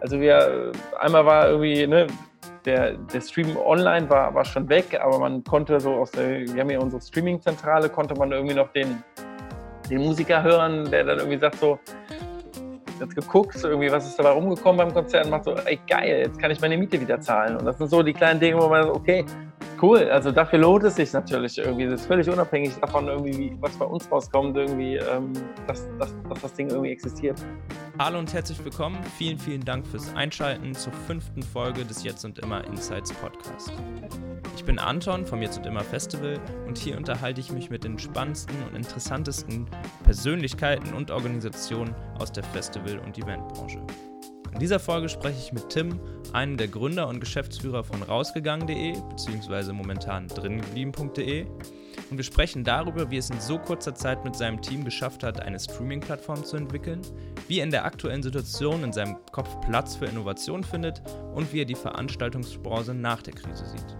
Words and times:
Also 0.00 0.20
wir, 0.20 0.70
einmal 1.00 1.26
war 1.26 1.48
irgendwie, 1.48 1.84
ne, 1.84 2.06
der, 2.64 2.92
der 2.92 3.20
Stream 3.20 3.56
online 3.56 4.08
war, 4.08 4.32
war 4.32 4.44
schon 4.44 4.68
weg, 4.68 4.96
aber 5.02 5.18
man 5.18 5.42
konnte 5.42 5.80
so 5.80 5.92
aus 5.94 6.12
der, 6.12 6.46
wir 6.46 6.60
haben 6.60 6.70
ja 6.70 6.78
unsere 6.78 7.02
Streaming-Zentrale, 7.02 7.88
konnte 7.88 8.14
man 8.14 8.30
irgendwie 8.30 8.54
noch 8.54 8.70
den, 8.72 9.02
den 9.90 9.98
Musiker 9.98 10.40
hören, 10.40 10.88
der 10.88 11.02
dann 11.02 11.18
irgendwie 11.18 11.38
sagt 11.38 11.56
so, 11.56 11.80
jetzt 13.00 13.16
geguckt, 13.16 13.56
irgendwie, 13.60 13.90
was 13.90 14.06
ist 14.06 14.16
dabei 14.16 14.30
rumgekommen 14.30 14.76
beim 14.76 14.94
Konzert 14.94 15.24
und 15.24 15.32
macht 15.32 15.46
so, 15.46 15.54
ey 15.54 15.80
geil, 15.88 16.22
jetzt 16.26 16.38
kann 16.40 16.52
ich 16.52 16.60
meine 16.60 16.78
Miete 16.78 17.00
wieder 17.00 17.20
zahlen. 17.20 17.56
Und 17.56 17.64
das 17.64 17.78
sind 17.78 17.90
so 17.90 18.00
die 18.00 18.12
kleinen 18.12 18.38
Dinge, 18.38 18.62
wo 18.62 18.68
man 18.68 18.84
sagt, 18.84 18.94
okay, 18.94 19.24
cool, 19.82 20.08
also 20.10 20.32
dafür 20.32 20.58
lohnt 20.58 20.84
es 20.84 20.96
sich 20.96 21.12
natürlich 21.12 21.58
irgendwie. 21.58 21.86
Das 21.86 22.00
ist 22.00 22.06
völlig 22.06 22.28
unabhängig 22.28 22.74
davon, 22.80 23.08
irgendwie, 23.08 23.56
was 23.60 23.76
bei 23.76 23.84
uns 23.84 24.10
rauskommt, 24.10 24.56
irgendwie, 24.56 24.96
ähm, 24.96 25.32
dass, 25.66 25.88
dass, 25.98 26.14
dass 26.28 26.40
das 26.40 26.52
Ding 26.54 26.68
irgendwie 26.68 26.90
existiert. 26.90 27.38
Hallo 27.98 28.18
und 28.18 28.32
herzlich 28.32 28.64
willkommen. 28.64 28.98
Vielen, 29.16 29.38
vielen 29.38 29.64
Dank 29.64 29.86
fürs 29.86 30.14
Einschalten 30.14 30.74
zur 30.74 30.92
fünften 30.92 31.42
Folge 31.42 31.84
des 31.84 32.04
Jetzt 32.04 32.24
und 32.24 32.38
Immer 32.38 32.64
Insights 32.66 33.12
Podcast. 33.12 33.72
Ich 34.56 34.64
bin 34.64 34.78
Anton 34.78 35.26
vom 35.26 35.42
Jetzt 35.42 35.58
und 35.58 35.66
Immer 35.66 35.82
Festival 35.82 36.38
und 36.66 36.78
hier 36.78 36.96
unterhalte 36.96 37.40
ich 37.40 37.52
mich 37.52 37.70
mit 37.70 37.84
den 37.84 37.98
spannendsten 37.98 38.56
und 38.68 38.76
interessantesten 38.76 39.66
Persönlichkeiten 40.04 40.94
und 40.94 41.10
Organisationen 41.10 41.94
aus 42.18 42.32
der 42.32 42.44
Festival- 42.44 42.98
und 42.98 43.18
Eventbranche. 43.18 43.80
In 44.52 44.60
dieser 44.60 44.80
Folge 44.80 45.08
spreche 45.08 45.38
ich 45.38 45.52
mit 45.52 45.68
Tim, 45.68 46.00
einem 46.32 46.56
der 46.56 46.68
Gründer 46.68 47.08
und 47.08 47.20
Geschäftsführer 47.20 47.84
von 47.84 48.02
rausgegangen.de 48.02 48.94
bzw. 49.10 49.72
momentan 49.72 50.28
dringeblieben.de 50.28 51.46
und 52.10 52.16
wir 52.16 52.24
sprechen 52.24 52.64
darüber, 52.64 53.10
wie 53.10 53.18
es 53.18 53.30
in 53.30 53.40
so 53.40 53.58
kurzer 53.58 53.94
Zeit 53.94 54.24
mit 54.24 54.34
seinem 54.34 54.62
Team 54.62 54.84
geschafft 54.84 55.22
hat, 55.22 55.40
eine 55.40 55.60
Streaming-Plattform 55.60 56.44
zu 56.44 56.56
entwickeln, 56.56 57.02
wie 57.48 57.58
er 57.58 57.64
in 57.64 57.70
der 57.70 57.84
aktuellen 57.84 58.22
Situation 58.22 58.82
in 58.82 58.92
seinem 58.92 59.16
Kopf 59.32 59.60
Platz 59.66 59.96
für 59.96 60.06
Innovation 60.06 60.64
findet 60.64 61.02
und 61.34 61.52
wie 61.52 61.60
er 61.60 61.66
die 61.66 61.74
Veranstaltungsbranche 61.74 62.94
nach 62.94 63.22
der 63.22 63.34
Krise 63.34 63.66
sieht. 63.66 63.96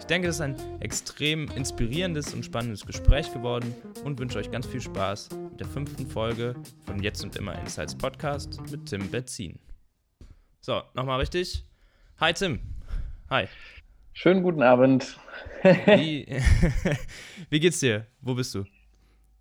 Ich 0.00 0.06
denke, 0.06 0.28
es 0.28 0.36
ist 0.36 0.42
ein 0.42 0.56
extrem 0.80 1.48
inspirierendes 1.56 2.34
und 2.34 2.44
spannendes 2.44 2.84
Gespräch 2.84 3.32
geworden 3.32 3.74
und 4.04 4.18
wünsche 4.18 4.38
euch 4.38 4.50
ganz 4.50 4.66
viel 4.66 4.82
Spaß 4.82 5.30
mit 5.50 5.60
der 5.60 5.66
fünften 5.66 6.06
Folge 6.06 6.54
von 6.84 7.02
Jetzt 7.02 7.24
und 7.24 7.36
Immer 7.36 7.58
Insights 7.58 7.94
Podcast 7.94 8.60
mit 8.70 8.84
Tim 8.86 9.08
Betzin. 9.08 9.58
So, 10.64 10.80
nochmal 10.94 11.18
richtig. 11.18 11.62
Hi 12.18 12.32
Tim. 12.32 12.58
Hi. 13.28 13.48
Schönen 14.14 14.42
guten 14.42 14.62
Abend. 14.62 15.18
Wie, 15.62 16.26
wie 17.50 17.60
geht's 17.60 17.80
dir? 17.80 18.06
Wo 18.22 18.34
bist 18.34 18.54
du? 18.54 18.64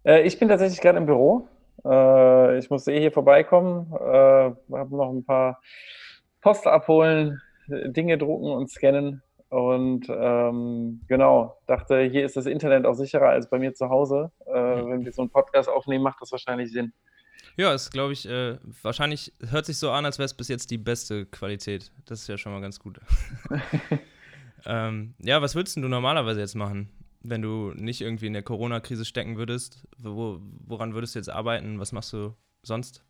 Äh, 0.04 0.24
ich 0.24 0.38
bin 0.38 0.50
tatsächlich 0.50 0.82
gerade 0.82 0.98
im 0.98 1.06
Büro. 1.06 1.48
Äh, 1.86 2.58
ich 2.58 2.70
musste 2.70 2.92
eh 2.92 3.00
hier 3.00 3.14
vorbeikommen. 3.14 3.90
Äh, 3.94 4.76
habe 4.76 4.98
noch 4.98 5.14
ein 5.14 5.24
paar 5.24 5.62
Post 6.42 6.68
abholen, 6.68 7.42
Dinge 7.70 8.18
drucken 8.18 8.52
und 8.52 8.70
scannen. 8.70 9.24
Und 9.48 10.08
ähm, 10.10 11.04
genau, 11.08 11.56
dachte, 11.68 12.02
hier 12.02 12.26
ist 12.26 12.36
das 12.36 12.48
Internet 12.48 12.86
auch 12.86 12.96
sicherer 12.96 13.30
als 13.30 13.50
bei 13.50 13.60
mir 13.60 13.74
zu 13.74 13.88
Hause. 13.88 14.30
Äh, 14.46 14.52
wenn 14.52 15.06
wir 15.06 15.14
so 15.14 15.22
einen 15.22 15.32
Podcast 15.32 15.70
aufnehmen, 15.70 16.04
macht 16.04 16.20
das 16.20 16.34
wahrscheinlich 16.34 16.74
Sinn. 16.74 16.92
Ja, 17.56 17.74
ist, 17.74 17.92
glaube 17.92 18.14
ich, 18.14 18.28
äh, 18.28 18.58
wahrscheinlich 18.82 19.32
hört 19.50 19.66
sich 19.66 19.78
so 19.78 19.92
an, 19.92 20.06
als 20.06 20.18
wäre 20.18 20.26
es 20.26 20.34
bis 20.34 20.48
jetzt 20.48 20.72
die 20.72 20.78
beste 20.78 21.26
Qualität. 21.26 21.92
Das 22.06 22.22
ist 22.22 22.28
ja 22.28 22.38
schon 22.38 22.52
mal 22.52 22.62
ganz 22.62 22.80
gut. 22.80 23.00
ähm, 24.66 25.14
ja, 25.20 25.42
was 25.42 25.54
würdest 25.54 25.78
du 25.78 25.82
normalerweise 25.82 26.40
jetzt 26.40 26.56
machen, 26.56 26.90
wenn 27.22 27.44
du 27.44 27.72
nicht 27.76 28.02
irgendwie 28.02 28.28
in 28.28 28.34
der 28.34 28.42
Corona-Krise 28.42 29.06
stecken 29.06 29.38
würdest? 29.38 29.88
Wo, 30.00 30.40
woran 30.66 30.96
würdest 30.96 31.14
du 31.14 31.20
jetzt 31.20 31.30
arbeiten? 31.30 31.80
Was 31.80 31.92
machst 31.92 32.12
du 32.14 32.34
sonst? 32.64 33.04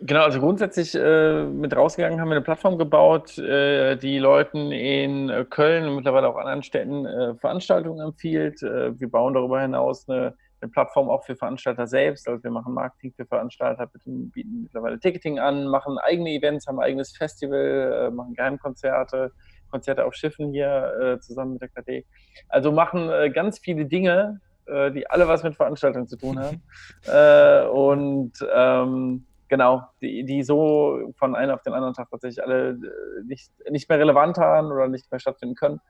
Genau, 0.00 0.24
also 0.24 0.40
grundsätzlich 0.40 0.94
äh, 0.94 1.44
mit 1.44 1.74
rausgegangen 1.74 2.20
haben 2.20 2.28
wir 2.28 2.36
eine 2.36 2.44
Plattform 2.44 2.76
gebaut, 2.76 3.38
äh, 3.38 3.96
die 3.96 4.18
Leuten 4.18 4.70
in 4.70 5.30
äh, 5.30 5.46
Köln 5.48 5.88
und 5.88 5.96
mittlerweile 5.96 6.28
auch 6.28 6.36
anderen 6.36 6.62
Städten 6.62 7.06
äh, 7.06 7.34
Veranstaltungen 7.36 8.00
empfiehlt. 8.00 8.62
Äh, 8.62 8.98
wir 9.00 9.10
bauen 9.10 9.32
darüber 9.32 9.60
hinaus 9.60 10.06
eine 10.06 10.34
eine 10.66 10.72
Plattform 10.72 11.08
auch 11.08 11.24
für 11.24 11.36
Veranstalter 11.36 11.86
selbst. 11.86 12.28
Also 12.28 12.42
wir 12.42 12.50
machen 12.50 12.74
Marketing 12.74 13.12
für 13.14 13.26
Veranstalter, 13.26 13.88
bieten 14.04 14.62
mittlerweile 14.64 14.98
Ticketing 14.98 15.38
an, 15.38 15.66
machen 15.66 15.98
eigene 15.98 16.30
Events, 16.30 16.66
haben 16.66 16.78
ein 16.78 16.86
eigenes 16.86 17.16
Festival, 17.16 18.08
äh, 18.08 18.10
machen 18.10 18.34
Geheimkonzerte, 18.34 19.32
Konzerte 19.70 20.04
auf 20.04 20.14
Schiffen 20.14 20.52
hier 20.52 20.92
äh, 21.00 21.20
zusammen 21.20 21.54
mit 21.54 21.62
der 21.62 21.68
KD. 21.68 22.04
Also 22.48 22.72
machen 22.72 23.10
äh, 23.10 23.30
ganz 23.30 23.58
viele 23.58 23.86
Dinge, 23.86 24.40
äh, 24.66 24.90
die 24.90 25.08
alle 25.08 25.28
was 25.28 25.42
mit 25.42 25.56
Veranstaltungen 25.56 26.08
zu 26.08 26.16
tun 26.16 26.38
haben. 26.38 26.62
Äh, 27.06 27.66
und 27.66 28.32
ähm, 28.52 29.26
genau, 29.48 29.82
die, 30.00 30.24
die 30.24 30.42
so 30.42 31.12
von 31.16 31.36
einem 31.36 31.52
auf 31.52 31.62
den 31.62 31.72
anderen 31.72 31.94
Tag 31.94 32.10
tatsächlich 32.10 32.42
alle 32.42 32.70
äh, 32.70 33.24
nicht, 33.24 33.52
nicht 33.70 33.88
mehr 33.88 33.98
relevant 33.98 34.36
waren 34.38 34.72
oder 34.72 34.88
nicht 34.88 35.10
mehr 35.10 35.20
stattfinden 35.20 35.54
können. 35.54 35.80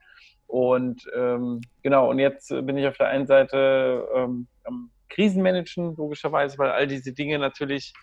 Und 0.47 1.03
ähm, 1.13 1.61
genau, 1.83 2.09
und 2.09 2.19
jetzt 2.19 2.49
bin 2.49 2.77
ich 2.77 2.87
auf 2.87 2.97
der 2.97 3.09
einen 3.09 3.27
Seite 3.27 4.07
ähm, 4.15 4.47
am 4.63 4.91
Krisenmanagen, 5.09 5.95
logischerweise, 5.95 6.57
weil 6.57 6.71
all 6.71 6.87
diese 6.87 7.13
Dinge 7.13 7.37
natürlich, 7.37 7.93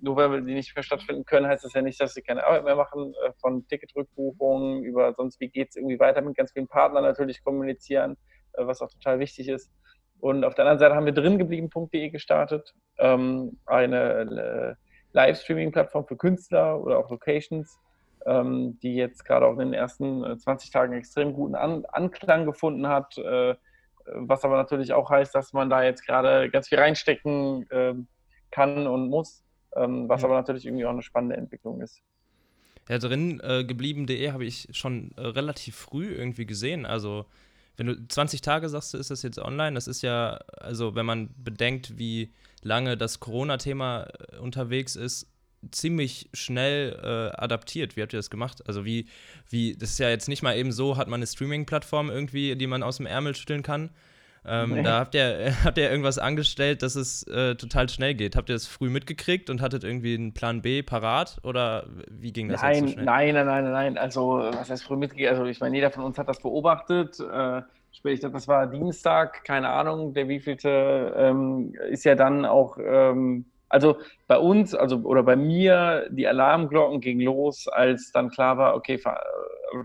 nur 0.00 0.16
weil 0.16 0.30
wir 0.30 0.40
die 0.40 0.54
nicht 0.54 0.74
mehr 0.76 0.84
stattfinden 0.84 1.24
können, 1.24 1.46
heißt 1.46 1.64
das 1.64 1.72
ja 1.72 1.82
nicht, 1.82 2.00
dass 2.00 2.14
sie 2.14 2.22
keine 2.22 2.44
Arbeit 2.44 2.64
mehr 2.64 2.76
machen, 2.76 3.14
äh, 3.24 3.32
von 3.40 3.66
Ticketrückbuchungen 3.66 4.84
über 4.84 5.12
sonst 5.14 5.40
wie 5.40 5.48
geht 5.48 5.70
es 5.70 5.76
irgendwie 5.76 5.98
weiter 5.98 6.22
mit 6.22 6.36
ganz 6.36 6.52
vielen 6.52 6.68
Partnern 6.68 7.02
natürlich 7.02 7.42
kommunizieren, 7.42 8.16
äh, 8.52 8.64
was 8.66 8.80
auch 8.80 8.90
total 8.90 9.18
wichtig 9.18 9.48
ist. 9.48 9.70
Und 10.20 10.44
auf 10.44 10.54
der 10.54 10.64
anderen 10.64 10.78
Seite 10.78 10.94
haben 10.94 11.06
wir 11.06 11.12
dringeblieben.de 11.12 12.10
gestartet, 12.10 12.74
ähm, 12.98 13.58
eine 13.66 14.76
äh, 14.76 14.88
Livestreaming-Plattform 15.12 16.06
für 16.06 16.16
Künstler 16.16 16.80
oder 16.80 16.98
auch 16.98 17.10
Locations, 17.10 17.78
ähm, 18.28 18.78
die 18.80 18.94
jetzt 18.94 19.24
gerade 19.24 19.46
auch 19.46 19.54
in 19.54 19.70
den 19.70 19.72
ersten 19.72 20.38
20 20.38 20.70
Tagen 20.70 20.92
extrem 20.92 21.32
guten 21.32 21.54
An 21.54 21.84
Anklang 21.86 22.46
gefunden 22.46 22.86
hat 22.86 23.16
was 24.14 24.44
aber 24.44 24.56
natürlich 24.56 24.92
auch 24.92 25.10
heißt, 25.10 25.34
dass 25.34 25.52
man 25.52 25.70
da 25.70 25.82
jetzt 25.82 26.06
gerade 26.06 26.50
ganz 26.50 26.68
viel 26.68 26.78
reinstecken 26.78 27.70
äh, 27.70 27.94
kann 28.50 28.86
und 28.86 29.08
muss, 29.08 29.44
ähm, 29.76 30.08
was 30.08 30.22
ja. 30.22 30.28
aber 30.28 30.36
natürlich 30.36 30.66
irgendwie 30.66 30.86
auch 30.86 30.90
eine 30.90 31.02
spannende 31.02 31.36
Entwicklung 31.36 31.80
ist. 31.80 32.00
Ja, 32.88 32.98
drin 32.98 33.40
äh, 33.40 33.64
geblieben.de 33.64 34.32
habe 34.32 34.46
ich 34.46 34.68
schon 34.72 35.12
äh, 35.16 35.20
relativ 35.20 35.76
früh 35.76 36.10
irgendwie 36.10 36.46
gesehen. 36.46 36.86
Also, 36.86 37.26
wenn 37.76 37.86
du 37.86 38.08
20 38.08 38.40
Tage 38.40 38.68
sagst, 38.68 38.94
ist 38.94 39.10
das 39.10 39.22
jetzt 39.22 39.38
online. 39.38 39.74
Das 39.74 39.86
ist 39.86 40.02
ja, 40.02 40.40
also, 40.56 40.94
wenn 40.94 41.04
man 41.04 41.28
bedenkt, 41.36 41.98
wie 41.98 42.32
lange 42.62 42.96
das 42.96 43.20
Corona-Thema 43.20 44.08
äh, 44.32 44.38
unterwegs 44.38 44.96
ist, 44.96 45.30
ziemlich 45.70 46.28
schnell 46.32 46.98
äh, 47.02 47.36
adaptiert. 47.36 47.96
Wie 47.96 48.02
habt 48.02 48.12
ihr 48.12 48.18
das 48.18 48.30
gemacht? 48.30 48.62
Also 48.66 48.84
wie, 48.84 49.06
wie, 49.48 49.76
das 49.76 49.90
ist 49.90 49.98
ja 49.98 50.08
jetzt 50.08 50.28
nicht 50.28 50.42
mal 50.42 50.56
eben 50.56 50.72
so, 50.72 50.96
hat 50.96 51.08
man 51.08 51.18
eine 51.18 51.26
Streaming-Plattform 51.26 52.10
irgendwie, 52.10 52.56
die 52.56 52.66
man 52.66 52.82
aus 52.82 52.98
dem 52.98 53.06
Ärmel 53.06 53.34
schütteln 53.34 53.62
kann. 53.62 53.90
Ähm, 54.46 54.72
nee. 54.72 54.82
Da 54.82 55.00
habt 55.00 55.14
ihr, 55.14 55.52
habt 55.64 55.78
ihr 55.78 55.90
irgendwas 55.90 56.18
angestellt, 56.18 56.82
dass 56.82 56.94
es 56.94 57.24
äh, 57.24 57.54
total 57.56 57.88
schnell 57.88 58.14
geht. 58.14 58.36
Habt 58.36 58.48
ihr 58.48 58.54
das 58.54 58.66
früh 58.66 58.88
mitgekriegt 58.88 59.50
und 59.50 59.60
hattet 59.60 59.84
irgendwie 59.84 60.14
einen 60.14 60.32
Plan 60.32 60.62
B 60.62 60.82
parat 60.82 61.38
oder 61.42 61.86
wie 62.10 62.32
ging 62.32 62.48
das 62.48 62.62
nein, 62.62 62.74
jetzt 62.74 62.80
so 62.82 62.92
schnell? 62.92 63.04
Nein, 63.04 63.34
nein, 63.34 63.46
nein, 63.46 63.72
nein. 63.72 63.98
Also 63.98 64.38
was 64.52 64.70
heißt 64.70 64.84
früh 64.84 64.96
mitgekriegt? 64.96 65.30
Also 65.30 65.44
ich 65.44 65.60
meine, 65.60 65.76
jeder 65.76 65.90
von 65.90 66.04
uns 66.04 66.18
hat 66.18 66.28
das 66.28 66.40
beobachtet. 66.40 67.20
Äh, 67.20 67.62
ich 67.90 68.02
glaube, 68.02 68.34
das 68.34 68.46
war 68.46 68.66
Dienstag, 68.68 69.44
keine 69.44 69.70
Ahnung, 69.70 70.14
der 70.14 70.28
wievielte 70.28 71.14
ähm, 71.16 71.74
ist 71.90 72.04
ja 72.04 72.14
dann 72.14 72.44
auch 72.44 72.78
ähm, 72.78 73.46
also 73.68 73.98
bei 74.26 74.38
uns, 74.38 74.74
also 74.74 74.98
oder 74.98 75.22
bei 75.22 75.36
mir, 75.36 76.08
die 76.10 76.26
Alarmglocken 76.26 77.00
gingen 77.00 77.20
los, 77.20 77.68
als 77.68 78.10
dann 78.12 78.30
klar 78.30 78.56
war, 78.56 78.74
okay, 78.74 79.00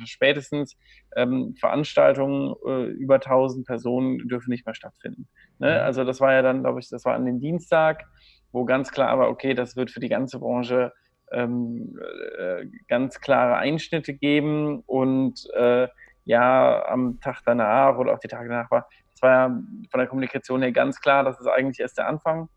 spätestens 0.05 0.77
ähm, 1.16 1.55
Veranstaltungen 1.59 2.55
äh, 2.66 2.85
über 2.91 3.16
1000 3.16 3.66
Personen 3.66 4.27
dürfen 4.27 4.49
nicht 4.49 4.66
mehr 4.66 4.75
stattfinden. 4.75 5.27
Ne? 5.59 5.71
Mhm. 5.71 5.85
Also 5.85 6.03
das 6.03 6.21
war 6.21 6.33
ja 6.33 6.41
dann, 6.41 6.63
glaube 6.63 6.79
ich, 6.79 6.89
das 6.89 7.05
war 7.05 7.16
an 7.16 7.25
dem 7.25 7.39
Dienstag, 7.39 8.05
wo 8.51 8.66
ganz 8.66 8.91
klar 8.91 9.17
war, 9.19 9.29
okay, 9.29 9.53
das 9.53 9.75
wird 9.75 9.91
für 9.91 10.00
die 10.00 10.09
ganze 10.09 10.39
Branche 10.39 10.94
ähm, 11.31 12.00
äh, 12.38 12.65
ganz 12.88 13.19
klare 13.19 13.55
Einschnitte 13.57 14.13
geben 14.13 14.83
und 14.86 15.47
äh, 15.56 15.88
ja, 16.25 16.86
am 16.86 17.19
Tag 17.19 17.41
danach 17.45 17.97
oder 17.97 18.13
auch 18.13 18.19
die 18.19 18.29
Tage 18.29 18.47
danach 18.47 18.71
war, 18.71 18.88
es 19.13 19.21
war 19.21 19.29
ja 19.29 19.47
von 19.91 19.97
der 19.97 20.07
Kommunikation 20.07 20.62
her 20.62 20.71
ganz 20.71 21.01
klar, 21.01 21.24
das 21.24 21.39
ist 21.39 21.47
eigentlich 21.47 21.79
erst 21.79 21.97
der 21.97 22.07
Anfang 22.07 22.47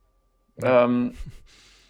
ähm, 0.63 1.15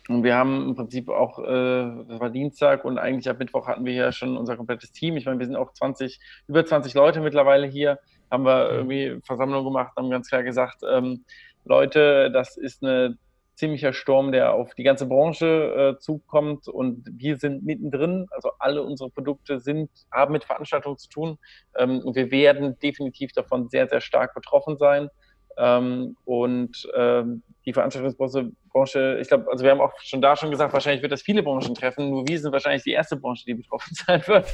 und 0.09 0.23
wir 0.23 0.37
haben 0.37 0.69
im 0.69 0.77
Prinzip 0.77 1.09
auch, 1.09 1.39
äh, 1.39 2.05
das 2.09 2.21
war 2.21 2.31
Dienstag 2.31 2.85
und 2.85 2.99
eigentlich 2.99 3.29
ab 3.29 3.39
Mittwoch 3.39 3.67
hatten 3.67 3.85
wir 3.85 3.93
hier 3.93 4.13
schon 4.13 4.37
unser 4.37 4.57
komplettes 4.57 4.93
Team. 4.93 5.17
Ich 5.17 5.27
meine, 5.27 5.39
wir 5.39 5.47
sind 5.47 5.57
auch 5.57 5.73
20, 5.73 6.21
über 6.47 6.65
20 6.65 6.95
Leute 6.95 7.21
mittlerweile 7.21 7.67
hier, 7.67 7.99
haben 8.31 8.45
wir 8.45 8.71
irgendwie 8.71 9.19
Versammlung 9.25 9.65
gemacht, 9.65 9.93
haben 9.97 10.11
ganz 10.11 10.29
klar 10.29 10.43
gesagt, 10.43 10.83
ähm, 10.89 11.25
Leute, 11.65 12.31
das 12.31 12.57
ist 12.57 12.83
ein 12.83 13.19
ziemlicher 13.57 13.93
Sturm, 13.93 14.33
der 14.33 14.53
auf 14.53 14.75
die 14.75 14.85
ganze 14.85 15.07
Branche 15.07 15.97
äh, 15.97 15.99
zukommt 15.99 16.69
und 16.69 17.05
wir 17.11 17.39
sind 17.39 17.65
mittendrin. 17.65 18.27
Also 18.31 18.51
alle 18.59 18.83
unsere 18.83 19.11
Produkte 19.11 19.59
sind, 19.59 19.91
haben 20.13 20.33
mit 20.33 20.45
Veranstaltungen 20.45 20.99
zu 20.99 21.09
tun 21.09 21.39
ähm, 21.77 22.01
und 22.01 22.15
wir 22.15 22.31
werden 22.31 22.79
definitiv 22.79 23.33
davon 23.33 23.69
sehr, 23.69 23.89
sehr 23.89 24.01
stark 24.01 24.35
betroffen 24.35 24.77
sein. 24.77 25.09
Ähm, 25.59 26.17
und 26.25 26.89
ähm, 26.95 27.43
die 27.65 27.73
Veranstaltungsbranche 27.73 28.53
Branche, 28.77 29.19
ich 29.21 29.29
glaube, 29.29 29.51
also 29.51 29.65
wir 29.65 29.71
haben 29.71 29.81
auch 29.81 29.93
schon 30.03 30.21
da 30.21 30.37
schon 30.37 30.51
gesagt, 30.51 30.73
wahrscheinlich 30.75 31.01
wird 31.01 31.11
das 31.11 31.23
viele 31.23 31.43
Branchen 31.43 31.75
treffen, 31.75 32.11
nur 32.11 32.29
wir 32.29 32.39
sind 32.39 32.53
wahrscheinlich 32.53 32.83
die 32.83 32.93
erste 32.93 33.17
Branche, 33.17 33.45
die 33.47 33.55
betroffen 33.55 33.95
sein 34.07 34.23
wird. 34.27 34.47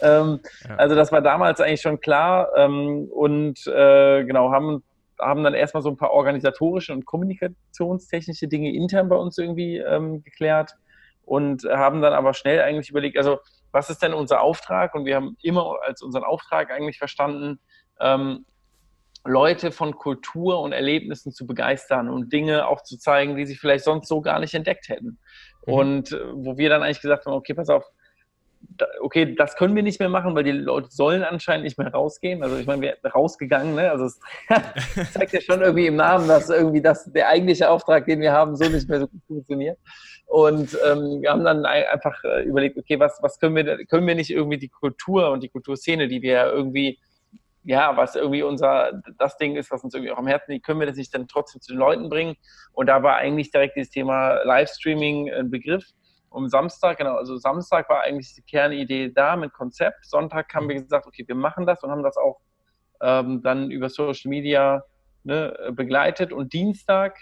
ähm, 0.00 0.40
ja. 0.68 0.74
Also 0.76 0.96
das 0.96 1.12
war 1.12 1.22
damals 1.22 1.60
eigentlich 1.60 1.80
schon 1.80 2.00
klar 2.00 2.48
ähm, 2.56 3.08
und 3.12 3.64
äh, 3.68 4.24
genau, 4.24 4.50
haben, 4.50 4.82
haben 5.20 5.44
dann 5.44 5.54
erstmal 5.54 5.84
so 5.84 5.90
ein 5.90 5.96
paar 5.96 6.10
organisatorische 6.10 6.92
und 6.92 7.06
kommunikationstechnische 7.06 8.48
Dinge 8.48 8.74
intern 8.74 9.08
bei 9.08 9.16
uns 9.16 9.38
irgendwie 9.38 9.76
ähm, 9.76 10.24
geklärt 10.24 10.72
und 11.24 11.62
haben 11.62 12.02
dann 12.02 12.12
aber 12.12 12.34
schnell 12.34 12.60
eigentlich 12.60 12.90
überlegt, 12.90 13.16
also 13.16 13.38
was 13.70 13.88
ist 13.88 14.02
denn 14.02 14.12
unser 14.12 14.40
Auftrag? 14.40 14.96
Und 14.96 15.04
wir 15.04 15.14
haben 15.14 15.36
immer 15.42 15.76
als 15.82 16.02
unseren 16.02 16.24
Auftrag 16.24 16.72
eigentlich 16.72 16.98
verstanden, 16.98 17.60
ähm, 18.00 18.46
Leute 19.24 19.70
von 19.70 19.94
Kultur 19.96 20.60
und 20.60 20.72
Erlebnissen 20.72 21.32
zu 21.32 21.46
begeistern 21.46 22.08
und 22.08 22.32
Dinge 22.32 22.66
auch 22.66 22.82
zu 22.82 22.98
zeigen, 22.98 23.36
die 23.36 23.46
sie 23.46 23.56
vielleicht 23.56 23.84
sonst 23.84 24.08
so 24.08 24.20
gar 24.20 24.40
nicht 24.40 24.54
entdeckt 24.54 24.88
hätten. 24.88 25.18
Mhm. 25.66 25.72
Und 25.72 26.12
äh, 26.12 26.20
wo 26.32 26.56
wir 26.56 26.68
dann 26.68 26.82
eigentlich 26.82 27.02
gesagt 27.02 27.26
haben, 27.26 27.34
okay, 27.34 27.54
pass 27.54 27.68
auf, 27.68 27.84
okay, 29.00 29.34
das 29.34 29.56
können 29.56 29.74
wir 29.74 29.82
nicht 29.82 30.00
mehr 30.00 30.08
machen, 30.08 30.34
weil 30.34 30.44
die 30.44 30.52
Leute 30.52 30.88
sollen 30.90 31.22
anscheinend 31.22 31.64
nicht 31.64 31.78
mehr 31.78 31.92
rausgehen. 31.92 32.42
Also 32.42 32.56
ich 32.56 32.66
meine, 32.66 32.82
wir 32.82 32.96
sind 33.00 33.14
rausgegangen, 33.14 33.74
ne? 33.74 33.90
Also 33.90 34.04
es 34.04 34.20
zeigt 35.12 35.32
ja 35.32 35.40
schon 35.40 35.60
irgendwie 35.60 35.86
im 35.86 35.96
Namen, 35.96 36.28
dass 36.28 36.50
irgendwie 36.50 36.82
das, 36.82 37.10
der 37.12 37.28
eigentliche 37.28 37.70
Auftrag, 37.70 38.06
den 38.06 38.20
wir 38.20 38.32
haben, 38.32 38.56
so 38.56 38.68
nicht 38.68 38.88
mehr 38.88 39.00
so 39.00 39.08
gut 39.08 39.22
funktioniert. 39.26 39.78
Und 40.26 40.78
ähm, 40.86 41.22
wir 41.22 41.30
haben 41.30 41.44
dann 41.44 41.64
einfach 41.64 42.22
äh, 42.24 42.44
überlegt, 42.44 42.78
okay, 42.78 43.00
was, 43.00 43.18
was 43.22 43.38
können 43.38 43.56
wir, 43.56 43.84
können 43.86 44.06
wir 44.06 44.14
nicht 44.14 44.30
irgendwie 44.30 44.58
die 44.58 44.68
Kultur 44.68 45.30
und 45.30 45.42
die 45.42 45.48
Kulturszene, 45.48 46.06
die 46.06 46.22
wir 46.22 46.46
irgendwie 46.52 46.98
ja, 47.64 47.96
was 47.96 48.16
irgendwie 48.16 48.42
unser, 48.42 49.02
das 49.18 49.36
Ding 49.36 49.56
ist, 49.56 49.70
was 49.70 49.84
uns 49.84 49.94
irgendwie 49.94 50.12
auch 50.12 50.18
am 50.18 50.26
Herzen 50.26 50.52
liegt, 50.52 50.64
können 50.64 50.80
wir 50.80 50.86
das 50.86 50.96
nicht 50.96 51.14
dann 51.14 51.28
trotzdem 51.28 51.60
zu 51.60 51.72
den 51.72 51.78
Leuten 51.78 52.08
bringen? 52.08 52.36
Und 52.72 52.86
da 52.86 53.02
war 53.02 53.16
eigentlich 53.16 53.50
direkt 53.50 53.76
dieses 53.76 53.90
Thema 53.90 54.42
Livestreaming 54.44 55.30
ein 55.30 55.50
Begriff. 55.50 55.84
Um 56.30 56.48
Samstag, 56.48 56.98
genau, 56.98 57.16
also 57.16 57.36
Samstag 57.36 57.88
war 57.88 58.02
eigentlich 58.02 58.34
die 58.34 58.42
Kernidee 58.42 59.10
da 59.12 59.36
mit 59.36 59.52
Konzept. 59.52 60.06
Sonntag 60.06 60.54
haben 60.54 60.68
wir 60.68 60.76
gesagt, 60.76 61.06
okay, 61.06 61.24
wir 61.26 61.34
machen 61.34 61.66
das 61.66 61.82
und 61.82 61.90
haben 61.90 62.04
das 62.04 62.16
auch 62.16 62.40
ähm, 63.02 63.42
dann 63.42 63.70
über 63.70 63.88
Social 63.88 64.28
Media 64.28 64.84
ne, 65.24 65.72
begleitet. 65.72 66.32
Und 66.32 66.52
Dienstag 66.52 67.18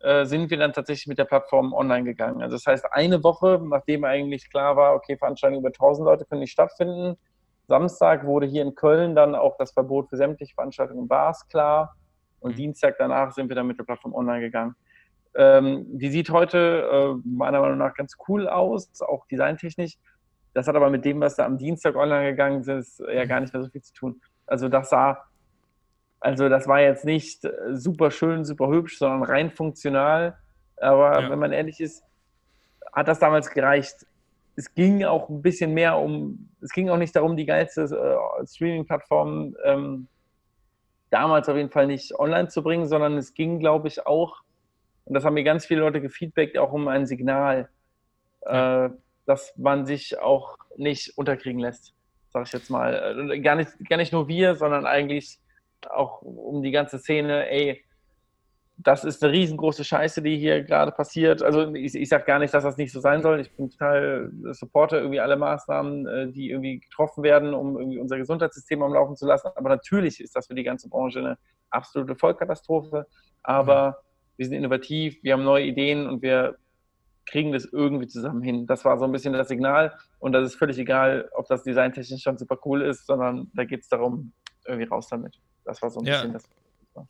äh, 0.00 0.24
sind 0.24 0.50
wir 0.50 0.58
dann 0.58 0.72
tatsächlich 0.72 1.06
mit 1.06 1.18
der 1.18 1.24
Plattform 1.24 1.72
online 1.72 2.04
gegangen. 2.04 2.42
Also 2.42 2.56
das 2.56 2.66
heißt, 2.66 2.86
eine 2.92 3.22
Woche, 3.22 3.60
nachdem 3.62 4.04
eigentlich 4.04 4.50
klar 4.50 4.76
war, 4.76 4.94
okay, 4.94 5.16
Veranstaltungen 5.16 5.60
über 5.60 5.68
1000 5.68 6.04
Leute 6.04 6.24
können 6.24 6.40
nicht 6.40 6.52
stattfinden, 6.52 7.16
Samstag 7.68 8.24
wurde 8.24 8.46
hier 8.46 8.62
in 8.62 8.74
Köln 8.74 9.14
dann 9.14 9.34
auch 9.34 9.56
das 9.58 9.72
Verbot 9.72 10.08
für 10.08 10.16
sämtliche 10.16 10.54
Veranstaltungen 10.54 11.02
in 11.02 11.08
Bars 11.08 11.46
klar. 11.48 11.94
Und 12.40 12.52
mhm. 12.52 12.56
Dienstag 12.56 12.96
danach 12.98 13.32
sind 13.32 13.48
wir 13.48 13.56
dann 13.56 13.66
mit 13.66 13.78
der 13.78 13.84
Plattform 13.84 14.14
online 14.14 14.40
gegangen. 14.40 14.74
Ähm, 15.34 15.84
die 15.86 16.08
sieht 16.08 16.30
heute 16.30 16.88
äh, 16.90 17.28
meiner 17.28 17.60
Meinung 17.60 17.78
nach 17.78 17.94
ganz 17.94 18.16
cool 18.26 18.48
aus, 18.48 18.90
auch 19.02 19.26
designtechnisch. 19.26 19.98
Das 20.54 20.66
hat 20.66 20.76
aber 20.76 20.88
mit 20.88 21.04
dem, 21.04 21.20
was 21.20 21.36
da 21.36 21.44
am 21.44 21.58
Dienstag 21.58 21.94
online 21.94 22.30
gegangen 22.30 22.62
ist, 22.62 23.00
ja 23.00 23.26
gar 23.26 23.40
nicht 23.40 23.52
mehr 23.52 23.62
so 23.62 23.68
viel 23.68 23.82
zu 23.82 23.92
tun. 23.92 24.20
Also 24.46 24.70
das 24.70 24.88
sah, 24.88 25.24
also 26.20 26.48
das 26.48 26.66
war 26.66 26.80
jetzt 26.80 27.04
nicht 27.04 27.46
super 27.72 28.10
schön, 28.10 28.46
super 28.46 28.68
hübsch, 28.68 28.98
sondern 28.98 29.22
rein 29.24 29.50
funktional. 29.50 30.38
Aber 30.78 31.20
ja. 31.20 31.30
wenn 31.30 31.38
man 31.38 31.52
ehrlich 31.52 31.80
ist, 31.80 32.02
hat 32.94 33.08
das 33.08 33.18
damals 33.18 33.50
gereicht 33.50 34.06
es 34.58 34.74
ging 34.74 35.04
auch 35.04 35.28
ein 35.28 35.40
bisschen 35.40 35.72
mehr 35.72 35.96
um, 35.98 36.50
es 36.60 36.72
ging 36.72 36.88
auch 36.88 36.96
nicht 36.96 37.14
darum, 37.14 37.36
die 37.36 37.46
geilste 37.46 37.82
äh, 37.82 38.44
Streaming-Plattform 38.44 39.54
ähm, 39.64 40.08
damals 41.10 41.48
auf 41.48 41.56
jeden 41.56 41.70
Fall 41.70 41.86
nicht 41.86 42.12
online 42.18 42.48
zu 42.48 42.64
bringen, 42.64 42.88
sondern 42.88 43.16
es 43.16 43.34
ging, 43.34 43.60
glaube 43.60 43.86
ich, 43.86 44.04
auch, 44.04 44.40
und 45.04 45.14
das 45.14 45.24
haben 45.24 45.34
mir 45.34 45.44
ganz 45.44 45.64
viele 45.64 45.82
Leute 45.82 46.00
gefeedbackt, 46.00 46.58
auch 46.58 46.72
um 46.72 46.88
ein 46.88 47.06
Signal, 47.06 47.68
äh, 48.40 48.90
dass 49.26 49.56
man 49.56 49.86
sich 49.86 50.18
auch 50.18 50.58
nicht 50.76 51.16
unterkriegen 51.16 51.60
lässt, 51.60 51.94
sage 52.32 52.46
ich 52.46 52.52
jetzt 52.52 52.68
mal. 52.68 53.30
Äh, 53.30 53.38
gar 53.38 53.54
nicht, 53.54 53.70
gar 53.88 53.96
nicht 53.96 54.12
nur 54.12 54.26
wir, 54.26 54.56
sondern 54.56 54.86
eigentlich 54.86 55.38
auch 55.88 56.20
um 56.22 56.64
die 56.64 56.72
ganze 56.72 56.98
Szene, 56.98 57.48
ey, 57.48 57.84
das 58.80 59.04
ist 59.04 59.22
eine 59.24 59.32
riesengroße 59.32 59.84
Scheiße, 59.84 60.22
die 60.22 60.38
hier 60.38 60.62
gerade 60.62 60.92
passiert. 60.92 61.42
Also 61.42 61.74
ich, 61.74 61.96
ich 61.96 62.08
sage 62.08 62.24
gar 62.24 62.38
nicht, 62.38 62.54
dass 62.54 62.62
das 62.62 62.76
nicht 62.76 62.92
so 62.92 63.00
sein 63.00 63.22
soll. 63.22 63.40
Ich 63.40 63.50
bin 63.56 63.70
total 63.70 64.30
supporter 64.52 64.98
irgendwie 64.98 65.18
alle 65.18 65.36
Maßnahmen, 65.36 66.06
äh, 66.06 66.32
die 66.32 66.50
irgendwie 66.50 66.78
getroffen 66.78 67.24
werden, 67.24 67.54
um 67.54 67.76
irgendwie 67.76 67.98
unser 67.98 68.18
Gesundheitssystem 68.18 68.80
am 68.82 68.94
Laufen 68.94 69.16
zu 69.16 69.26
lassen. 69.26 69.48
Aber 69.56 69.68
natürlich 69.68 70.20
ist 70.20 70.36
das 70.36 70.46
für 70.46 70.54
die 70.54 70.62
ganze 70.62 70.88
Branche 70.88 71.18
eine 71.18 71.38
absolute 71.70 72.14
Vollkatastrophe. 72.14 73.06
Aber 73.42 73.98
wir 74.36 74.46
sind 74.46 74.54
innovativ, 74.54 75.18
wir 75.22 75.32
haben 75.32 75.44
neue 75.44 75.64
Ideen 75.64 76.06
und 76.06 76.22
wir 76.22 76.56
kriegen 77.26 77.52
das 77.52 77.64
irgendwie 77.64 78.06
zusammen 78.06 78.42
hin. 78.42 78.66
Das 78.66 78.84
war 78.84 78.96
so 78.96 79.04
ein 79.04 79.12
bisschen 79.12 79.32
das 79.32 79.48
Signal. 79.48 79.92
Und 80.20 80.32
das 80.32 80.46
ist 80.46 80.54
völlig 80.54 80.78
egal, 80.78 81.28
ob 81.34 81.48
das 81.48 81.64
designtechnisch 81.64 82.22
schon 82.22 82.38
super 82.38 82.58
cool 82.64 82.82
ist, 82.82 83.06
sondern 83.06 83.50
da 83.54 83.64
geht 83.64 83.82
es 83.82 83.88
darum, 83.88 84.32
irgendwie 84.66 84.86
raus 84.86 85.08
damit. 85.08 85.40
Das 85.64 85.82
war 85.82 85.90
so 85.90 85.98
ein 85.98 86.06
ja. 86.06 86.14
bisschen 86.14 86.32
das. 86.32 86.48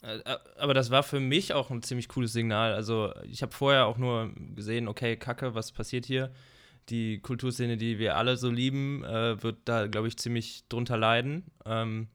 Äh, 0.02 0.18
äh, 0.18 0.38
aber 0.58 0.74
das 0.74 0.90
war 0.90 1.02
für 1.02 1.20
mich 1.20 1.54
auch 1.54 1.70
ein 1.70 1.82
ziemlich 1.82 2.08
cooles 2.08 2.32
Signal. 2.32 2.74
Also 2.74 3.12
ich 3.24 3.42
habe 3.42 3.52
vorher 3.52 3.86
auch 3.86 3.98
nur 3.98 4.32
gesehen, 4.54 4.88
okay, 4.88 5.16
Kacke, 5.16 5.54
was 5.54 5.72
passiert 5.72 6.06
hier? 6.06 6.32
Die 6.88 7.20
Kulturszene, 7.20 7.76
die 7.76 7.98
wir 7.98 8.16
alle 8.16 8.36
so 8.36 8.50
lieben, 8.50 9.04
äh, 9.04 9.42
wird 9.42 9.58
da, 9.64 9.86
glaube 9.86 10.08
ich, 10.08 10.16
ziemlich 10.16 10.64
drunter 10.68 10.96
leiden. 10.96 11.44
Ähm, 11.66 12.08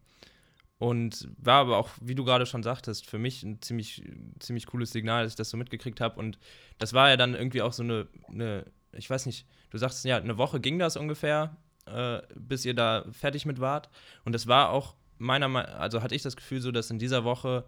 und 0.80 1.30
war 1.38 1.62
aber 1.62 1.78
auch, 1.78 1.90
wie 2.02 2.16
du 2.16 2.26
gerade 2.26 2.46
schon 2.46 2.64
sagtest, 2.64 3.06
für 3.06 3.18
mich 3.18 3.44
ein 3.44 3.62
ziemlich, 3.62 4.04
ziemlich 4.40 4.66
cooles 4.66 4.92
Signal, 4.92 5.24
dass 5.24 5.34
ich 5.34 5.38
das 5.38 5.50
so 5.50 5.58
mitgekriegt 5.58 6.02
habe. 6.02 6.20
Und 6.20 6.40
das 6.78 6.94
war 6.94 7.10
ja 7.10 7.18
dann 7.18 7.36
irgendwie 7.36 7.62
auch 7.62 7.72
so 7.72 7.84
eine, 7.84 8.08
eine 8.28 8.66
ich 8.92 9.10
weiß 9.10 9.26
nicht, 9.26 9.48
du 9.70 9.78
sagst 9.78 10.04
ja, 10.06 10.18
eine 10.18 10.38
Woche 10.38 10.60
ging 10.60 10.80
das 10.80 10.98
ungefähr, 10.98 11.56
äh, 11.86 12.22
bis 12.36 12.66
ihr 12.66 12.74
da 12.74 13.06
fertig 13.12 13.46
mit 13.46 13.60
wart. 13.60 13.90
Und 14.26 14.34
das 14.34 14.48
war 14.48 14.72
auch 14.72 14.96
meiner 15.24 15.48
Meinung 15.48 15.74
also 15.74 16.02
hatte 16.02 16.16
ich 16.16 16.22
das 16.22 16.36
Gefühl 16.36 16.62
so, 16.62 16.72
dass 16.72 16.92
in 16.92 17.00
dieser 17.00 17.24
Woche 17.24 17.66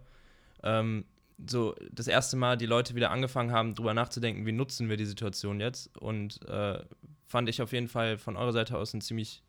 ähm, 0.62 1.04
so 1.46 1.74
das 1.90 2.08
erste 2.08 2.36
Mal 2.36 2.56
die 2.56 2.66
Leute 2.66 2.94
wieder 2.94 3.10
angefangen 3.10 3.52
haben, 3.52 3.74
darüber 3.74 3.94
nachzudenken, 3.94 4.46
wie 4.46 4.52
nutzen 4.52 4.88
wir 4.88 4.96
die 4.96 5.04
Situation 5.04 5.60
jetzt. 5.60 5.96
Und 5.98 6.46
äh, 6.48 6.78
fand 7.26 7.48
ich 7.48 7.60
auf 7.60 7.72
jeden 7.72 7.88
Fall 7.88 8.18
von 8.18 8.36
eurer 8.36 8.52
Seite 8.52 8.76
aus 8.78 8.94
ein 8.94 9.00
ziemlich 9.00 9.42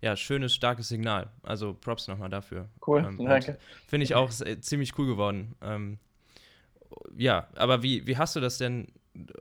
ja, 0.00 0.16
schönes, 0.16 0.54
starkes 0.54 0.88
Signal. 0.88 1.30
Also 1.42 1.74
Props 1.74 2.08
nochmal 2.08 2.30
dafür. 2.30 2.68
Cool, 2.86 3.04
ähm, 3.06 3.24
danke. 3.24 3.58
Finde 3.86 4.04
ich 4.04 4.14
auch 4.14 4.30
ziemlich 4.30 4.98
cool 4.98 5.06
geworden. 5.06 5.54
Ähm, 5.62 5.98
ja, 7.16 7.48
aber 7.56 7.82
wie, 7.82 8.06
wie 8.06 8.16
hast 8.16 8.36
du 8.36 8.40
das 8.40 8.58
denn 8.58 8.88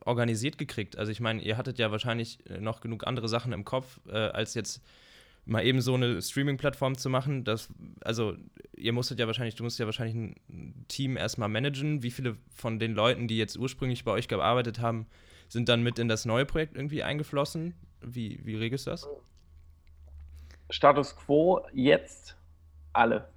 organisiert 0.06 0.58
gekriegt? 0.58 0.98
Also 0.98 1.12
ich 1.12 1.20
meine, 1.20 1.42
ihr 1.42 1.58
hattet 1.58 1.80
ja 1.80 1.92
wahrscheinlich 1.92 2.40
noch 2.60 2.82
genug 2.82 3.08
andere 3.08 3.28
Sachen 3.28 3.54
im 3.54 3.66
Kopf, 3.66 4.00
äh, 4.08 4.14
als 4.14 4.54
jetzt 4.54 4.82
mal 5.46 5.66
eben 5.66 5.82
so 5.82 5.94
eine 5.94 6.22
Streaming-Plattform 6.22 6.98
zu 6.98 7.10
machen, 7.10 7.44
das, 7.44 7.70
also 8.02 8.36
ihr 8.76 8.94
musstet 8.94 9.20
ja 9.20 9.28
wahrscheinlich, 9.28 9.56
du 9.56 9.64
musst 9.64 9.80
ja 9.80 9.86
wahrscheinlich 9.86 10.16
ein 10.16 10.86
Team 10.88 11.18
erstmal 11.18 11.50
managen. 11.50 12.04
Wie 12.04 12.12
viele 12.12 12.38
von 12.54 12.80
den 12.80 12.94
Leuten, 12.94 13.28
die 13.28 13.38
jetzt 13.38 13.58
ursprünglich 13.58 14.04
bei 14.04 14.12
euch 14.12 14.28
gearbeitet 14.28 14.80
haben, 14.80 15.08
sind 15.50 15.70
dann 15.70 15.84
mit 15.84 16.00
in 16.00 16.08
das 16.08 16.26
neue 16.26 16.46
Projekt 16.46 16.76
irgendwie 16.76 17.04
eingeflossen? 17.04 17.74
Wie, 18.02 18.40
wie 18.44 18.56
regelst 18.56 18.88
du 18.88 18.92
das? 18.92 19.08
Status 20.70 21.16
quo 21.16 21.62
jetzt 21.74 22.36
alle. 22.94 23.30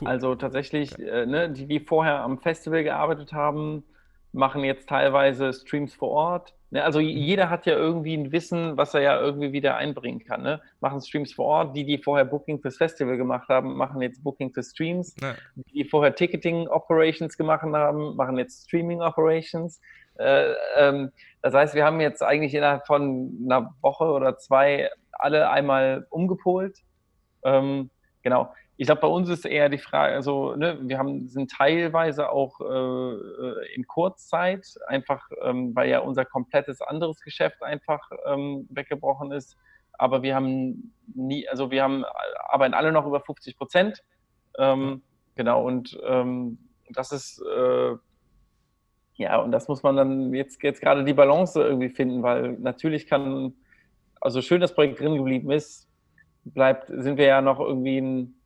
Cool. 0.00 0.08
Also 0.08 0.34
tatsächlich, 0.34 0.92
okay. 0.94 1.08
äh, 1.08 1.26
ne, 1.26 1.50
die, 1.50 1.66
die 1.66 1.80
vorher 1.80 2.20
am 2.22 2.38
Festival 2.38 2.84
gearbeitet 2.84 3.32
haben, 3.32 3.84
machen 4.32 4.64
jetzt 4.64 4.88
teilweise 4.88 5.52
Streams 5.52 5.94
vor 5.94 6.10
Ort 6.10 6.54
Ne, 6.72 6.82
also 6.82 7.00
mhm. 7.00 7.06
jeder 7.06 7.50
hat 7.50 7.66
ja 7.66 7.74
irgendwie 7.74 8.14
ein 8.14 8.32
Wissen, 8.32 8.78
was 8.78 8.94
er 8.94 9.02
ja 9.02 9.20
irgendwie 9.20 9.52
wieder 9.52 9.76
einbringen 9.76 10.24
kann. 10.24 10.42
Ne? 10.42 10.62
Machen 10.80 11.02
Streams 11.02 11.34
vor 11.34 11.44
Ort. 11.44 11.76
Die, 11.76 11.84
die 11.84 11.98
vorher 11.98 12.24
Booking 12.24 12.62
fürs 12.62 12.78
Festival 12.78 13.18
gemacht 13.18 13.50
haben, 13.50 13.76
machen 13.76 14.00
jetzt 14.00 14.24
Booking 14.24 14.54
für 14.54 14.62
Streams. 14.62 15.14
Ja. 15.20 15.34
Die, 15.54 15.72
die 15.74 15.84
vorher 15.84 16.14
Ticketing 16.14 16.68
Operations 16.68 17.36
gemacht 17.36 17.62
haben, 17.62 18.16
machen 18.16 18.38
jetzt 18.38 18.64
Streaming 18.64 19.02
Operations. 19.02 19.82
Äh, 20.14 20.54
ähm, 20.78 21.12
das 21.42 21.52
heißt, 21.52 21.74
wir 21.74 21.84
haben 21.84 22.00
jetzt 22.00 22.22
eigentlich 22.22 22.54
innerhalb 22.54 22.86
von 22.86 23.38
einer 23.44 23.74
Woche 23.82 24.04
oder 24.04 24.38
zwei 24.38 24.88
alle 25.12 25.50
einmal 25.50 26.06
umgepolt. 26.08 26.78
Ähm, 27.44 27.90
genau 28.22 28.50
ich 28.76 28.86
glaube, 28.86 29.02
bei 29.02 29.08
uns 29.08 29.28
ist 29.28 29.44
eher 29.44 29.68
die 29.68 29.78
Frage, 29.78 30.14
also 30.14 30.56
ne, 30.56 30.78
wir 30.82 30.98
haben, 30.98 31.28
sind 31.28 31.50
teilweise 31.50 32.30
auch 32.30 32.60
äh, 32.60 32.64
äh, 32.64 33.74
in 33.74 33.86
Kurzzeit, 33.86 34.66
einfach 34.86 35.28
ähm, 35.42 35.74
weil 35.74 35.90
ja 35.90 36.00
unser 36.00 36.24
komplettes 36.24 36.80
anderes 36.80 37.20
Geschäft 37.20 37.62
einfach 37.62 38.10
ähm, 38.26 38.66
weggebrochen 38.70 39.30
ist. 39.30 39.56
Aber 39.92 40.22
wir 40.22 40.34
haben 40.34 40.94
nie, 41.14 41.46
also 41.48 41.70
wir 41.70 41.82
haben, 41.82 42.04
arbeiten 42.48 42.74
alle 42.74 42.92
noch 42.92 43.06
über 43.06 43.20
50 43.20 43.56
Prozent. 43.56 44.02
Ähm, 44.58 45.02
genau, 45.36 45.64
und 45.64 45.98
ähm, 46.04 46.58
das 46.88 47.12
ist, 47.12 47.42
äh, 47.42 47.94
ja, 49.14 49.36
und 49.36 49.52
das 49.52 49.68
muss 49.68 49.82
man 49.82 49.96
dann 49.96 50.32
jetzt, 50.34 50.62
jetzt 50.62 50.80
gerade 50.80 51.04
die 51.04 51.14
Balance 51.14 51.62
irgendwie 51.62 51.90
finden, 51.90 52.22
weil 52.22 52.52
natürlich 52.54 53.06
kann, 53.06 53.54
also 54.20 54.40
schön 54.40 54.62
das 54.62 54.74
Projekt 54.74 54.98
drin 54.98 55.16
geblieben 55.16 55.50
ist, 55.50 55.88
bleibt, 56.44 56.86
sind 56.88 57.18
wir 57.18 57.26
ja 57.26 57.40
noch 57.42 57.60
irgendwie 57.60 58.00
ein 58.00 58.41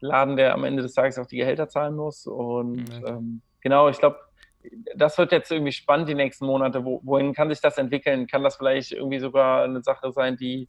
Laden, 0.00 0.36
der 0.36 0.54
am 0.54 0.64
Ende 0.64 0.82
des 0.82 0.94
Tages 0.94 1.18
auch 1.18 1.26
die 1.26 1.36
Gehälter 1.36 1.68
zahlen 1.68 1.94
muss. 1.94 2.26
Und 2.26 3.00
mhm. 3.00 3.06
ähm, 3.06 3.42
genau, 3.60 3.88
ich 3.88 3.98
glaube, 3.98 4.18
das 4.94 5.18
wird 5.18 5.32
jetzt 5.32 5.50
irgendwie 5.50 5.72
spannend 5.72 6.08
die 6.08 6.14
nächsten 6.14 6.46
Monate. 6.46 6.84
Wo, 6.84 7.00
wohin 7.04 7.34
kann 7.34 7.48
sich 7.48 7.60
das 7.60 7.78
entwickeln? 7.78 8.26
Kann 8.26 8.42
das 8.42 8.56
vielleicht 8.56 8.92
irgendwie 8.92 9.20
sogar 9.20 9.64
eine 9.64 9.82
Sache 9.82 10.12
sein, 10.12 10.36
die 10.36 10.68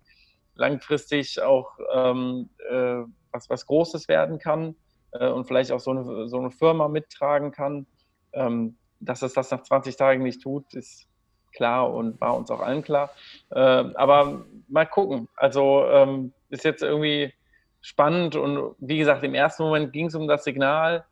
langfristig 0.56 1.42
auch 1.42 1.78
ähm, 1.94 2.50
äh, 2.70 3.04
was, 3.32 3.50
was 3.50 3.66
Großes 3.66 4.08
werden 4.08 4.40
kann 4.40 4.76
äh, 5.12 5.30
und 5.30 5.46
vielleicht 5.46 5.72
auch 5.72 5.80
so 5.80 5.92
eine, 5.92 6.28
so 6.28 6.38
eine 6.38 6.52
Firma 6.52 6.88
mittragen 6.88 7.52
kann? 7.52 7.86
Ähm, 8.34 8.78
dass 9.00 9.24
es 9.24 9.34
das 9.34 9.52
nach 9.52 9.64
20 9.64 9.96
Tagen 9.98 10.24
nicht 10.24 10.42
tut, 10.42 10.74
ist 10.74 11.08
klar 11.54 11.92
und 11.92 12.22
war 12.22 12.36
uns 12.36 12.50
auch 12.52 12.62
allen 12.62 12.84
klar. 12.84 13.10
Äh, 13.50 13.60
aber 13.60 14.46
mal 14.68 14.86
gucken. 14.86 15.28
Also 15.36 15.86
ähm, 15.88 16.34
ist 16.50 16.64
jetzt 16.64 16.84
irgendwie 16.84 17.34
spannend 17.82 18.36
und 18.36 18.76
wie 18.80 18.98
gesagt, 18.98 19.24
im 19.24 19.34
ersten 19.34 19.64
Moment 19.64 19.92
ging 19.92 20.08
es 20.08 20.16
um 20.16 20.28
das 20.28 20.44
Signal 20.44 21.06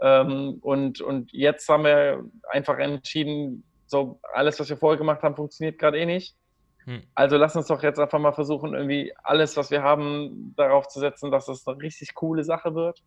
ähm, 0.00 0.58
und, 0.60 1.00
und 1.00 1.32
jetzt 1.32 1.68
haben 1.68 1.84
wir 1.84 2.24
einfach 2.50 2.78
entschieden, 2.78 3.64
so 3.86 4.18
alles, 4.32 4.58
was 4.58 4.68
wir 4.68 4.76
vorher 4.76 4.98
gemacht 4.98 5.22
haben, 5.22 5.36
funktioniert 5.36 5.78
gerade 5.78 5.98
eh 5.98 6.06
nicht. 6.06 6.36
Hm. 6.84 7.02
Also 7.14 7.36
lass 7.36 7.56
uns 7.56 7.66
doch 7.66 7.82
jetzt 7.82 7.98
einfach 7.98 8.18
mal 8.18 8.32
versuchen, 8.32 8.74
irgendwie 8.74 9.12
alles, 9.22 9.56
was 9.56 9.70
wir 9.70 9.82
haben, 9.82 10.54
darauf 10.56 10.88
zu 10.88 11.00
setzen, 11.00 11.30
dass 11.30 11.48
es 11.48 11.66
eine 11.66 11.80
richtig 11.80 12.14
coole 12.14 12.44
Sache 12.44 12.74
wird. 12.74 13.02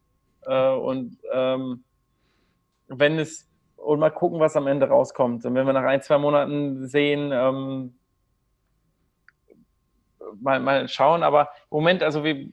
Äh, 0.46 0.70
und 0.70 1.18
ähm, 1.34 1.84
wenn 2.88 3.20
es 3.20 3.50
und 3.76 4.00
mal 4.00 4.10
gucken, 4.10 4.40
was 4.40 4.56
am 4.56 4.68
Ende 4.68 4.88
rauskommt. 4.88 5.46
Und 5.46 5.56
wenn 5.56 5.66
wir 5.66 5.74
nach 5.74 5.84
ein, 5.84 6.02
zwei 6.02 6.18
Monaten 6.18 6.88
sehen, 6.88 7.32
ähm, 7.32 7.96
mal, 10.42 10.60
mal 10.60 10.88
schauen. 10.88 11.24
Aber 11.24 11.44
im 11.72 11.78
Moment, 11.78 12.04
also 12.04 12.24
wir, 12.24 12.50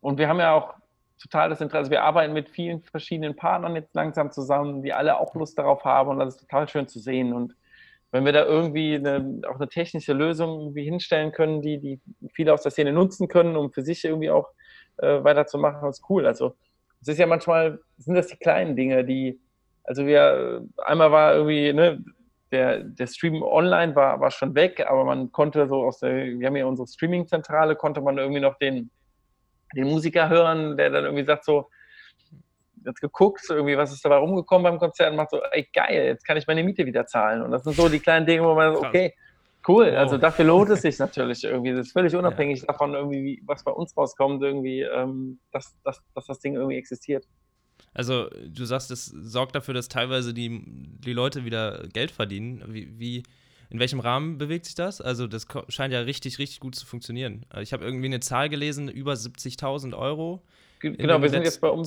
und 0.00 0.18
wir 0.18 0.28
haben 0.28 0.40
ja 0.40 0.54
auch 0.54 0.74
total 1.20 1.48
das 1.48 1.60
Interesse. 1.60 1.90
Wir 1.90 2.02
arbeiten 2.02 2.32
mit 2.32 2.50
vielen 2.50 2.82
verschiedenen 2.82 3.36
Partnern 3.36 3.76
jetzt 3.76 3.94
langsam 3.94 4.30
zusammen, 4.30 4.82
die 4.82 4.92
alle 4.92 5.18
auch 5.18 5.34
Lust 5.34 5.58
darauf 5.58 5.84
haben 5.84 6.10
und 6.10 6.18
das 6.18 6.34
ist 6.34 6.40
total 6.40 6.68
schön 6.68 6.86
zu 6.86 6.98
sehen. 6.98 7.32
Und 7.32 7.54
wenn 8.10 8.24
wir 8.24 8.32
da 8.32 8.44
irgendwie 8.44 8.94
eine, 8.94 9.40
auch 9.48 9.56
eine 9.56 9.68
technische 9.68 10.12
Lösung 10.12 10.60
irgendwie 10.60 10.84
hinstellen 10.84 11.32
können, 11.32 11.62
die, 11.62 11.78
die 11.78 12.00
viele 12.32 12.52
aus 12.52 12.62
der 12.62 12.70
Szene 12.70 12.92
nutzen 12.92 13.28
können, 13.28 13.56
um 13.56 13.72
für 13.72 13.82
sich 13.82 14.04
irgendwie 14.04 14.30
auch 14.30 14.50
äh, 14.98 15.24
weiterzumachen, 15.24 15.88
ist 15.88 16.04
cool. 16.08 16.26
Also 16.26 16.54
es 17.00 17.08
ist 17.08 17.18
ja 17.18 17.26
manchmal, 17.26 17.80
sind 17.98 18.14
das 18.14 18.28
die 18.28 18.36
kleinen 18.36 18.76
Dinge, 18.76 19.04
die, 19.04 19.40
also 19.82 20.06
wir, 20.06 20.64
einmal 20.78 21.10
war 21.10 21.34
irgendwie, 21.34 21.72
ne, 21.72 22.04
der, 22.52 22.84
der 22.84 23.06
Stream 23.06 23.42
online 23.42 23.96
war, 23.96 24.20
war 24.20 24.30
schon 24.30 24.54
weg, 24.54 24.84
aber 24.88 25.04
man 25.04 25.32
konnte 25.32 25.66
so 25.66 25.84
aus 25.84 25.98
der, 25.98 26.38
wir 26.38 26.46
haben 26.46 26.56
ja 26.56 26.66
unsere 26.66 26.86
Streaming-Zentrale, 26.86 27.76
konnte 27.76 28.00
man 28.00 28.16
irgendwie 28.16 28.40
noch 28.40 28.58
den, 28.58 28.90
den 29.74 29.84
Musiker 29.84 30.28
hören, 30.28 30.76
der 30.76 30.90
dann 30.90 31.04
irgendwie 31.04 31.24
sagt 31.24 31.44
so, 31.44 31.68
jetzt 32.84 33.00
geguckt, 33.00 33.42
irgendwie, 33.48 33.76
was 33.76 33.92
ist 33.92 34.04
dabei 34.04 34.16
rumgekommen 34.16 34.64
beim 34.64 34.78
Konzert 34.78 35.10
und 35.10 35.16
macht 35.16 35.30
so, 35.30 35.40
ey, 35.52 35.68
geil, 35.72 36.06
jetzt 36.06 36.24
kann 36.24 36.36
ich 36.36 36.46
meine 36.46 36.62
Miete 36.62 36.84
wieder 36.86 37.06
zahlen. 37.06 37.42
Und 37.42 37.50
das 37.50 37.64
sind 37.64 37.76
so 37.76 37.88
die 37.88 38.00
kleinen 38.00 38.26
Dinge, 38.26 38.44
wo 38.44 38.54
man 38.54 38.74
so, 38.74 38.82
okay, 38.82 39.14
cool, 39.66 39.86
wow. 39.86 39.98
also 39.98 40.18
dafür 40.18 40.44
lohnt 40.44 40.70
es 40.70 40.82
sich 40.82 40.98
natürlich 40.98 41.44
irgendwie. 41.44 41.72
Das 41.72 41.86
ist 41.86 41.92
völlig 41.92 42.14
unabhängig 42.16 42.60
ja. 42.60 42.66
davon, 42.66 42.94
irgendwie, 42.94 43.42
was 43.46 43.64
bei 43.64 43.72
uns 43.72 43.96
rauskommt, 43.96 44.42
irgendwie, 44.42 44.82
ähm, 44.82 45.38
dass, 45.52 45.74
dass, 45.82 46.02
dass 46.14 46.26
das 46.26 46.38
Ding 46.40 46.54
irgendwie 46.54 46.76
existiert. 46.76 47.24
Also 47.92 48.28
du 48.28 48.64
sagst, 48.64 48.90
es 48.90 49.06
sorgt 49.06 49.54
dafür, 49.54 49.74
dass 49.74 49.88
teilweise 49.88 50.34
die, 50.34 50.62
die 50.64 51.12
Leute 51.12 51.44
wieder 51.44 51.86
Geld 51.92 52.10
verdienen. 52.10 52.64
Wie, 52.68 52.98
wie, 52.98 53.22
in 53.74 53.80
welchem 53.80 53.98
Rahmen 53.98 54.38
bewegt 54.38 54.66
sich 54.66 54.76
das? 54.76 55.00
Also 55.00 55.26
das 55.26 55.48
scheint 55.66 55.92
ja 55.92 55.98
richtig, 55.98 56.38
richtig 56.38 56.60
gut 56.60 56.76
zu 56.76 56.86
funktionieren. 56.86 57.44
Ich 57.60 57.72
habe 57.72 57.84
irgendwie 57.84 58.06
eine 58.06 58.20
Zahl 58.20 58.48
gelesen, 58.48 58.88
über 58.88 59.14
70.000 59.14 59.98
Euro. 59.98 60.42
Genau, 60.78 61.20
wir 61.20 61.28
sind 61.28 61.42
jetzt 61.42 61.60
bei 61.60 61.68
um, 61.68 61.82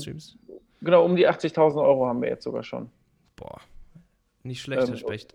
genau, 0.82 1.06
um 1.06 1.16
die 1.16 1.30
80.000 1.30 1.82
Euro 1.82 2.06
haben 2.06 2.22
wir 2.22 2.28
jetzt 2.28 2.44
sogar 2.44 2.64
schon. 2.64 2.90
Boah, 3.38 3.62
nicht 4.44 4.62
schlecht, 4.62 4.82
ähm, 4.82 4.90
Herr 4.90 4.98
Specht. 4.98 5.34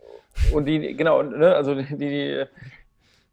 Und 0.52 0.66
die, 0.66 0.94
genau, 0.94 1.22
ne, 1.22 1.54
also 1.54 1.74
die, 1.74 1.96
die 1.96 2.44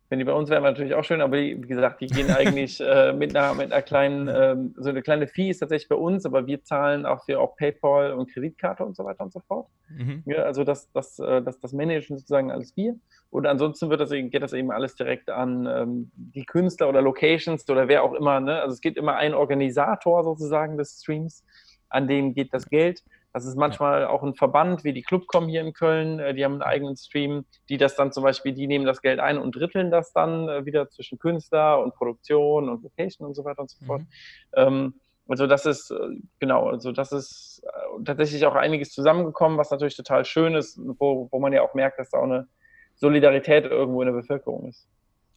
wenn 0.10 0.18
die 0.18 0.26
bei 0.26 0.34
uns 0.34 0.50
wären, 0.50 0.64
wäre 0.64 0.74
natürlich 0.74 0.96
auch 0.96 1.04
schön, 1.04 1.22
aber 1.22 1.38
die, 1.38 1.62
wie 1.62 1.68
gesagt, 1.68 2.02
die 2.02 2.08
gehen 2.08 2.32
eigentlich 2.32 2.82
äh, 2.82 3.14
mit, 3.14 3.36
einer, 3.36 3.54
mit 3.54 3.72
einer 3.72 3.84
kleinen, 3.84 4.28
ähm, 4.28 4.74
so 4.76 4.90
eine 4.90 5.04
kleine 5.04 5.28
Fee 5.28 5.52
ist 5.52 5.60
tatsächlich 5.60 5.88
bei 5.88 5.96
uns, 5.96 6.26
aber 6.26 6.48
wir 6.48 6.64
zahlen 6.64 7.06
auch 7.06 7.24
für 7.26 7.40
auch 7.40 7.56
PayPal 7.56 8.14
und 8.14 8.32
Kreditkarte 8.32 8.84
und 8.84 8.96
so 8.96 9.06
weiter 9.06 9.24
und 9.24 9.32
so 9.32 9.40
fort. 9.40 9.68
Mhm. 9.90 10.24
Ja, 10.26 10.44
also 10.44 10.64
das, 10.64 10.92
das, 10.92 11.20
äh, 11.20 11.44
das, 11.44 11.60
das 11.60 11.74
managen 11.74 12.18
sozusagen 12.18 12.52
alles 12.52 12.76
wir. 12.76 12.96
Und 13.30 13.46
ansonsten 13.46 13.92
wird 13.92 14.02
das, 14.02 14.10
geht 14.10 14.42
das 14.42 14.54
eben 14.54 14.72
alles 14.72 14.96
direkt 14.96 15.30
an 15.30 15.68
ähm, 15.68 16.12
die 16.16 16.46
Künstler 16.46 16.90
oder 16.90 17.04
Locations 17.04 17.70
oder 17.70 17.88
wer 17.88 18.04
auch 18.04 18.14
immer. 18.14 18.40
Ne? 18.40 18.60
Also 18.62 18.74
es 18.74 18.82
gibt 18.82 18.98
immer 18.98 19.16
einen 19.16 19.36
Organisator 19.36 20.24
sozusagen 20.24 20.78
des 20.78 21.02
Streams, 21.02 21.46
an 21.90 22.08
den 22.08 22.34
geht 22.34 22.54
das 22.54 22.68
Geld. 22.68 23.04
Das 23.32 23.46
ist 23.46 23.56
manchmal 23.56 24.06
auch 24.08 24.24
ein 24.24 24.34
Verband 24.34 24.84
wie 24.84 24.94
die 24.94 25.04
Clubcom 25.04 25.48
hier 25.48 25.62
in 25.62 25.74
Köln, 25.74 26.20
äh, 26.20 26.34
die 26.34 26.44
haben 26.44 26.54
einen 26.54 26.62
eigenen 26.64 26.98
Stream, 26.98 27.46
die 27.70 27.78
das 27.78 27.96
dann 27.96 28.12
zum 28.12 28.24
Beispiel, 28.24 28.54
die 28.54 28.68
nehmen 28.68 28.86
das 28.86 29.02
Geld 29.02 29.20
ein 29.20 29.38
und 29.38 29.56
dritteln 29.56 29.92
das 29.92 30.12
dann 30.14 30.50
äh, 30.50 30.66
wieder 30.66 30.90
zwischen 30.90 31.20
Künstler 31.20 31.82
und 31.82 31.96
Produktion 31.96 32.70
und 32.70 32.84
Location 32.84 33.28
und 33.28 33.36
so 33.36 33.46
weiter 33.46 33.62
und 33.62 33.70
so 33.70 33.86
fort. 33.86 34.02
Mhm. 34.02 34.08
Ähm, 34.54 34.94
also 35.28 35.46
das 35.46 35.68
ist, 35.68 35.92
äh, 35.92 35.96
genau, 36.40 36.70
also 36.70 36.92
das 36.92 37.12
ist 37.12 37.62
tatsächlich 38.04 38.46
auch 38.46 38.56
einiges 38.56 38.92
zusammengekommen, 38.92 39.58
was 39.60 39.70
natürlich 39.70 39.96
total 39.96 40.26
schön 40.26 40.56
ist, 40.56 40.80
wo, 40.80 41.28
wo 41.32 41.40
man 41.40 41.54
ja 41.54 41.62
auch 41.62 41.76
merkt, 41.76 42.00
dass 42.00 42.10
da 42.10 42.18
auch 42.18 42.24
eine 42.24 42.48
Solidarität 42.96 43.66
irgendwo 43.66 44.02
in 44.02 44.08
der 44.08 44.14
Bevölkerung 44.14 44.68
ist. 44.68 44.88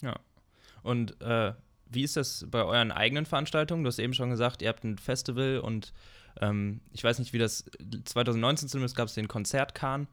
Ja. 0.02 0.14
Und 0.82 1.20
äh, 1.20 1.52
wie 1.90 2.02
ist 2.02 2.16
das 2.16 2.46
bei 2.50 2.64
euren 2.64 2.90
eigenen 2.90 3.26
Veranstaltungen? 3.26 3.84
Du 3.84 3.88
hast 3.88 3.98
eben 3.98 4.14
schon 4.14 4.30
gesagt, 4.30 4.62
ihr 4.62 4.68
habt 4.68 4.82
ein 4.82 4.98
Festival 4.98 5.58
und 5.58 5.92
ähm, 6.40 6.80
ich 6.92 7.04
weiß 7.04 7.18
nicht, 7.18 7.32
wie 7.32 7.38
das 7.38 7.64
2019 8.04 8.68
zumindest 8.68 8.96
gab 8.96 9.08
es 9.08 9.14
den 9.14 9.28
Konzertkahn. 9.28 10.08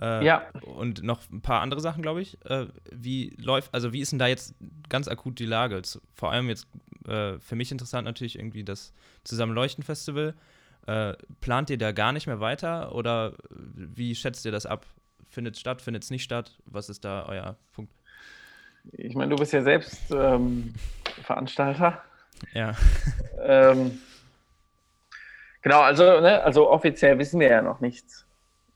Äh, 0.00 0.24
ja. 0.24 0.42
Und 0.62 1.02
noch 1.02 1.20
ein 1.30 1.40
paar 1.40 1.60
andere 1.60 1.80
Sachen, 1.80 2.02
glaube 2.02 2.20
ich. 2.20 2.38
Äh, 2.46 2.66
wie 2.90 3.34
läuft, 3.38 3.72
also 3.72 3.92
wie 3.92 4.00
ist 4.00 4.12
denn 4.12 4.18
da 4.18 4.26
jetzt 4.26 4.54
ganz 4.88 5.08
akut 5.08 5.38
die 5.38 5.46
Lage? 5.46 5.80
Vor 6.14 6.32
allem 6.32 6.48
jetzt 6.48 6.66
äh, 7.06 7.38
für 7.38 7.56
mich 7.56 7.70
interessant 7.70 8.04
natürlich 8.04 8.38
irgendwie 8.38 8.64
das 8.64 8.92
Zusammenleuchten-Festival. 9.24 10.34
Äh, 10.86 11.14
plant 11.40 11.70
ihr 11.70 11.78
da 11.78 11.92
gar 11.92 12.12
nicht 12.12 12.26
mehr 12.26 12.40
weiter 12.40 12.94
oder 12.94 13.34
wie 13.48 14.14
schätzt 14.14 14.44
ihr 14.44 14.52
das 14.52 14.66
ab? 14.66 14.84
Findet 15.30 15.54
es 15.54 15.60
statt, 15.60 15.80
findet 15.80 16.04
es 16.04 16.10
nicht 16.10 16.24
statt? 16.24 16.58
Was 16.66 16.88
ist 16.88 17.04
da 17.04 17.26
euer 17.26 17.56
Punkt? 17.72 17.92
Ich 18.92 19.14
meine, 19.14 19.30
du 19.30 19.36
bist 19.36 19.52
ja 19.52 19.62
selbst 19.62 20.10
ähm, 20.10 20.74
Veranstalter. 21.22 22.02
Ja. 22.52 22.76
ähm, 23.42 23.98
Genau, 25.64 25.80
also, 25.80 26.20
ne, 26.20 26.44
also 26.44 26.70
offiziell 26.70 27.18
wissen 27.18 27.40
wir 27.40 27.48
ja 27.48 27.62
noch 27.62 27.80
nichts. 27.80 28.26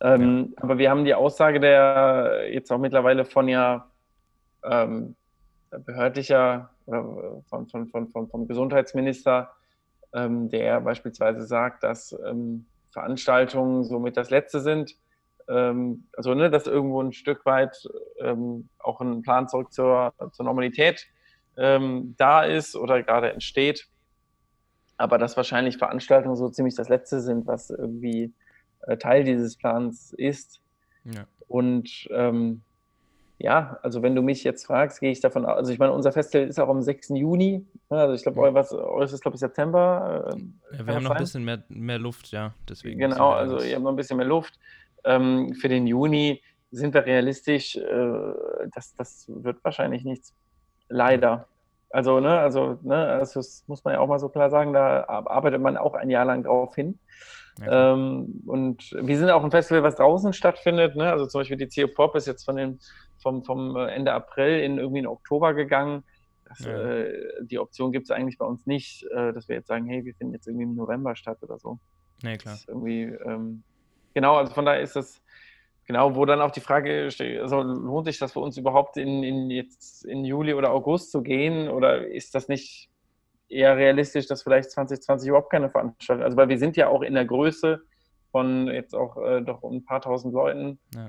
Ähm, 0.00 0.54
ja. 0.56 0.62
Aber 0.62 0.78
wir 0.78 0.88
haben 0.88 1.04
die 1.04 1.14
Aussage 1.14 1.60
der 1.60 2.48
jetzt 2.50 2.72
auch 2.72 2.78
mittlerweile 2.78 3.26
von 3.26 3.46
ja 3.46 3.90
ähm, 4.64 5.14
behördlicher 5.70 6.70
oder 6.86 7.42
von, 7.50 7.68
von, 7.68 7.88
von, 7.88 8.08
von, 8.08 8.28
vom 8.30 8.48
Gesundheitsminister, 8.48 9.50
ähm, 10.14 10.48
der 10.48 10.80
beispielsweise 10.80 11.42
sagt, 11.42 11.82
dass 11.82 12.18
ähm, 12.26 12.64
Veranstaltungen 12.90 13.84
somit 13.84 14.16
das 14.16 14.30
Letzte 14.30 14.60
sind. 14.60 14.96
Ähm, 15.46 16.08
also, 16.16 16.32
ne, 16.32 16.48
dass 16.48 16.66
irgendwo 16.66 17.02
ein 17.02 17.12
Stück 17.12 17.44
weit 17.44 17.86
ähm, 18.18 18.70
auch 18.78 19.02
ein 19.02 19.20
Plan 19.20 19.46
zurück 19.46 19.74
zur, 19.74 20.14
zur 20.32 20.44
Normalität 20.44 21.06
da 21.60 22.44
ist 22.44 22.76
oder 22.76 23.02
gerade 23.02 23.32
entsteht 23.32 23.88
aber 24.98 25.16
dass 25.16 25.36
wahrscheinlich 25.36 25.78
Veranstaltungen 25.78 26.36
so 26.36 26.48
ziemlich 26.50 26.74
das 26.74 26.88
Letzte 26.88 27.20
sind, 27.20 27.46
was 27.46 27.70
irgendwie 27.70 28.32
äh, 28.82 28.96
Teil 28.98 29.24
dieses 29.24 29.56
Plans 29.56 30.12
ist. 30.12 30.60
Ja. 31.04 31.26
Und 31.46 32.08
ähm, 32.10 32.62
ja, 33.38 33.78
also 33.82 34.02
wenn 34.02 34.16
du 34.16 34.22
mich 34.22 34.42
jetzt 34.42 34.66
fragst, 34.66 35.00
gehe 35.00 35.12
ich 35.12 35.20
davon 35.20 35.46
aus, 35.46 35.56
also 35.56 35.72
ich 35.72 35.78
meine, 35.78 35.92
unser 35.92 36.10
Festival 36.10 36.48
ist 36.48 36.58
auch 36.58 36.68
am 36.68 36.82
6. 36.82 37.10
Juni, 37.10 37.64
ne, 37.88 37.96
also 37.96 38.14
ich 38.14 38.22
glaube, 38.22 38.38
ja. 38.38 38.46
eures, 38.46 38.72
eures 38.72 39.12
ist, 39.12 39.22
glaube 39.22 39.36
ich, 39.36 39.40
September. 39.40 40.34
Äh, 40.34 40.76
ja, 40.76 40.86
wir 40.86 40.94
haben 40.96 41.04
noch 41.04 41.12
ein 41.12 41.18
bisschen 41.18 41.44
mehr, 41.44 41.62
mehr 41.68 42.00
Luft, 42.00 42.32
ja, 42.32 42.52
deswegen. 42.68 42.98
Genau, 42.98 43.30
also 43.30 43.62
ihr 43.62 43.76
habt 43.76 43.84
noch 43.84 43.92
ein 43.92 43.96
bisschen 43.96 44.16
mehr 44.16 44.26
Luft. 44.26 44.58
Ähm, 45.04 45.54
für 45.54 45.68
den 45.68 45.86
Juni 45.86 46.42
sind 46.72 46.92
wir 46.92 47.06
realistisch, 47.06 47.76
äh, 47.76 48.32
das, 48.74 48.94
das 48.96 49.26
wird 49.28 49.62
wahrscheinlich 49.62 50.04
nichts, 50.04 50.34
leider. 50.88 51.46
Also, 51.90 52.20
ne, 52.20 52.38
also, 52.38 52.78
ne, 52.82 52.96
also 52.96 53.40
das 53.40 53.64
muss 53.66 53.82
man 53.84 53.94
ja 53.94 54.00
auch 54.00 54.08
mal 54.08 54.18
so 54.18 54.28
klar 54.28 54.50
sagen, 54.50 54.72
da 54.72 55.04
arbeitet 55.06 55.60
man 55.60 55.76
auch 55.76 55.94
ein 55.94 56.10
Jahr 56.10 56.24
lang 56.24 56.42
drauf 56.42 56.74
hin. 56.74 56.98
Ja. 57.60 57.92
Ähm, 57.94 58.42
und 58.46 58.92
wir 58.92 59.18
sind 59.18 59.30
auch 59.30 59.42
ein 59.42 59.50
Festival, 59.50 59.82
was 59.82 59.96
draußen 59.96 60.32
stattfindet. 60.32 60.96
Ne? 60.96 61.10
Also 61.10 61.26
zum 61.26 61.40
Beispiel 61.40 61.56
die 61.56 61.68
CO 61.68 61.88
Pop 61.88 62.14
ist 62.14 62.26
jetzt 62.26 62.44
von 62.44 62.56
dem, 62.56 62.78
vom, 63.20 63.42
vom 63.44 63.76
Ende 63.76 64.12
April 64.12 64.60
in 64.60 64.78
irgendwie 64.78 65.00
in 65.00 65.06
Oktober 65.06 65.54
gegangen. 65.54 66.04
Das, 66.44 66.60
ja. 66.60 66.72
äh, 66.72 67.44
die 67.44 67.58
Option 67.58 67.92
gibt 67.92 68.04
es 68.04 68.10
eigentlich 68.10 68.38
bei 68.38 68.46
uns 68.46 68.66
nicht, 68.66 69.04
äh, 69.10 69.32
dass 69.32 69.48
wir 69.48 69.56
jetzt 69.56 69.68
sagen, 69.68 69.86
hey, 69.86 70.04
wir 70.04 70.14
finden 70.14 70.34
jetzt 70.34 70.46
irgendwie 70.46 70.64
im 70.64 70.74
November 70.74 71.16
statt 71.16 71.38
oder 71.42 71.58
so. 71.58 71.78
Nee, 72.22 72.36
klar. 72.36 72.58
irgendwie, 72.66 73.02
ähm, 73.02 73.62
genau, 74.14 74.36
also 74.36 74.52
von 74.52 74.64
daher 74.64 74.80
ist 74.80 74.96
das, 74.96 75.20
Genau, 75.88 76.14
wo 76.14 76.26
dann 76.26 76.42
auch 76.42 76.50
die 76.50 76.60
Frage 76.60 77.10
steht, 77.10 77.40
also 77.40 77.62
lohnt 77.62 78.04
sich 78.04 78.18
das 78.18 78.34
für 78.34 78.40
uns 78.40 78.58
überhaupt 78.58 78.98
in, 78.98 79.22
in, 79.22 79.50
jetzt 79.50 80.04
in 80.04 80.22
Juli 80.22 80.52
oder 80.52 80.70
August 80.70 81.10
zu 81.10 81.22
gehen 81.22 81.70
oder 81.70 82.06
ist 82.06 82.34
das 82.34 82.46
nicht 82.46 82.90
eher 83.48 83.74
realistisch, 83.74 84.26
dass 84.26 84.42
vielleicht 84.42 84.70
2020 84.70 85.30
überhaupt 85.30 85.50
keine 85.50 85.70
Veranstaltung, 85.70 86.24
also 86.24 86.36
weil 86.36 86.50
wir 86.50 86.58
sind 86.58 86.76
ja 86.76 86.88
auch 86.88 87.00
in 87.00 87.14
der 87.14 87.24
Größe 87.24 87.80
von 88.32 88.68
jetzt 88.68 88.94
auch 88.94 89.16
äh, 89.16 89.40
doch 89.40 89.62
ein 89.62 89.82
paar 89.82 90.02
tausend 90.02 90.34
Leuten. 90.34 90.78
Ja. 90.94 91.08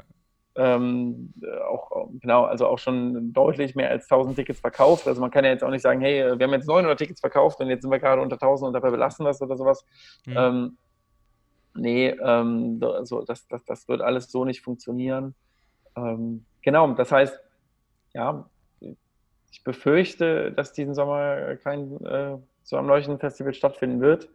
Ähm, 0.55 1.33
auch, 1.69 2.07
genau, 2.21 2.45
also 2.45 2.65
auch 2.65 2.79
schon 2.79 3.33
deutlich 3.33 3.75
mehr 3.75 3.89
als 3.89 4.09
1000 4.09 4.37
Tickets 4.37 4.61
verkauft. 4.61 5.09
Also 5.09 5.19
man 5.19 5.29
kann 5.29 5.43
ja 5.43 5.51
jetzt 5.51 5.63
auch 5.63 5.71
nicht 5.71 5.81
sagen, 5.81 5.99
hey, 5.99 6.39
wir 6.39 6.47
haben 6.47 6.53
jetzt 6.53 6.67
900 6.69 6.97
Tickets 6.97 7.19
verkauft 7.19 7.59
und 7.59 7.69
jetzt 7.69 7.81
sind 7.81 7.91
wir 7.91 7.99
gerade 7.99 8.21
unter 8.21 8.35
1000 8.35 8.67
und 8.67 8.73
dabei 8.73 8.91
belassen 8.91 9.25
das 9.25 9.41
oder 9.41 9.57
sowas. 9.57 9.85
Mhm. 10.25 10.37
Ähm, 10.37 10.77
nee, 11.75 12.09
ähm, 12.09 12.79
also 12.81 13.23
das, 13.23 13.47
das, 13.47 13.65
das 13.65 13.87
wird 13.87 14.01
alles 14.01 14.31
so 14.31 14.45
nicht 14.45 14.61
funktionieren. 14.61 15.35
Ähm, 15.95 16.45
genau, 16.61 16.91
das 16.93 17.11
heißt, 17.11 17.39
ja, 18.13 18.49
ich 19.51 19.63
befürchte, 19.63 20.51
dass 20.51 20.73
diesen 20.73 20.93
Sommer 20.93 21.55
kein 21.57 22.03
äh, 22.05 22.37
so 22.63 22.77
am 22.77 22.87
Leuchten 22.87 23.19
Festival 23.19 23.53
stattfinden 23.53 23.99
wird. 24.01 24.29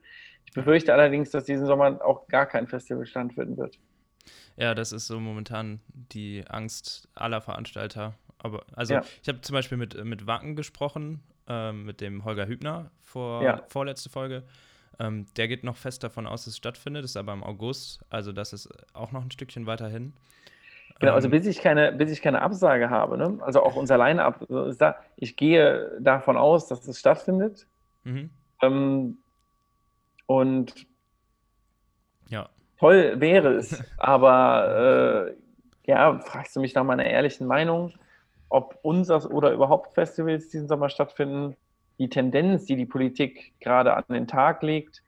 Ich 0.46 0.52
befürchte 0.52 0.92
allerdings, 0.92 1.30
dass 1.30 1.44
diesen 1.44 1.66
Sommer 1.66 2.04
auch 2.04 2.26
gar 2.28 2.46
kein 2.46 2.66
Festival 2.66 3.06
stattfinden 3.06 3.56
wird. 3.56 3.78
Ja, 4.56 4.74
das 4.74 4.92
ist 4.92 5.06
so 5.06 5.18
momentan 5.18 5.80
die 5.92 6.44
Angst 6.48 7.08
aller 7.14 7.40
Veranstalter. 7.40 8.14
Aber 8.38 8.64
also 8.74 8.94
ja. 8.94 9.02
ich 9.22 9.28
habe 9.28 9.40
zum 9.40 9.54
Beispiel 9.54 9.78
mit, 9.78 10.02
mit 10.04 10.26
Wacken 10.26 10.54
gesprochen, 10.54 11.22
äh, 11.48 11.72
mit 11.72 12.00
dem 12.00 12.24
Holger 12.24 12.46
Hübner 12.46 12.90
vor 13.02 13.42
ja. 13.42 13.62
vorletzte 13.68 14.10
Folge. 14.10 14.44
Ähm, 14.98 15.26
der 15.36 15.48
geht 15.48 15.64
noch 15.64 15.76
fest 15.76 16.04
davon 16.04 16.26
aus, 16.26 16.44
dass 16.44 16.52
es 16.52 16.56
stattfindet, 16.56 17.04
ist 17.04 17.16
aber 17.16 17.32
im 17.32 17.42
August, 17.42 18.04
also 18.10 18.32
das 18.32 18.52
ist 18.52 18.68
auch 18.94 19.12
noch 19.12 19.22
ein 19.22 19.30
Stückchen 19.30 19.66
weiter 19.66 19.88
hin. 19.88 20.14
Genau, 21.00 21.14
also 21.14 21.26
ähm, 21.26 21.32
bis 21.32 21.46
ich 21.46 21.60
keine, 21.60 21.92
bis 21.92 22.10
ich 22.10 22.22
keine 22.22 22.42
Absage 22.42 22.90
habe, 22.90 23.18
ne? 23.18 23.38
also 23.40 23.62
auch 23.62 23.74
unser 23.74 23.98
Line-Up, 23.98 24.46
ich 25.16 25.36
gehe 25.36 25.90
davon 26.00 26.36
aus, 26.36 26.68
dass 26.68 26.86
es 26.86 27.00
stattfindet. 27.00 27.66
Mhm. 28.04 28.30
Ähm, 28.62 29.18
und 30.26 30.86
ja. 32.28 32.48
toll 32.78 33.20
wäre 33.20 33.54
es, 33.54 33.82
aber 33.98 35.28
äh, 35.28 35.90
ja, 35.90 36.18
fragst 36.20 36.54
du 36.56 36.60
mich 36.60 36.74
nach 36.74 36.84
meiner 36.84 37.04
ehrlichen 37.04 37.46
Meinung, 37.46 37.92
ob 38.48 38.78
unser 38.82 39.30
oder 39.30 39.52
überhaupt 39.52 39.94
Festivals 39.94 40.48
diesen 40.48 40.68
Sommer 40.68 40.88
stattfinden. 40.88 41.56
Die 41.98 42.08
Tendenz, 42.08 42.64
die 42.64 42.76
die 42.76 42.86
Politik 42.86 43.52
gerade 43.60 43.94
an 43.94 44.04
den 44.08 44.26
Tag 44.26 44.62
legt, 44.62 45.02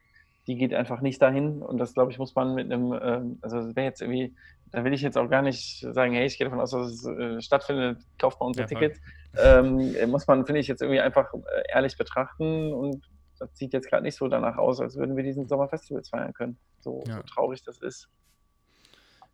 die 0.47 0.55
geht 0.55 0.73
einfach 0.73 1.01
nicht 1.01 1.21
dahin. 1.21 1.61
Und 1.61 1.77
das, 1.77 1.93
glaube 1.93 2.11
ich, 2.11 2.17
muss 2.17 2.33
man 2.33 2.55
mit 2.55 2.71
einem, 2.71 2.93
äh, 2.93 3.21
also 3.41 3.57
das 3.57 3.75
wäre 3.75 3.85
jetzt 3.85 4.01
irgendwie, 4.01 4.33
da 4.71 4.83
will 4.83 4.93
ich 4.93 5.01
jetzt 5.01 5.17
auch 5.17 5.29
gar 5.29 5.41
nicht 5.41 5.81
sagen, 5.81 6.13
hey, 6.13 6.25
ich 6.25 6.37
gehe 6.37 6.45
davon 6.45 6.61
aus, 6.61 6.71
dass 6.71 6.91
es 6.91 7.05
äh, 7.05 7.41
stattfindet, 7.41 7.99
kauft 8.17 8.39
mal 8.39 8.47
unser 8.47 8.61
ja, 8.61 8.67
Ticket. 8.67 8.99
Ähm, 9.37 10.09
muss 10.09 10.25
man, 10.27 10.45
finde 10.45 10.61
ich, 10.61 10.67
jetzt 10.67 10.81
irgendwie 10.81 11.01
einfach 11.01 11.33
äh, 11.33 11.39
ehrlich 11.73 11.97
betrachten 11.97 12.73
und 12.73 13.03
das 13.39 13.55
sieht 13.55 13.73
jetzt 13.73 13.89
gerade 13.89 14.03
nicht 14.03 14.15
so 14.15 14.27
danach 14.27 14.57
aus, 14.57 14.79
als 14.79 14.95
würden 14.95 15.15
wir 15.15 15.23
diesen 15.23 15.47
Sommer 15.47 15.67
Festivals 15.67 16.09
feiern 16.09 16.33
können. 16.33 16.57
So, 16.79 17.03
ja. 17.07 17.17
so 17.17 17.23
traurig 17.23 17.63
das 17.63 17.77
ist. 17.79 18.09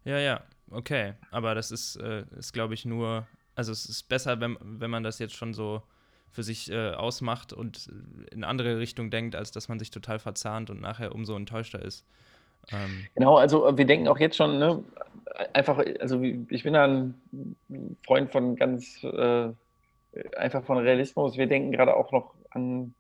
Ja, 0.04 0.20
ja, 0.20 0.42
okay. 0.72 1.14
Aber 1.32 1.56
das 1.56 1.72
ist, 1.72 1.96
äh, 1.98 2.26
ist 2.38 2.54
glaube 2.54 2.74
ich, 2.74 2.86
nur, 2.86 3.26
also 3.56 3.72
es 3.72 3.86
ist 3.86 4.04
besser, 4.10 4.40
wenn, 4.42 4.58
wenn 4.62 4.92
man 4.92 5.04
das 5.04 5.20
jetzt 5.20 5.36
schon 5.36 5.54
so 5.54 5.84
für 6.34 6.44
sich 6.44 6.72
äh, 6.72 6.92
ausmacht 6.92 7.54
und 7.54 7.90
in 8.32 8.44
andere 8.44 8.80
Richtung 8.80 9.10
denkt, 9.10 9.36
als 9.36 9.52
dass 9.52 9.70
man 9.70 9.80
sich 9.80 9.92
total 9.92 10.20
verzahnt 10.20 10.70
und 10.70 10.82
nachher 10.82 11.16
umso 11.16 11.36
enttäuschter 11.36 11.82
ist. 11.82 12.06
Ähm. 12.72 13.06
Genau, 13.16 13.38
also 13.38 13.78
wir 13.78 13.86
denken 13.86 14.08
auch 14.08 14.20
jetzt 14.20 14.36
schon, 14.36 14.60
ne, 14.60 14.84
einfach, 15.54 15.82
also 16.00 16.22
ich 16.22 16.64
bin 16.64 16.74
da 16.74 16.86
ein 16.86 17.14
Freund 18.06 18.32
von 18.32 18.56
ganz 18.56 19.04
äh, 19.04 19.50
einfach 20.36 20.64
von 20.64 20.78
Realismus. 20.78 21.38
Wir 21.38 21.48
denken 21.48 21.72
gerade 21.72 21.96
auch 21.96 22.12
noch 22.12 22.34
an 22.50 22.94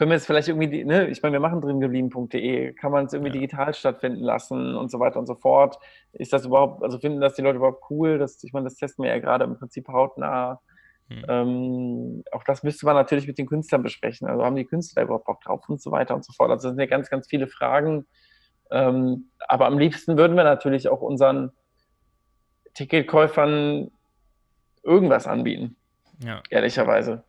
können 0.00 0.12
wir 0.12 0.16
es 0.16 0.24
vielleicht 0.24 0.48
irgendwie, 0.48 0.82
ne, 0.82 1.08
ich 1.08 1.22
meine, 1.22 1.34
wir 1.34 1.40
machen 1.40 1.60
dringeblieben.de, 1.60 2.72
kann 2.72 2.90
man 2.90 3.04
es 3.04 3.12
irgendwie 3.12 3.34
ja. 3.34 3.40
digital 3.40 3.74
stattfinden 3.74 4.22
lassen 4.22 4.74
und 4.74 4.90
so 4.90 4.98
weiter 4.98 5.18
und 5.18 5.26
so 5.26 5.34
fort. 5.34 5.78
Ist 6.12 6.32
das 6.32 6.46
überhaupt, 6.46 6.82
also 6.82 6.98
finden 6.98 7.20
das 7.20 7.34
die 7.34 7.42
Leute 7.42 7.58
überhaupt 7.58 7.84
cool? 7.90 8.16
Das, 8.16 8.42
ich 8.42 8.54
meine, 8.54 8.64
das 8.64 8.76
testen 8.76 9.04
wir 9.04 9.10
ja 9.10 9.18
gerade 9.18 9.44
im 9.44 9.58
Prinzip 9.58 9.88
hautnah. 9.88 10.62
Hm. 11.10 11.24
Ähm, 11.28 12.24
auch 12.30 12.44
das 12.44 12.62
müsste 12.62 12.86
man 12.86 12.94
natürlich 12.94 13.26
mit 13.26 13.36
den 13.36 13.46
Künstlern 13.46 13.82
besprechen. 13.82 14.28
Also 14.28 14.44
haben 14.44 14.56
die 14.56 14.64
Künstler 14.64 15.02
überhaupt 15.02 15.24
Bock 15.24 15.40
drauf 15.42 15.68
und 15.68 15.82
so 15.82 15.90
weiter 15.90 16.14
und 16.14 16.24
so 16.24 16.32
fort. 16.32 16.50
Also 16.50 16.68
das 16.68 16.76
sind 16.76 16.80
ja 16.80 16.86
ganz, 16.86 17.10
ganz 17.10 17.26
viele 17.26 17.48
Fragen. 17.48 18.06
Ähm, 18.70 19.30
aber 19.48 19.66
am 19.66 19.78
liebsten 19.78 20.16
würden 20.16 20.36
wir 20.36 20.44
natürlich 20.44 20.88
auch 20.88 21.00
unseren 21.00 21.50
Ticketkäufern 22.74 23.90
irgendwas 24.84 25.26
anbieten. 25.26 25.76
Ja. 26.24 26.42
Ehrlicherweise. 26.48 27.24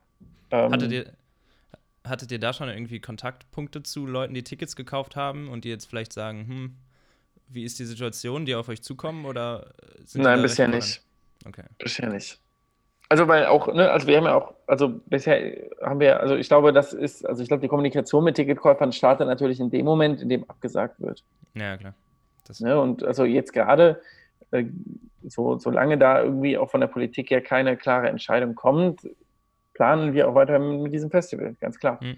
Ähm, 0.52 0.72
Hattet 0.72 0.92
ihr, 0.92 1.06
hattet 2.06 2.32
ihr 2.32 2.40
da 2.40 2.54
schon 2.54 2.70
irgendwie 2.70 3.00
Kontaktpunkte 3.00 3.82
zu 3.82 4.06
Leuten, 4.06 4.36
die 4.36 4.44
Tickets 4.44 4.76
gekauft 4.76 5.16
haben 5.16 5.50
und 5.50 5.66
die 5.66 5.70
jetzt 5.70 5.86
vielleicht 5.86 6.14
sagen, 6.14 6.48
hm, 6.48 6.78
wie 7.48 7.64
ist 7.64 7.80
die 7.80 7.86
Situation, 7.86 8.46
die 8.46 8.54
auf 8.54 8.70
euch 8.70 8.84
zukommen 8.84 9.26
oder 9.26 9.74
Nein, 10.14 10.42
bisher 10.42 10.68
nicht. 10.68 11.02
Okay. 11.46 11.64
Bisher 11.80 12.10
nicht. 12.10 12.40
Also 13.12 13.28
weil 13.28 13.46
auch, 13.46 13.68
ne, 13.74 13.92
also 13.92 14.08
wir 14.08 14.16
haben 14.16 14.24
ja 14.24 14.36
auch, 14.36 14.54
also 14.68 14.88
bisher 15.08 15.58
haben 15.82 16.00
wir, 16.00 16.22
also 16.22 16.38
ich 16.38 16.48
glaube, 16.48 16.72
das 16.72 16.94
ist, 16.94 17.28
also 17.28 17.44
ich 17.44 17.50
glaube, 17.50 17.60
die 17.60 17.68
Kommunikation 17.68 18.24
mit 18.24 18.36
Ticketkäufern 18.38 18.94
startet 18.94 19.28
natürlich 19.28 19.60
in 19.60 19.70
dem 19.70 19.84
Moment, 19.84 20.22
in 20.22 20.30
dem 20.30 20.50
abgesagt 20.50 21.02
wird. 21.02 21.22
Ja, 21.54 21.76
klar. 21.76 21.94
Ne, 22.60 22.80
und 22.80 23.04
also 23.04 23.26
jetzt 23.26 23.52
gerade, 23.52 24.00
äh, 24.52 24.64
so, 25.28 25.58
solange 25.58 25.98
da 25.98 26.24
irgendwie 26.24 26.58
auch 26.58 26.72
von 26.72 26.80
der 26.80 26.88
Politik 26.88 27.30
ja 27.32 27.42
keine 27.42 27.76
klare 27.76 28.08
Entscheidung 28.08 28.56
kommt, 28.56 29.02
planen 29.74 30.14
wir 30.14 30.30
auch 30.30 30.36
weiter 30.36 30.58
mit 30.58 30.94
diesem 30.94 31.12
Festival, 31.12 31.58
ganz 31.60 31.80
klar. 31.80 32.00
Mhm. 32.02 32.16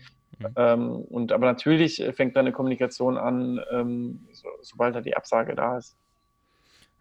Ähm, 0.55 0.91
und 1.09 1.31
aber 1.31 1.47
natürlich 1.47 2.03
fängt 2.11 2.35
dann 2.35 2.45
eine 2.45 2.53
Kommunikation 2.53 3.17
an, 3.17 3.59
ähm, 3.71 4.27
so, 4.31 4.47
sobald 4.61 4.93
da 4.93 5.01
die 5.01 5.17
Absage 5.17 5.55
da 5.55 5.79
ist. 5.79 5.97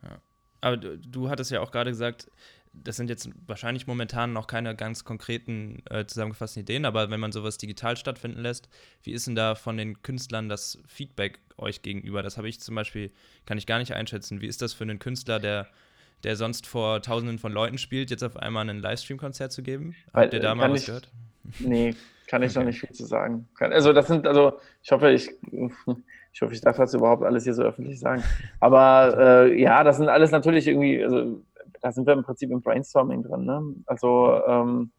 Ja. 0.03 0.17
Aber 0.63 0.79
du, 0.79 0.97
du 0.97 1.29
hattest 1.29 1.51
ja 1.51 1.61
auch 1.61 1.71
gerade 1.71 1.91
gesagt, 1.91 2.31
das 2.73 2.97
sind 2.97 3.11
jetzt 3.11 3.29
wahrscheinlich 3.47 3.87
momentan 3.87 4.33
noch 4.33 4.47
keine 4.47 4.75
ganz 4.75 5.05
konkreten 5.05 5.83
äh, 5.91 6.07
zusammengefassten 6.07 6.63
Ideen, 6.63 6.85
aber 6.85 7.11
wenn 7.11 7.21
man 7.21 7.33
sowas 7.33 7.59
digital 7.59 7.97
stattfinden 7.97 8.41
lässt, 8.41 8.69
wie 9.03 9.13
ist 9.13 9.27
denn 9.27 9.35
da 9.35 9.55
von 9.55 9.77
den 9.77 10.03
Künstlern 10.03 10.49
das 10.49 10.79
Feedback 10.87 11.41
euch 11.59 11.83
gegenüber? 11.83 12.23
Das 12.23 12.39
habe 12.39 12.49
ich 12.49 12.61
zum 12.61 12.75
Beispiel, 12.75 13.13
kann 13.47 13.59
ich 13.59 13.67
gar 13.67 13.79
nicht 13.79 13.93
einschätzen. 13.93 14.41
Wie 14.41 14.47
ist 14.47 14.63
das 14.63 14.73
für 14.73 14.85
einen 14.85 14.99
Künstler, 14.99 15.39
der 15.39 15.69
der 16.25 16.37
sonst 16.37 16.67
vor 16.67 17.03
Tausenden 17.03 17.39
von 17.39 17.53
Leuten 17.53 17.79
spielt, 17.79 18.11
jetzt 18.11 18.23
auf 18.23 18.37
einmal 18.37 18.69
ein 18.69 18.79
Livestream-Konzert 18.79 19.53
zu 19.53 19.63
geben? 19.63 19.95
Habt 20.13 20.33
ihr 20.33 20.41
da 20.41 20.55
mal 20.55 20.71
was 20.71 20.81
ich, 20.81 20.87
gehört? 20.87 21.09
Nee, 21.59 21.95
kann 22.29 22.43
ich 22.43 22.51
okay. 22.51 22.61
noch 22.61 22.67
nicht 22.67 22.81
viel 22.81 22.93
zu 22.93 23.05
sagen. 23.05 23.49
Also 23.59 23.93
das 23.93 24.07
sind, 24.07 24.27
also 24.27 24.59
ich 24.83 24.93
hoffe, 24.93 25.11
ich, 25.11 25.31
ich 26.33 26.43
hoffe, 26.43 26.55
ich 26.55 26.61
darf 26.61 26.77
das 26.77 26.95
überhaupt 26.95 27.25
alles 27.25 27.45
hier 27.45 27.55
so 27.55 27.63
öffentlich 27.63 27.99
sagen. 27.99 28.23
Aber 28.61 29.17
äh, 29.49 29.61
ja, 29.61 29.83
das 29.83 29.97
sind 29.97 30.09
alles 30.09 30.31
natürlich 30.31 30.69
irgendwie, 30.69 31.03
also 31.03 31.43
da 31.83 31.92
sind 31.92 32.07
wir 32.07 32.14
im 32.14 32.23
Prinzip 32.23 32.51
im 32.51 32.62
Brainstorming 32.62 33.23
drin. 33.23 33.45
Ne? 33.45 33.75
Also 33.87 34.40
ähm, 34.47 34.92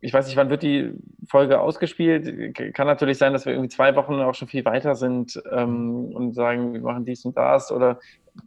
ich 0.00 0.12
weiß 0.12 0.26
nicht, 0.26 0.36
wann 0.36 0.48
wird 0.48 0.62
die 0.62 0.92
Folge 1.28 1.60
ausgespielt? 1.60 2.54
Kann 2.74 2.86
natürlich 2.86 3.18
sein, 3.18 3.32
dass 3.32 3.46
wir 3.46 3.52
irgendwie 3.52 3.74
zwei 3.74 3.96
Wochen 3.96 4.14
auch 4.14 4.34
schon 4.34 4.46
viel 4.46 4.64
weiter 4.64 4.94
sind 4.94 5.42
ähm, 5.50 6.12
und 6.14 6.34
sagen, 6.34 6.72
wir 6.72 6.80
machen 6.80 7.04
dies 7.04 7.24
und 7.24 7.36
das. 7.36 7.72
Oder 7.72 7.98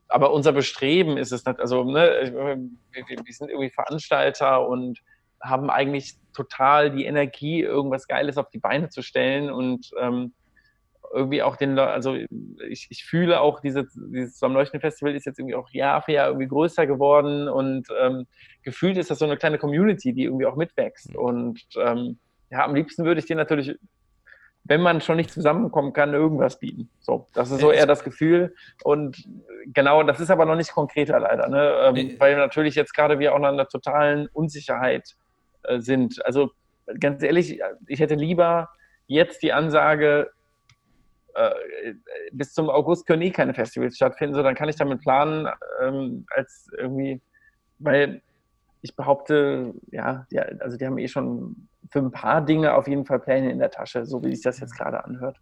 aber 0.07 0.31
unser 0.31 0.53
Bestreben 0.53 1.17
ist 1.17 1.33
es 1.33 1.45
nicht, 1.45 1.59
also 1.59 1.83
ne, 1.83 2.31
wir, 2.91 3.05
wir 3.07 3.33
sind 3.33 3.49
irgendwie 3.49 3.69
Veranstalter 3.69 4.65
und 4.65 4.99
haben 5.41 5.69
eigentlich 5.69 6.15
total 6.33 6.91
die 6.91 7.05
Energie, 7.05 7.61
irgendwas 7.61 8.07
Geiles 8.07 8.37
auf 8.37 8.49
die 8.49 8.59
Beine 8.59 8.87
zu 8.87 9.01
stellen 9.01 9.51
und 9.51 9.91
ähm, 9.99 10.33
irgendwie 11.13 11.43
auch 11.43 11.55
den, 11.55 11.77
also 11.77 12.15
ich, 12.67 12.87
ich 12.89 13.03
fühle 13.03 13.41
auch, 13.41 13.59
diese, 13.59 13.87
dieses 13.95 14.41
am 14.43 14.53
Leuchten 14.53 14.79
Festival 14.79 15.15
ist 15.15 15.25
jetzt 15.25 15.39
irgendwie 15.39 15.55
auch 15.55 15.69
Jahr 15.71 16.01
für 16.01 16.13
Jahr 16.13 16.27
irgendwie 16.27 16.47
größer 16.47 16.87
geworden 16.87 17.47
und 17.47 17.87
ähm, 17.99 18.27
gefühlt 18.63 18.97
ist 18.97 19.11
das 19.11 19.19
so 19.19 19.25
eine 19.25 19.37
kleine 19.37 19.57
Community, 19.57 20.13
die 20.13 20.23
irgendwie 20.23 20.45
auch 20.45 20.55
mitwächst. 20.55 21.13
Mhm. 21.13 21.19
Und 21.19 21.61
ähm, 21.77 22.19
ja, 22.49 22.65
am 22.65 22.75
liebsten 22.75 23.05
würde 23.05 23.19
ich 23.19 23.25
dir 23.25 23.35
natürlich, 23.35 23.77
wenn 24.63 24.81
man 24.81 25.01
schon 25.01 25.17
nicht 25.17 25.31
zusammenkommen 25.31 25.93
kann, 25.93 26.13
irgendwas 26.13 26.59
bieten. 26.59 26.89
So, 26.99 27.27
das 27.33 27.49
ist 27.51 27.61
so 27.61 27.71
eher 27.71 27.87
das 27.87 28.03
Gefühl. 28.03 28.53
Und 28.83 29.27
genau, 29.65 30.03
das 30.03 30.19
ist 30.19 30.29
aber 30.29 30.45
noch 30.45 30.55
nicht 30.55 30.71
konkreter 30.71 31.19
leider, 31.19 31.49
ne? 31.49 31.73
Ähm, 31.81 32.15
weil 32.19 32.35
natürlich 32.37 32.75
jetzt 32.75 32.93
gerade 32.93 33.19
wir 33.19 33.33
auch 33.33 33.39
in 33.39 33.45
einer 33.45 33.67
totalen 33.67 34.27
Unsicherheit 34.33 35.15
äh, 35.63 35.79
sind. 35.79 36.23
Also 36.25 36.51
ganz 36.99 37.23
ehrlich, 37.23 37.59
ich 37.87 37.99
hätte 37.99 38.15
lieber 38.15 38.69
jetzt 39.07 39.41
die 39.43 39.53
Ansage, 39.53 40.31
äh, 41.35 41.93
bis 42.31 42.53
zum 42.53 42.69
August 42.69 43.05
können 43.05 43.21
eh 43.21 43.31
keine 43.31 43.53
Festivals 43.53 43.95
stattfinden, 43.95 44.35
so 44.35 44.43
dann 44.43 44.55
kann 44.55 44.69
ich 44.69 44.75
damit 44.75 45.01
planen, 45.01 45.47
ähm, 45.81 46.25
als 46.29 46.69
irgendwie, 46.77 47.21
weil 47.79 48.21
ich 48.81 48.95
behaupte, 48.95 49.73
ja, 49.91 50.25
die, 50.31 50.39
also 50.39 50.77
die 50.77 50.85
haben 50.85 50.97
eh 50.97 51.07
schon 51.07 51.67
für 51.89 51.99
ein 51.99 52.11
paar 52.11 52.43
Dinge 52.43 52.73
auf 52.73 52.87
jeden 52.87 53.05
Fall 53.05 53.19
Pläne 53.19 53.51
in 53.51 53.59
der 53.59 53.71
Tasche, 53.71 54.05
so 54.05 54.23
wie 54.23 54.33
sich 54.33 54.43
das 54.43 54.59
jetzt 54.59 54.75
gerade 54.75 55.03
anhört. 55.03 55.37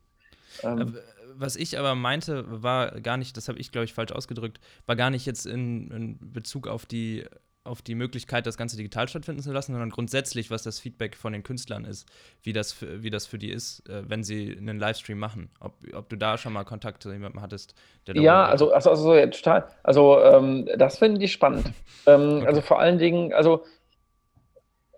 Ähm, 0.63 0.97
was 1.35 1.55
ich 1.55 1.79
aber 1.79 1.95
meinte, 1.95 2.43
war 2.47 2.99
gar 2.99 3.17
nicht, 3.17 3.37
das 3.37 3.47
habe 3.47 3.59
ich 3.59 3.71
glaube 3.71 3.85
ich 3.85 3.93
falsch 3.93 4.11
ausgedrückt, 4.11 4.59
war 4.85 4.95
gar 4.95 5.09
nicht 5.09 5.25
jetzt 5.25 5.45
in, 5.45 5.89
in 5.91 6.33
Bezug 6.33 6.67
auf 6.67 6.85
die 6.85 7.25
auf 7.63 7.81
die 7.81 7.95
Möglichkeit, 7.95 8.45
das 8.45 8.57
Ganze 8.57 8.77
digital 8.77 9.07
stattfinden 9.07 9.41
zu 9.41 9.51
lassen, 9.51 9.73
sondern 9.73 9.89
grundsätzlich, 9.89 10.49
was 10.49 10.63
das 10.63 10.79
Feedback 10.79 11.15
von 11.15 11.33
den 11.33 11.43
Künstlern 11.43 11.85
ist, 11.85 12.07
wie 12.41 12.53
das 12.53 12.71
für, 12.71 13.03
wie 13.03 13.09
das 13.09 13.27
für 13.27 13.37
die 13.37 13.51
ist, 13.51 13.87
äh, 13.89 14.09
wenn 14.09 14.23
sie 14.23 14.55
einen 14.57 14.79
Livestream 14.79 15.19
machen. 15.19 15.51
Ob, 15.59 15.73
ob 15.93 16.09
du 16.09 16.15
da 16.15 16.37
schon 16.37 16.53
mal 16.53 16.63
Kontakt 16.63 17.03
zu 17.03 17.11
jemandem 17.11 17.41
hattest, 17.41 17.75
der 18.07 18.15
Ja, 18.15 18.45
also, 18.45 18.71
also, 18.71 18.89
also 18.89 19.15
ja, 19.15 19.27
total. 19.27 19.67
Also 19.83 20.21
ähm, 20.21 20.67
das 20.77 20.97
finde 20.97 21.23
ich 21.23 21.31
spannend. 21.31 21.71
Ähm, 22.05 22.37
okay. 22.37 22.47
Also 22.47 22.61
vor 22.61 22.79
allen 22.79 22.97
Dingen, 22.97 23.33
also 23.33 23.65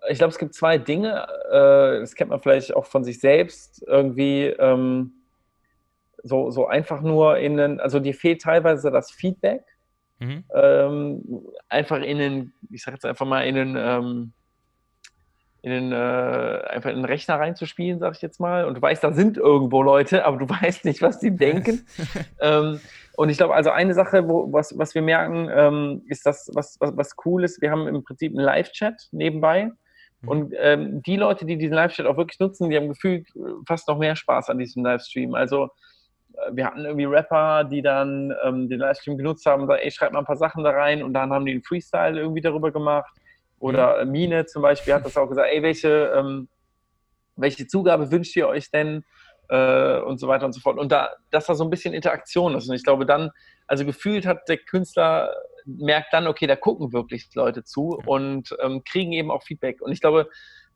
ich 0.08 0.18
glaube, 0.18 0.30
es 0.30 0.38
gibt 0.38 0.54
zwei 0.54 0.78
Dinge, 0.78 1.26
äh, 1.50 2.00
das 2.00 2.14
kennt 2.14 2.30
man 2.30 2.40
vielleicht 2.40 2.74
auch 2.74 2.86
von 2.86 3.02
sich 3.02 3.18
selbst, 3.18 3.82
irgendwie 3.86 4.46
ähm, 4.46 5.12
so, 6.22 6.50
so 6.50 6.66
einfach 6.66 7.00
nur 7.02 7.38
in 7.38 7.56
den, 7.56 7.80
also 7.80 7.98
dir 7.98 8.14
fehlt 8.14 8.40
teilweise 8.40 8.92
das 8.92 9.10
Feedback 9.10 9.64
Mhm. 10.22 10.44
Ähm, 10.54 11.22
einfach 11.68 12.00
in 12.00 12.18
den, 12.18 12.52
ich 12.70 12.82
sag 12.82 12.94
jetzt 12.94 13.04
einfach 13.04 13.26
mal, 13.26 13.40
in 13.40 13.56
den, 13.56 13.76
ähm, 13.76 14.32
in 15.62 15.70
den, 15.70 15.92
äh, 15.92 16.62
einfach 16.70 16.90
in 16.90 16.96
den 16.96 17.04
Rechner 17.04 17.36
reinzuspielen, 17.36 17.98
sag 17.98 18.14
ich 18.14 18.22
jetzt 18.22 18.38
mal. 18.38 18.64
Und 18.64 18.74
du 18.74 18.82
weißt, 18.82 19.02
da 19.02 19.12
sind 19.12 19.36
irgendwo 19.36 19.82
Leute, 19.82 20.24
aber 20.24 20.38
du 20.38 20.48
weißt 20.62 20.84
nicht, 20.84 21.02
was 21.02 21.18
die 21.18 21.34
denken. 21.34 21.86
ähm, 22.40 22.80
und 23.16 23.30
ich 23.30 23.36
glaube, 23.36 23.54
also 23.54 23.70
eine 23.70 23.94
Sache, 23.94 24.28
wo, 24.28 24.52
was, 24.52 24.78
was 24.78 24.94
wir 24.94 25.02
merken, 25.02 25.50
ähm, 25.52 26.02
ist 26.06 26.24
das, 26.24 26.50
was, 26.54 26.76
was, 26.80 26.96
was 26.96 27.16
cool 27.24 27.42
ist, 27.42 27.60
wir 27.60 27.72
haben 27.72 27.88
im 27.88 28.04
Prinzip 28.04 28.32
einen 28.32 28.44
Live-Chat 28.44 29.08
nebenbei. 29.10 29.70
Mhm. 30.20 30.28
Und 30.28 30.54
ähm, 30.56 31.02
die 31.02 31.16
Leute, 31.16 31.46
die 31.46 31.58
diesen 31.58 31.74
Live-Chat 31.74 32.06
auch 32.06 32.16
wirklich 32.16 32.38
nutzen, 32.38 32.70
die 32.70 32.76
haben 32.76 32.88
gefühlt 32.88 33.26
fast 33.66 33.88
noch 33.88 33.98
mehr 33.98 34.14
Spaß 34.14 34.50
an 34.50 34.58
diesem 34.58 34.84
Livestream. 34.84 35.34
Also 35.34 35.68
wir 36.52 36.66
hatten 36.66 36.84
irgendwie 36.84 37.04
Rapper, 37.04 37.64
die 37.64 37.82
dann 37.82 38.34
ähm, 38.44 38.68
den 38.68 38.80
Livestream 38.80 39.16
genutzt 39.16 39.46
haben 39.46 39.62
und 39.62 39.68
sagen, 39.68 39.82
ey, 39.82 39.90
schreib 39.90 40.12
mal 40.12 40.20
ein 40.20 40.24
paar 40.24 40.36
Sachen 40.36 40.64
da 40.64 40.70
rein 40.70 41.02
und 41.02 41.14
dann 41.14 41.32
haben 41.32 41.46
die 41.46 41.52
einen 41.52 41.62
Freestyle 41.62 42.18
irgendwie 42.18 42.40
darüber 42.40 42.70
gemacht. 42.70 43.12
Oder 43.58 44.04
mhm. 44.04 44.10
Mine 44.10 44.46
zum 44.46 44.62
Beispiel 44.62 44.94
hat 44.94 45.04
das 45.04 45.16
auch 45.16 45.28
gesagt, 45.28 45.48
ey, 45.52 45.62
welche, 45.62 46.12
ähm, 46.16 46.48
welche 47.36 47.66
Zugabe 47.66 48.10
wünscht 48.10 48.36
ihr 48.36 48.48
euch 48.48 48.70
denn? 48.70 49.04
Äh, 49.48 50.00
und 50.00 50.18
so 50.18 50.28
weiter 50.28 50.46
und 50.46 50.52
so 50.52 50.60
fort. 50.60 50.78
Und 50.78 50.90
da, 50.90 51.10
dass 51.30 51.46
da 51.46 51.54
so 51.54 51.64
ein 51.64 51.70
bisschen 51.70 51.94
Interaktion 51.94 52.54
ist. 52.54 52.68
Und 52.68 52.74
ich 52.74 52.84
glaube 52.84 53.06
dann, 53.06 53.30
also 53.66 53.84
gefühlt 53.84 54.26
hat 54.26 54.48
der 54.48 54.56
Künstler 54.56 55.30
merkt 55.66 56.12
dann, 56.12 56.26
okay, 56.26 56.46
da 56.46 56.56
gucken 56.56 56.92
wirklich 56.92 57.28
Leute 57.34 57.62
zu 57.64 58.00
und 58.06 58.56
ähm, 58.60 58.82
kriegen 58.84 59.12
eben 59.12 59.30
auch 59.30 59.42
Feedback. 59.42 59.80
Und 59.82 59.92
ich 59.92 60.00
glaube, 60.00 60.28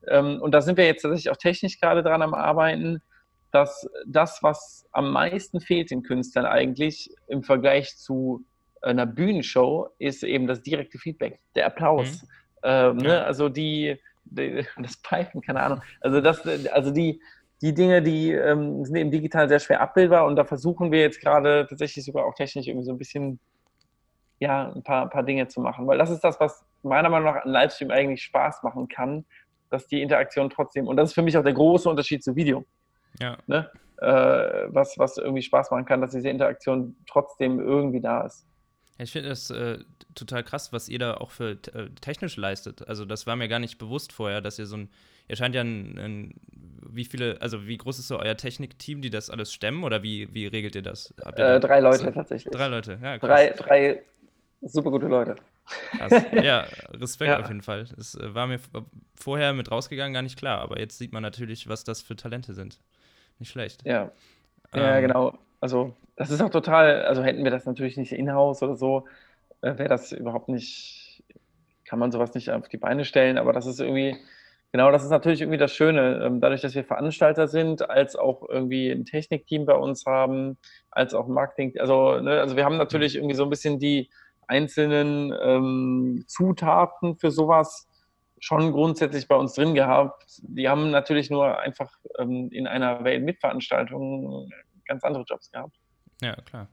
ähm, 0.09 0.41
und 0.41 0.53
da 0.53 0.61
sind 0.61 0.77
wir 0.77 0.87
jetzt 0.87 1.03
tatsächlich 1.03 1.31
auch 1.31 1.37
technisch 1.37 1.81
gerade 1.81 2.03
dran 2.03 2.23
am 2.23 2.35
Arbeiten, 2.35 3.03
dass 3.53 3.89
das, 4.07 4.43
was 4.43 4.87
am 4.93 5.13
meisten 5.13 5.61
fehlt 5.61 5.91
den 5.91 6.03
Künstlern 6.03 6.47
eigentlich 6.47 7.11
im 7.29 7.43
Vergleich 7.43 7.97
zu 7.97 8.45
einer 8.83 9.07
Bühnenshow, 9.07 9.89
ist 9.99 10.23
eben 10.23 10.47
das 10.47 10.63
direkte 10.63 10.99
Feedback, 10.99 11.41
der 11.55 11.67
Applaus. 11.67 12.23
Mhm. 12.23 12.29
Ähm, 12.63 12.97
ne? 12.99 13.25
Also 13.25 13.49
die, 13.49 14.01
die, 14.25 14.65
das 14.83 14.97
Pfeifen, 14.97 15.41
keine 15.41 15.63
Ahnung. 15.63 15.83
Also 16.01 16.21
das, 16.21 16.47
also 16.69 16.91
die, 16.91 17.21
die 17.63 17.73
Dinge, 17.73 18.03
die 18.03 18.33
ähm, 18.33 18.85
sind 18.85 18.97
eben 18.97 19.11
digital 19.11 19.49
sehr 19.49 19.61
schwer 19.61 19.81
abbildbar 19.81 20.27
und 20.27 20.37
da 20.37 20.45
versuchen 20.45 20.93
wir 20.93 21.01
jetzt 21.01 21.21
gerade 21.21 21.67
tatsächlich 21.69 22.05
sogar 22.05 22.27
auch 22.27 22.35
technisch 22.35 22.67
irgendwie 22.67 22.85
so 22.85 22.93
ein 22.93 22.99
bisschen 22.99 23.41
ja, 24.39 24.71
ein 24.75 24.83
paar, 24.83 25.09
paar 25.09 25.23
Dinge 25.23 25.49
zu 25.49 25.61
machen. 25.61 25.87
Weil 25.87 25.99
das 25.99 26.11
ist 26.11 26.21
das, 26.21 26.39
was 26.41 26.65
meiner 26.83 27.09
Meinung 27.09 27.33
nach 27.33 27.45
an 27.45 27.51
Livestream 27.51 27.91
eigentlich 27.91 28.23
Spaß 28.23 28.63
machen 28.63 28.89
kann, 28.89 29.25
dass 29.71 29.87
die 29.87 30.03
Interaktion 30.03 30.51
trotzdem, 30.51 30.87
und 30.87 30.97
das 30.97 31.11
ist 31.11 31.15
für 31.15 31.23
mich 31.23 31.37
auch 31.37 31.43
der 31.43 31.55
große 31.55 31.89
Unterschied 31.89 32.23
zu 32.23 32.37
Video. 32.37 32.65
Ja. 33.21 33.39
Ne? 33.47 33.71
Äh, 33.99 34.67
was, 34.69 34.99
was 34.99 35.17
irgendwie 35.17 35.43
Spaß 35.43 35.71
machen 35.71 35.85
kann, 35.87 36.01
dass 36.01 36.11
diese 36.11 36.29
Interaktion 36.29 36.97
trotzdem 37.09 37.61
irgendwie 37.61 38.01
da 38.01 38.23
ist. 38.23 38.47
Ich 38.99 39.13
finde 39.13 39.29
das 39.29 39.51
äh, 39.51 39.79
total 40.15 40.43
krass, 40.43 40.73
was 40.73 40.89
ihr 40.89 40.99
da 40.99 41.15
auch 41.15 41.31
für 41.31 41.51
äh, 41.51 41.91
technisch 42.01 42.37
leistet. 42.37 42.89
Also 42.89 43.05
das 43.05 43.27
war 43.27 43.37
mir 43.37 43.49
gar 43.49 43.59
nicht 43.59 43.79
bewusst 43.79 44.13
vorher, 44.13 44.41
dass 44.41 44.59
ihr 44.59 44.67
so 44.67 44.77
ein, 44.77 44.91
ihr 45.29 45.37
scheint 45.37 45.55
ja 45.55 45.63
ein, 45.63 45.99
ein 45.99 46.35
wie 46.89 47.05
viele, 47.05 47.41
also 47.41 47.67
wie 47.67 47.77
groß 47.77 47.99
ist 47.99 48.09
so 48.09 48.19
euer 48.19 48.37
Technikteam, 48.37 49.03
die 49.03 49.11
das 49.11 49.29
alles 49.29 49.53
stemmen 49.53 49.85
oder 49.85 50.03
wie, 50.03 50.33
wie 50.33 50.47
regelt 50.47 50.75
ihr 50.75 50.83
das? 50.83 51.15
Ihr 51.37 51.45
äh, 51.45 51.61
drei 51.61 51.81
Leute 51.81 52.05
so, 52.05 52.11
tatsächlich. 52.11 52.53
Drei 52.53 52.69
Leute, 52.69 52.99
ja. 53.03 53.19
Krass. 53.19 53.29
Drei, 53.29 53.51
drei 53.51 54.03
super 54.63 54.91
gute 54.91 55.07
Leute. 55.07 55.37
Krass. 55.99 56.23
Ja, 56.33 56.67
Respekt 56.93 57.31
ja. 57.31 57.41
auf 57.41 57.49
jeden 57.49 57.63
Fall. 57.63 57.87
Das 57.97 58.15
äh, 58.15 58.35
war 58.35 58.47
mir 58.47 58.61
vorher 59.15 59.53
mit 59.53 59.71
rausgegangen 59.71 60.15
gar 60.15 60.23
nicht 60.23 60.39
klar, 60.39 60.61
aber 60.61 60.79
jetzt 60.79 60.97
sieht 60.99 61.13
man 61.13 61.23
natürlich, 61.23 61.69
was 61.69 61.85
das 61.85 62.03
für 62.03 62.17
Talente 62.17 62.55
sind. 62.55 62.79
Nicht 63.39 63.51
schlecht. 63.51 63.85
Ja. 63.85 64.11
Ja, 64.75 64.97
ähm, 64.97 65.03
genau. 65.03 65.39
Also, 65.61 65.95
das 66.17 66.31
ist 66.31 66.41
auch 66.43 66.51
total, 66.51 67.03
also 67.05 67.23
hätten 67.23 67.45
wir 67.45 67.51
das 67.51 67.67
natürlich 67.67 67.97
nicht 67.97 68.13
in-house 68.13 68.63
oder 68.63 68.77
so, 68.77 69.07
äh, 69.63 69.79
wäre 69.79 69.89
das 69.89 70.13
überhaupt 70.13 70.49
nicht, 70.49 71.23
kann 71.85 71.99
man 71.99 72.13
sowas 72.13 72.35
nicht 72.35 72.51
auf 72.51 72.69
die 72.69 72.79
Beine 72.79 73.05
stellen, 73.05 73.39
aber 73.39 73.53
das 73.53 73.67
ist 73.67 73.81
irgendwie, 73.81 74.17
genau, 74.73 74.91
das 74.91 75.05
ist 75.05 75.11
natürlich 75.11 75.41
irgendwie 75.41 75.59
das 75.59 75.73
Schöne. 75.73 76.23
Ähm, 76.25 76.41
dadurch, 76.41 76.63
dass 76.63 76.75
wir 76.75 76.85
Veranstalter 76.85 77.49
sind, 77.49 77.89
als 77.89 78.17
auch 78.17 78.49
irgendwie 78.49 78.91
ein 78.91 79.05
Technikteam 79.05 79.67
bei 79.67 79.75
uns 79.75 80.05
haben, 80.07 80.59
als 80.91 81.15
auch 81.15 81.27
Marketing, 81.27 81.79
also, 81.79 82.21
ne, 82.21 82.41
also 82.41 82.57
wir 82.57 82.65
haben 82.65 82.77
natürlich 82.77 83.17
irgendwie 83.17 83.35
so 83.35 83.45
ein 83.45 83.51
bisschen 83.51 83.79
die 83.79 84.11
einzelnen 84.49 85.35
ähm, 85.43 86.25
Zutaten 86.27 87.17
für 87.17 87.31
sowas 87.31 87.89
schon 88.39 88.73
grundsätzlich 88.73 89.29
bei 89.29 89.37
uns 89.37 89.55
drin 89.55 89.75
gehabt. 89.75 90.25
Die 90.43 90.69
haben 90.69 90.91
natürlich 90.91 91.31
nur 91.31 91.59
einfach 91.59 91.91
ähm, 92.19 92.51
in 92.51 92.67
einer 92.67 93.03
Weltmitveranstaltung 93.05 94.51
ganz 94.87 95.05
andere 95.05 95.25
Jobs 95.25 95.51
gehabt. 95.51 95.77
Ja, 96.21 96.37
klar. 96.37 96.69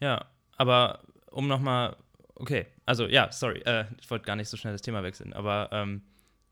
Ja, 0.00 0.26
aber 0.56 1.00
um 1.30 1.46
nochmal, 1.46 1.96
okay, 2.34 2.66
also 2.86 3.06
ja, 3.06 3.30
sorry, 3.30 3.60
äh, 3.60 3.84
ich 4.00 4.10
wollte 4.10 4.24
gar 4.24 4.36
nicht 4.36 4.48
so 4.48 4.56
schnell 4.56 4.72
das 4.72 4.82
Thema 4.82 5.02
wechseln, 5.02 5.32
aber 5.32 5.68
ähm, 5.72 6.02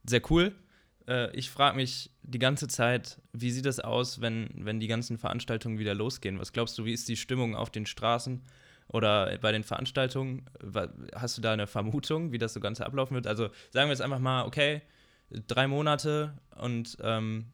sehr 0.03 0.21
cool. 0.31 0.55
Äh, 1.07 1.35
ich 1.35 1.49
frage 1.49 1.75
mich 1.75 2.11
die 2.23 2.39
ganze 2.39 2.67
Zeit, 2.67 3.19
wie 3.33 3.51
sieht 3.51 3.65
es 3.65 3.79
aus, 3.79 4.21
wenn, 4.21 4.49
wenn 4.55 4.79
die 4.79 4.87
ganzen 4.87 5.17
Veranstaltungen 5.17 5.79
wieder 5.79 5.93
losgehen? 5.93 6.39
Was 6.39 6.53
glaubst 6.53 6.77
du, 6.77 6.85
wie 6.85 6.93
ist 6.93 7.09
die 7.09 7.17
Stimmung 7.17 7.55
auf 7.55 7.69
den 7.69 7.85
Straßen? 7.85 8.41
Oder 8.91 9.37
bei 9.39 9.51
den 9.51 9.63
Veranstaltungen, 9.63 10.45
hast 11.15 11.37
du 11.37 11.41
da 11.41 11.53
eine 11.53 11.67
Vermutung, 11.67 12.31
wie 12.31 12.37
das 12.37 12.53
so 12.53 12.59
Ganze 12.59 12.85
ablaufen 12.85 13.15
wird? 13.15 13.27
Also 13.27 13.49
sagen 13.69 13.87
wir 13.87 13.93
jetzt 13.93 14.01
einfach 14.01 14.19
mal, 14.19 14.45
okay, 14.45 14.81
drei 15.47 15.67
Monate 15.67 16.33
und 16.57 16.97
ähm, 17.01 17.45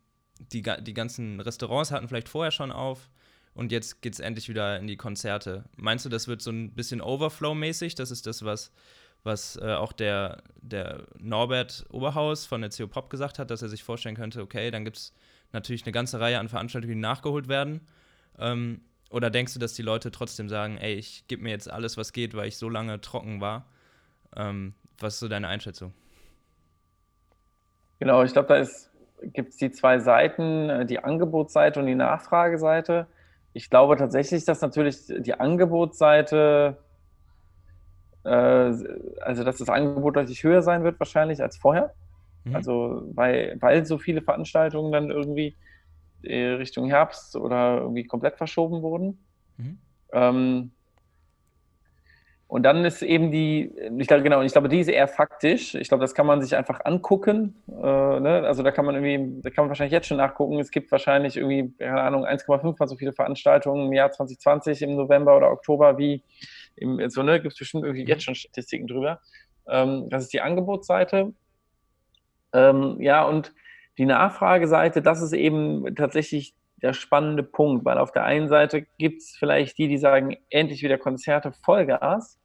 die, 0.52 0.64
die 0.82 0.94
ganzen 0.94 1.40
Restaurants 1.40 1.92
hatten 1.92 2.08
vielleicht 2.08 2.30
vorher 2.30 2.52
schon 2.52 2.72
auf 2.72 3.10
und 3.54 3.72
jetzt 3.72 4.02
geht 4.02 4.14
es 4.14 4.20
endlich 4.20 4.50
wieder 4.50 4.80
in 4.80 4.88
die 4.88 4.98
Konzerte. 4.98 5.66
Meinst 5.76 6.06
du, 6.06 6.10
das 6.10 6.28
wird 6.28 6.42
so 6.42 6.52
ein 6.52 6.74
bisschen 6.74 7.02
Overflow-mäßig? 7.02 7.96
Das 7.96 8.12
ist 8.12 8.28
das, 8.28 8.44
was, 8.44 8.72
was 9.24 9.58
äh, 9.58 9.74
auch 9.74 9.94
der, 9.94 10.44
der 10.62 11.08
Norbert 11.20 11.86
Oberhaus 11.90 12.46
von 12.46 12.62
der 12.62 12.70
CO 12.70 12.88
Pop 12.88 13.10
gesagt 13.10 13.40
hat, 13.40 13.50
dass 13.52 13.62
er 13.62 13.70
sich 13.70 13.84
vorstellen 13.84 14.16
könnte, 14.16 14.42
okay, 14.42 14.70
dann 14.70 14.86
gibt 14.86 14.98
es 14.98 15.14
natürlich 15.54 15.84
eine 15.84 15.92
ganze 15.92 16.20
Reihe 16.20 16.40
an 16.40 16.50
Veranstaltungen, 16.50 16.96
die 16.96 17.00
nachgeholt 17.02 17.48
werden. 17.48 17.82
Ähm, 18.38 18.82
oder 19.10 19.30
denkst 19.30 19.54
du, 19.54 19.60
dass 19.60 19.74
die 19.74 19.82
Leute 19.82 20.12
trotzdem 20.12 20.50
sagen, 20.50 20.78
ey, 20.78 20.94
ich 20.94 21.28
gebe 21.28 21.44
mir 21.44 21.50
jetzt 21.50 21.72
alles, 21.72 21.98
was 21.98 22.14
geht, 22.14 22.36
weil 22.36 22.48
ich 22.48 22.58
so 22.58 22.70
lange 22.70 23.00
trocken 23.02 23.42
war? 23.42 23.66
Ähm, 24.36 24.74
was 25.00 25.16
ist 25.16 25.20
so 25.22 25.28
deine 25.28 25.48
Einschätzung? 25.48 25.94
Genau, 28.00 28.24
ich 28.24 28.34
glaube, 28.34 28.48
da 28.50 28.66
gibt 29.24 29.50
es 29.50 29.58
die 29.58 29.72
zwei 29.72 30.00
Seiten, 30.00 30.70
äh, 30.70 30.86
die 30.86 31.00
Angebotsseite 31.04 31.80
und 31.80 31.88
die 31.88 31.96
Nachfrageseite. 31.96 33.08
Ich 33.54 33.70
glaube 33.70 33.96
tatsächlich, 33.96 34.46
dass 34.46 34.62
natürlich 34.62 35.08
die 35.08 35.34
Angebotsseite, 35.34 36.78
äh, 38.24 38.30
also 38.30 39.44
dass 39.44 39.58
das 39.58 39.70
Angebot 39.70 40.18
deutlich 40.18 40.44
höher 40.44 40.62
sein 40.62 40.84
wird 40.84 41.00
wahrscheinlich 41.00 41.42
als 41.42 41.58
vorher. 41.58 41.94
Mhm. 42.44 42.56
Also 42.56 43.04
weil, 43.16 43.58
weil 43.62 43.86
so 43.86 43.98
viele 43.98 44.22
Veranstaltungen 44.22 44.92
dann 44.92 45.10
irgendwie 45.10 45.56
Richtung 46.24 46.88
Herbst 46.88 47.36
oder 47.36 47.80
irgendwie 47.82 48.06
komplett 48.06 48.38
verschoben 48.38 48.82
wurden. 48.82 49.24
Mhm. 49.58 49.78
Ähm, 50.14 50.72
und 52.50 52.64
dann 52.64 52.86
ist 52.86 53.02
eben 53.02 53.30
die, 53.30 53.74
ich 53.98 54.08
glaube, 54.08 54.24
genau, 54.24 54.42
ich 54.42 54.54
glaube, 54.54 54.70
die 54.70 54.80
ist 54.80 54.88
eher 54.88 55.10
faktisch. 55.10 55.76
Ich 55.76 55.90
glaube, 55.90 56.02
das 56.02 56.16
kann 56.16 56.26
man 56.26 56.42
sich 56.42 56.56
einfach 56.56 56.80
angucken. 56.86 57.62
Äh, 57.68 58.20
ne? 58.22 58.44
Also 58.46 58.64
da 58.64 58.72
kann 58.72 58.86
man 58.86 58.96
irgendwie, 58.96 59.42
da 59.42 59.50
kann 59.50 59.66
man 59.66 59.70
wahrscheinlich 59.70 59.92
jetzt 59.92 60.08
schon 60.08 60.18
nachgucken. 60.18 60.58
Es 60.60 60.72
gibt 60.72 60.90
wahrscheinlich 60.90 61.36
irgendwie, 61.36 61.74
keine 61.78 62.02
Ahnung, 62.02 62.26
1,5 62.26 62.78
mal 62.80 62.88
so 62.88 62.96
viele 62.96 63.12
Veranstaltungen 63.12 63.88
im 63.88 63.94
Jahr 63.94 64.12
2020 64.12 64.82
im 64.84 64.96
November 64.96 65.36
oder 65.36 65.52
Oktober 65.52 65.98
wie 65.98 66.24
im, 66.78 67.10
so, 67.10 67.22
ne, 67.22 67.42
gibt 67.42 67.54
es 67.54 67.60
bestimmt 67.60 67.84
irgendwie 67.84 68.06
jetzt 68.06 68.24
schon 68.24 68.36
Statistiken 68.36 68.88
drüber. 68.88 69.20
Ähm, 69.68 70.10
das 70.10 70.24
ist 70.24 70.34
die 70.34 70.40
Angebotsseite. 70.40 71.34
Ähm, 72.54 72.96
ja, 73.02 73.26
und 73.26 73.54
die 73.98 74.06
Nachfrageseite, 74.06 75.02
das 75.02 75.22
ist 75.22 75.34
eben 75.34 75.96
tatsächlich 75.96 76.54
der 76.82 76.94
spannende 76.94 77.44
Punkt, 77.44 77.86
weil 77.86 77.98
auf 77.98 78.12
der 78.12 78.24
einen 78.24 78.48
Seite 78.48 78.86
gibt 78.98 79.22
es 79.22 79.36
vielleicht 79.38 79.78
die, 79.78 79.88
die 79.88 79.98
sagen, 79.98 80.38
endlich 80.50 80.84
wieder 80.84 80.98
Konzerte 80.98 81.52
Vollgas. 81.52 82.40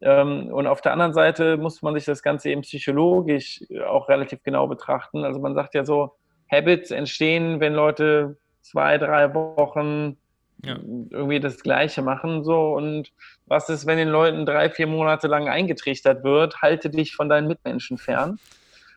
Ähm, 0.00 0.48
und 0.48 0.66
auf 0.66 0.80
der 0.80 0.92
anderen 0.92 1.12
Seite 1.12 1.58
muss 1.58 1.82
man 1.82 1.94
sich 1.94 2.06
das 2.06 2.22
Ganze 2.22 2.50
eben 2.50 2.62
psychologisch 2.62 3.62
auch 3.86 4.08
relativ 4.08 4.42
genau 4.42 4.66
betrachten. 4.66 5.24
Also 5.24 5.40
man 5.40 5.54
sagt 5.54 5.74
ja 5.74 5.84
so, 5.84 6.14
Habits 6.50 6.90
entstehen, 6.90 7.60
wenn 7.60 7.74
Leute 7.74 8.38
zwei, 8.62 8.96
drei 8.96 9.34
Wochen 9.34 10.16
ja. 10.64 10.76
irgendwie 11.10 11.40
das 11.40 11.62
Gleiche 11.62 12.00
machen. 12.02 12.44
So 12.44 12.72
und 12.74 13.12
was 13.46 13.68
ist, 13.68 13.86
wenn 13.86 13.98
den 13.98 14.08
Leuten 14.08 14.46
drei, 14.46 14.70
vier 14.70 14.86
Monate 14.86 15.28
lang 15.28 15.48
eingetrichtert 15.48 16.24
wird, 16.24 16.62
halte 16.62 16.88
dich 16.88 17.14
von 17.14 17.28
deinen 17.28 17.48
Mitmenschen 17.48 17.98
fern. 17.98 18.38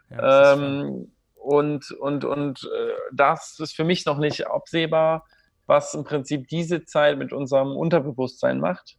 Ja, 0.10 0.54
ähm, 0.54 1.12
und 1.44 1.92
und, 1.92 2.26
und 2.26 2.64
äh, 2.64 2.94
das 3.12 3.60
ist 3.60 3.76
für 3.76 3.84
mich 3.84 4.06
noch 4.06 4.18
nicht 4.18 4.48
absehbar, 4.48 5.26
was 5.66 5.94
im 5.94 6.04
Prinzip 6.04 6.48
diese 6.48 6.86
Zeit 6.86 7.18
mit 7.18 7.34
unserem 7.34 7.76
Unterbewusstsein 7.76 8.60
macht. 8.60 8.98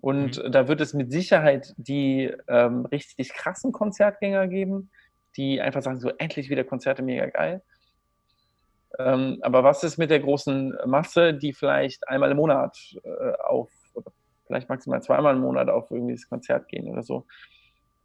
Und 0.00 0.42
mhm. 0.42 0.52
da 0.52 0.68
wird 0.68 0.80
es 0.80 0.94
mit 0.94 1.10
Sicherheit 1.10 1.74
die 1.76 2.32
ähm, 2.48 2.86
richtig 2.86 3.32
krassen 3.32 3.72
Konzertgänger 3.72 4.46
geben, 4.46 4.90
die 5.36 5.60
einfach 5.60 5.82
sagen, 5.82 5.98
so 5.98 6.10
endlich 6.18 6.50
wieder 6.50 6.64
Konzerte, 6.64 7.02
mega 7.02 7.26
geil. 7.26 7.62
Ähm, 8.98 9.38
aber 9.42 9.64
was 9.64 9.84
ist 9.84 9.98
mit 9.98 10.10
der 10.10 10.20
großen 10.20 10.76
Masse, 10.86 11.34
die 11.34 11.52
vielleicht 11.52 12.08
einmal 12.08 12.30
im 12.30 12.36
Monat 12.36 12.78
äh, 13.04 13.32
auf, 13.44 13.70
oder 13.94 14.10
vielleicht 14.46 14.68
maximal 14.68 15.02
zweimal 15.02 15.34
im 15.34 15.42
Monat 15.42 15.68
auf 15.68 15.90
irgendwie 15.90 16.14
das 16.14 16.28
Konzert 16.28 16.68
gehen 16.68 16.88
oder 16.88 17.02
so? 17.02 17.26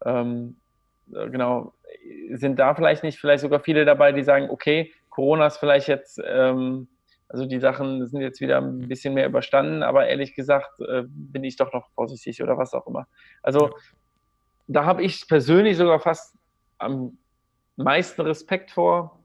Ähm, 0.04 0.58
äh, 1.14 1.30
genau, 1.30 1.74
sind 2.34 2.60
da 2.60 2.76
vielleicht 2.76 3.04
nicht 3.04 3.20
vielleicht 3.20 3.42
sogar 3.42 3.60
viele 3.60 3.86
dabei, 3.86 4.12
die 4.12 4.24
sagen, 4.24 4.50
okay, 4.50 4.94
Corona 5.10 5.48
ist 5.48 5.58
vielleicht 5.58 5.88
jetzt, 5.88 6.22
ähm, 6.26 6.88
also 7.28 7.46
die 7.46 7.60
Sachen 7.60 8.08
sind 8.08 8.22
jetzt 8.22 8.42
wieder 8.42 8.58
ein 8.58 8.88
bisschen 8.88 9.14
mehr 9.14 9.28
überstanden, 9.28 9.84
aber 9.84 10.08
ehrlich 10.08 10.36
gesagt 10.36 10.80
äh, 10.80 11.04
bin 11.06 11.44
ich 11.44 11.56
doch 11.56 11.74
noch 11.74 11.90
vorsichtig 11.92 12.42
oder 12.42 12.58
was 12.58 12.74
auch 12.74 12.88
immer. 12.88 13.08
Also 13.42 13.68
ja. 13.68 13.74
da 14.68 14.86
habe 14.86 15.04
ich 15.04 15.28
persönlich 15.28 15.78
sogar 15.78 16.00
fast 16.00 16.36
am 16.78 17.18
meisten 17.76 18.22
Respekt 18.22 18.72
vor, 18.72 19.20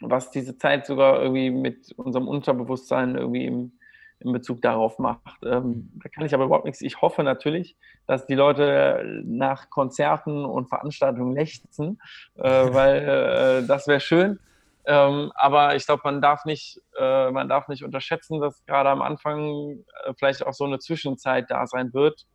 was 0.00 0.30
diese 0.30 0.56
Zeit 0.56 0.86
sogar 0.86 1.20
irgendwie 1.20 1.50
mit 1.50 1.92
unserem 1.96 2.28
Unterbewusstsein 2.28 3.16
irgendwie 3.16 3.46
im, 3.46 3.77
in 4.20 4.32
Bezug 4.32 4.62
darauf 4.62 4.98
macht. 4.98 5.22
Ähm, 5.44 5.90
da 6.02 6.08
kann 6.08 6.24
ich 6.24 6.34
aber 6.34 6.44
überhaupt 6.44 6.64
nichts. 6.64 6.80
Ich 6.80 7.00
hoffe 7.00 7.22
natürlich, 7.22 7.76
dass 8.06 8.26
die 8.26 8.34
Leute 8.34 9.22
nach 9.24 9.70
Konzerten 9.70 10.44
und 10.44 10.68
Veranstaltungen 10.68 11.34
lechzen, 11.34 12.00
äh, 12.36 12.42
weil 12.72 13.62
äh, 13.62 13.66
das 13.66 13.86
wäre 13.86 14.00
schön. 14.00 14.40
Ähm, 14.86 15.30
aber 15.34 15.76
ich 15.76 15.84
glaube, 15.84 16.02
man 16.04 16.22
darf 16.22 16.46
nicht, 16.46 16.80
äh, 16.98 17.30
man 17.30 17.48
darf 17.48 17.68
nicht 17.68 17.84
unterschätzen, 17.84 18.40
dass 18.40 18.64
gerade 18.64 18.88
am 18.88 19.02
Anfang 19.02 19.84
äh, 20.04 20.14
vielleicht 20.18 20.46
auch 20.46 20.54
so 20.54 20.64
eine 20.64 20.78
Zwischenzeit 20.78 21.50
da 21.50 21.66
sein 21.66 21.92
wird, 21.92 22.26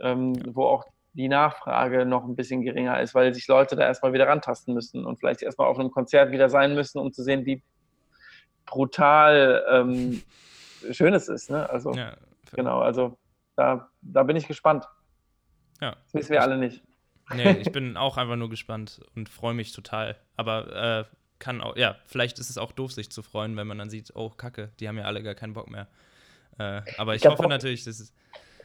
ähm, 0.00 0.32
wo 0.54 0.64
auch 0.64 0.84
die 1.12 1.28
Nachfrage 1.28 2.06
noch 2.06 2.24
ein 2.24 2.34
bisschen 2.34 2.62
geringer 2.62 2.98
ist, 3.00 3.14
weil 3.14 3.34
sich 3.34 3.46
Leute 3.46 3.76
da 3.76 3.82
erstmal 3.82 4.14
wieder 4.14 4.26
rantasten 4.26 4.72
müssen 4.72 5.04
und 5.04 5.18
vielleicht 5.18 5.42
erstmal 5.42 5.68
auf 5.68 5.78
einem 5.78 5.90
Konzert 5.90 6.32
wieder 6.32 6.48
sein 6.48 6.74
müssen, 6.74 6.98
um 6.98 7.12
zu 7.12 7.22
sehen, 7.22 7.44
wie 7.44 7.62
brutal 8.64 9.62
ähm, 9.70 10.22
schön 10.90 11.14
es 11.14 11.28
ist. 11.28 11.50
Ne? 11.50 11.68
Also, 11.68 11.92
ja, 11.92 12.16
genau, 12.52 12.80
also 12.80 13.16
da, 13.56 13.88
da 14.00 14.22
bin 14.22 14.36
ich 14.36 14.48
gespannt. 14.48 14.88
Ja. 15.80 15.96
Das 16.04 16.14
wissen 16.14 16.32
wir 16.32 16.42
alle 16.42 16.58
nicht. 16.58 16.82
Nee, 17.34 17.52
ich 17.60 17.72
bin 17.72 17.96
auch 17.96 18.16
einfach 18.16 18.36
nur 18.36 18.50
gespannt 18.50 19.00
und 19.14 19.28
freue 19.28 19.54
mich 19.54 19.72
total. 19.72 20.16
Aber 20.36 21.08
äh, 21.08 21.16
kann 21.38 21.60
auch, 21.60 21.76
ja, 21.76 21.96
vielleicht 22.06 22.38
ist 22.38 22.50
es 22.50 22.58
auch 22.58 22.72
doof, 22.72 22.92
sich 22.92 23.10
zu 23.10 23.22
freuen, 23.22 23.56
wenn 23.56 23.66
man 23.66 23.78
dann 23.78 23.90
sieht, 23.90 24.12
oh, 24.14 24.30
Kacke, 24.30 24.70
die 24.80 24.88
haben 24.88 24.98
ja 24.98 25.04
alle 25.04 25.22
gar 25.22 25.34
keinen 25.34 25.54
Bock 25.54 25.70
mehr. 25.70 25.88
Äh, 26.58 26.82
aber 26.98 27.14
ich, 27.14 27.24
ich 27.24 27.30
hoffe 27.30 27.48
natürlich, 27.48 27.84
dass 27.84 27.98
es 27.98 28.12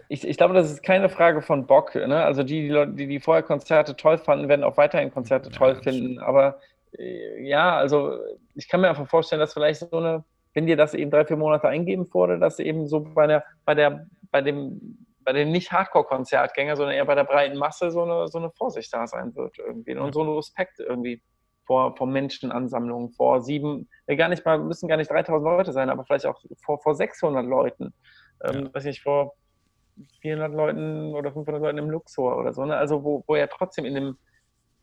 ich, 0.09 0.25
ich 0.25 0.37
glaube, 0.37 0.53
das 0.53 0.71
ist 0.71 0.83
keine 0.83 1.09
Frage 1.09 1.41
von 1.41 1.67
Bock. 1.67 1.93
Ne? 1.95 2.23
Also 2.23 2.43
die, 2.43 2.61
die 2.61 2.69
Leute, 2.69 2.93
die, 2.93 3.07
die 3.07 3.19
vorher 3.19 3.43
Konzerte 3.43 3.95
toll 3.95 4.17
fanden, 4.17 4.47
werden 4.47 4.63
auch 4.63 4.77
weiterhin 4.77 5.11
Konzerte 5.11 5.49
toll 5.49 5.73
ja, 5.73 5.81
finden. 5.81 6.19
Aber 6.19 6.59
äh, 6.97 7.43
ja, 7.45 7.75
also 7.75 8.17
ich 8.55 8.69
kann 8.69 8.81
mir 8.81 8.89
einfach 8.89 9.07
vorstellen, 9.07 9.39
dass 9.39 9.53
vielleicht 9.53 9.81
so 9.81 9.97
eine, 9.97 10.23
wenn 10.57 10.65
dir 10.65 10.75
das 10.75 10.95
eben 10.95 11.11
drei, 11.11 11.23
vier 11.23 11.37
Monate 11.37 11.67
eingeben 11.67 12.11
wurde, 12.11 12.39
dass 12.39 12.57
eben 12.57 12.87
so 12.87 13.01
bei 13.01 13.27
der, 13.27 13.43
bei 13.63 13.75
der, 13.75 14.07
bei 14.31 14.41
dem, 14.41 15.05
bei 15.19 15.31
dem 15.31 15.51
nicht 15.51 15.71
Hardcore-Konzertgänger, 15.71 16.75
sondern 16.75 16.95
eher 16.95 17.05
bei 17.05 17.13
der 17.13 17.25
breiten 17.25 17.59
Masse 17.59 17.91
so 17.91 18.01
eine, 18.01 18.27
so 18.27 18.39
eine 18.39 18.49
Vorsicht 18.49 18.91
da 18.91 19.05
sein 19.05 19.35
wird 19.35 19.59
irgendwie. 19.59 19.95
Und 19.95 20.15
so 20.15 20.23
ein 20.23 20.29
Respekt 20.29 20.79
irgendwie 20.79 21.21
vor, 21.67 21.95
vor 21.95 22.07
Menschenansammlungen, 22.07 23.11
vor 23.11 23.43
sieben, 23.43 23.87
gar 24.07 24.29
nicht 24.29 24.45
mal, 24.45 24.57
müssen 24.57 24.87
gar 24.87 24.97
nicht 24.97 25.11
3000 25.11 25.43
Leute 25.43 25.73
sein, 25.73 25.91
aber 25.91 26.05
vielleicht 26.05 26.25
auch 26.25 26.41
vor, 26.65 26.79
vor 26.81 26.95
600 26.95 27.45
Leuten. 27.45 27.93
Ähm, 28.43 28.63
ja. 28.63 28.73
weiß 28.73 28.85
nicht, 28.85 29.03
vor 29.03 29.35
400 30.21 30.51
Leuten 30.51 31.13
oder 31.13 31.31
500 31.33 31.61
Leuten 31.61 31.77
im 31.77 31.91
Luxor 31.91 32.35
oder 32.35 32.51
so. 32.51 32.65
Ne? 32.65 32.75
Also 32.75 33.03
wo, 33.03 33.23
wo 33.27 33.35
ja 33.35 33.45
trotzdem 33.45 33.85
in 33.85 33.93
dem 33.93 34.17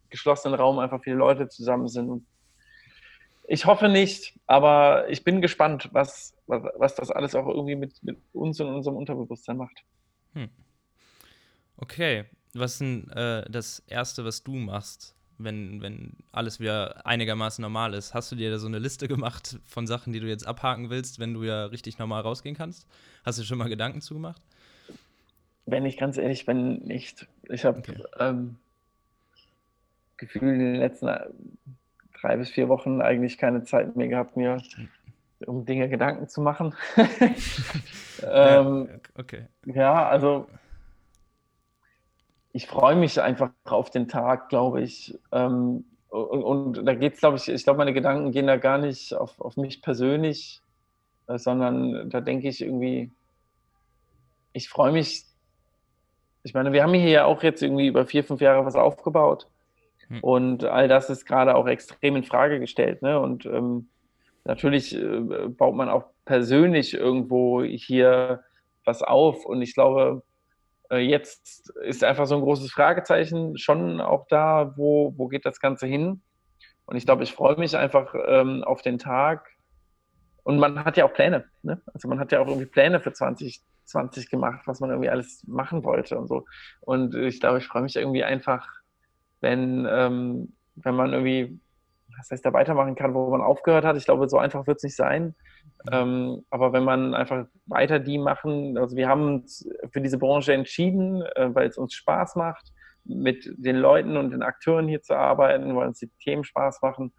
geschlossenen 0.09 0.55
Raum 0.55 0.79
einfach 0.79 1.03
viele 1.03 1.17
Leute 1.17 1.49
zusammen 1.49 1.89
sind. 1.89 2.25
Ich 3.47 3.67
hoffe 3.67 3.89
nicht, 3.89 4.39
aber 4.47 5.09
ich 5.09 5.25
bin 5.25 5.41
gespannt, 5.41 5.89
was, 5.93 6.35
was, 6.47 6.63
was 6.77 6.95
das 6.95 7.11
alles 7.11 7.35
auch 7.35 7.47
irgendwie 7.49 7.77
mit, 7.77 8.03
mit 8.03 8.19
uns 8.33 8.61
und 8.61 8.69
unserem 8.69 8.97
Unterbewusstsein 8.97 9.57
macht. 9.57 9.85
Hm. 10.35 10.49
Okay, 11.77 12.25
was 12.55 12.73
ist 12.73 12.81
denn 12.81 13.11
äh, 13.11 13.45
das 13.51 13.81
Erste, 13.87 14.25
was 14.25 14.43
du 14.43 14.55
machst, 14.55 15.15
wenn, 15.39 15.83
wenn 15.83 16.17
alles 16.33 16.61
wieder 16.61 17.07
einigermaßen 17.07 17.63
normal 17.63 17.95
ist? 17.95 18.15
Hast 18.15 18.31
du 18.33 18.37
dir 18.37 18.51
da 18.51 18.59
so 18.59 18.67
eine 18.67 18.79
Liste 18.79 19.09
gemacht 19.09 19.59
von 19.65 19.87
Sachen, 19.87 20.13
die 20.13 20.21
du 20.21 20.29
jetzt 20.29 20.47
abhaken 20.47 20.91
willst, 20.91 21.19
wenn 21.19 21.35
du 21.35 21.43
ja 21.43 21.67
richtig 21.67 21.99
normal 21.99 22.23
rausgehen 22.23 22.57
kannst? 22.57 22.87
Hast 23.25 23.39
du 23.39 23.45
schon 23.45 23.59
mal 23.59 23.69
Gedanken 23.69 24.01
zugemacht? 24.01 24.41
wenn 25.67 25.87
ich 25.87 25.97
ganz 25.97 26.19
ehrlich 26.19 26.47
bin, 26.47 26.79
nicht. 26.85 27.27
Ich 27.49 27.65
habe 27.65 27.79
okay. 27.79 28.03
ähm, 28.19 28.57
gefühlt 30.17 30.43
in 30.43 30.59
den 30.59 30.77
letzten 30.77 31.09
drei 32.25 32.37
bis 32.37 32.51
vier 32.51 32.69
Wochen 32.69 33.03
eigentlich 33.03 33.39
keine 33.39 33.65
Zeit 33.65 33.97
mehr 33.97 34.09
gehabt, 34.09 34.37
mir 34.37 34.59
um 35.47 35.67
Dinge 35.67 35.89
Gedanken 35.89 36.27
zu 36.29 36.41
machen. 36.41 36.75
ähm, 38.23 38.89
okay. 39.15 39.47
Ja, 39.67 40.09
also 40.09 40.47
ich 42.53 42.67
freue 42.67 42.97
mich 42.97 43.21
einfach 43.21 43.51
auf 43.65 43.91
den 43.91 44.09
Tag, 44.09 44.49
glaube 44.49 44.81
ich. 44.81 45.19
Ähm, 45.33 45.85
und, 46.09 46.43
und, 46.79 46.87
da 46.87 46.95
geht 46.95 47.15
es, 47.15 47.21
glaube 47.21 47.37
ich, 47.37 47.49
ich 47.49 47.65
glaube, 47.65 47.79
meine 47.79 47.93
Gedanken 47.93 48.31
gehen 48.31 48.47
da 48.47 48.57
gar 48.57 48.79
nicht 48.79 49.13
auf, 49.15 49.41
auf 49.41 49.57
mich 49.57 49.83
persönlich, 49.83 50.63
äh, 51.27 51.37
sondern 51.37 52.09
da 52.09 52.21
denke 52.21 52.49
ich 52.49 52.63
irgendwie, 52.63 53.11
ich 54.53 54.69
freue 54.69 54.93
mich 54.93 55.27
ich 56.45 56.53
meine, 56.53 56.73
wir 56.73 56.83
haben 56.83 56.93
hier 56.93 57.09
ja 57.09 57.25
auch 57.25 57.43
jetzt 57.43 57.63
irgendwie 57.63 57.87
über 57.87 58.05
vier, 58.05 58.23
fünf 58.23 58.43
Jahre 58.43 58.67
was 58.67 58.77
aufgebaut. 58.77 59.49
Hm. 60.09 60.21
Und 60.21 60.65
all 60.65 60.89
das 60.89 61.11
ist 61.11 61.25
gerade 61.27 61.55
auch 61.55 61.67
extrem 61.67 62.17
in 62.17 62.25
Frage 62.25 62.61
gestellt. 62.61 63.03
Ne? 63.03 63.19
Und 63.19 63.47
ähm, 63.47 63.89
natürlich 64.45 64.95
äh, 64.95 65.21
baut 65.49 65.75
man 65.75 65.89
auch 65.89 66.05
persönlich 66.25 66.95
irgendwo 66.95 67.63
hier 67.63 68.45
was 68.85 69.03
auf. 69.03 69.45
Und 69.45 69.63
ich 69.63 69.75
glaube, 69.75 70.23
äh, 70.91 70.99
jetzt 70.99 71.71
ist 71.83 72.05
einfach 72.05 72.27
so 72.27 72.37
ein 72.37 72.43
großes 72.43 72.71
Fragezeichen 72.71 73.59
schon 73.59 74.01
auch 74.01 74.27
da, 74.29 74.75
wo, 74.77 75.15
wo 75.17 75.29
geht 75.29 75.47
das 75.47 75.61
Ganze 75.61 75.87
hin? 75.87 76.23
Und 76.87 76.97
ich 76.97 77.07
glaube, 77.07 77.23
ich 77.23 77.33
freue 77.33 77.57
mich 77.57 77.77
einfach 77.77 78.15
ähm, 78.27 78.63
auf 78.63 78.83
den 78.83 78.99
Tag. 78.99 79.49
Und 80.43 80.59
man 80.59 80.85
hat 80.85 80.99
ja 80.99 81.07
auch 81.07 81.15
Pläne. 81.15 81.47
Ne? 81.63 81.81
Also 81.95 82.09
man 82.09 82.21
hat 82.21 82.31
ja 82.31 82.41
auch 82.41 82.47
irgendwie 82.47 82.67
Pläne 82.67 83.01
für 83.01 83.13
20, 83.13 83.63
20 83.87 84.29
gemacht, 84.29 84.67
was 84.67 84.81
man 84.81 84.91
irgendwie 84.91 85.09
alles 85.09 85.43
machen 85.47 85.85
wollte 85.85 86.19
und 86.19 86.29
so. 86.29 86.45
Und 86.81 87.15
ich 87.15 87.41
glaube, 87.41 87.59
ich 87.59 87.67
freue 87.67 87.83
mich 87.83 87.97
irgendwie 87.97 88.25
einfach, 88.25 88.69
wenn, 89.45 89.87
ähm, 89.89 90.55
wenn 90.75 90.95
man 90.95 91.13
irgendwie, 91.13 91.61
was 92.17 92.31
heißt, 92.31 92.45
da 92.45 92.53
weitermachen 92.53 92.95
kann, 92.95 93.15
wo 93.15 93.29
man 93.29 93.43
aufgehört 93.43 93.85
hat. 93.85 93.97
Ich 93.97 94.07
glaube, 94.07 94.29
so 94.29 94.39
einfach 94.39 94.67
wird 94.67 94.79
es 94.79 94.85
nicht 94.85 94.97
sein. 94.97 95.35
Ähm, 95.93 96.45
aber 96.49 96.73
wenn 96.73 96.83
man 96.83 97.15
einfach 97.15 97.47
weiter 97.67 97.99
die 97.99 98.19
machen, 98.19 98.79
also 98.79 98.97
wir 98.97 99.07
haben 99.07 99.27
uns 99.27 99.69
für 99.93 100.01
diese 100.01 100.19
Branche 100.19 100.55
entschieden, 100.55 101.23
äh, 101.37 101.55
weil 101.55 101.69
es 101.69 101.77
uns 101.77 101.93
Spaß 101.93 102.37
macht, 102.37 102.73
mit 103.05 103.53
den 103.59 103.77
Leuten 103.77 104.17
und 104.17 104.31
den 104.31 104.43
Akteuren 104.43 104.89
hier 104.89 105.03
zu 105.03 105.15
arbeiten, 105.15 105.77
weil 105.77 105.89
uns 105.89 105.99
die 105.99 106.11
Themen 106.23 106.43
Spaß 106.43 106.81
machen. 106.81 107.13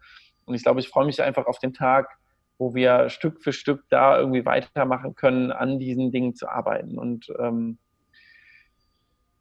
Und 0.44 0.54
ich 0.54 0.64
glaube, 0.64 0.80
ich 0.80 0.88
freue 0.88 1.06
mich 1.06 1.22
einfach 1.22 1.46
auf 1.46 1.60
den 1.60 1.74
Tag, 1.74 2.08
wo 2.58 2.74
wir 2.74 3.08
Stück 3.08 3.40
für 3.40 3.52
Stück 3.52 3.84
da 3.88 4.18
irgendwie 4.18 4.44
weitermachen 4.44 5.14
können, 5.14 5.52
an 5.52 5.78
diesen 5.78 6.10
Dingen 6.10 6.34
zu 6.34 6.48
arbeiten. 6.48 6.98
Und 6.98 7.32
ähm, 7.38 7.78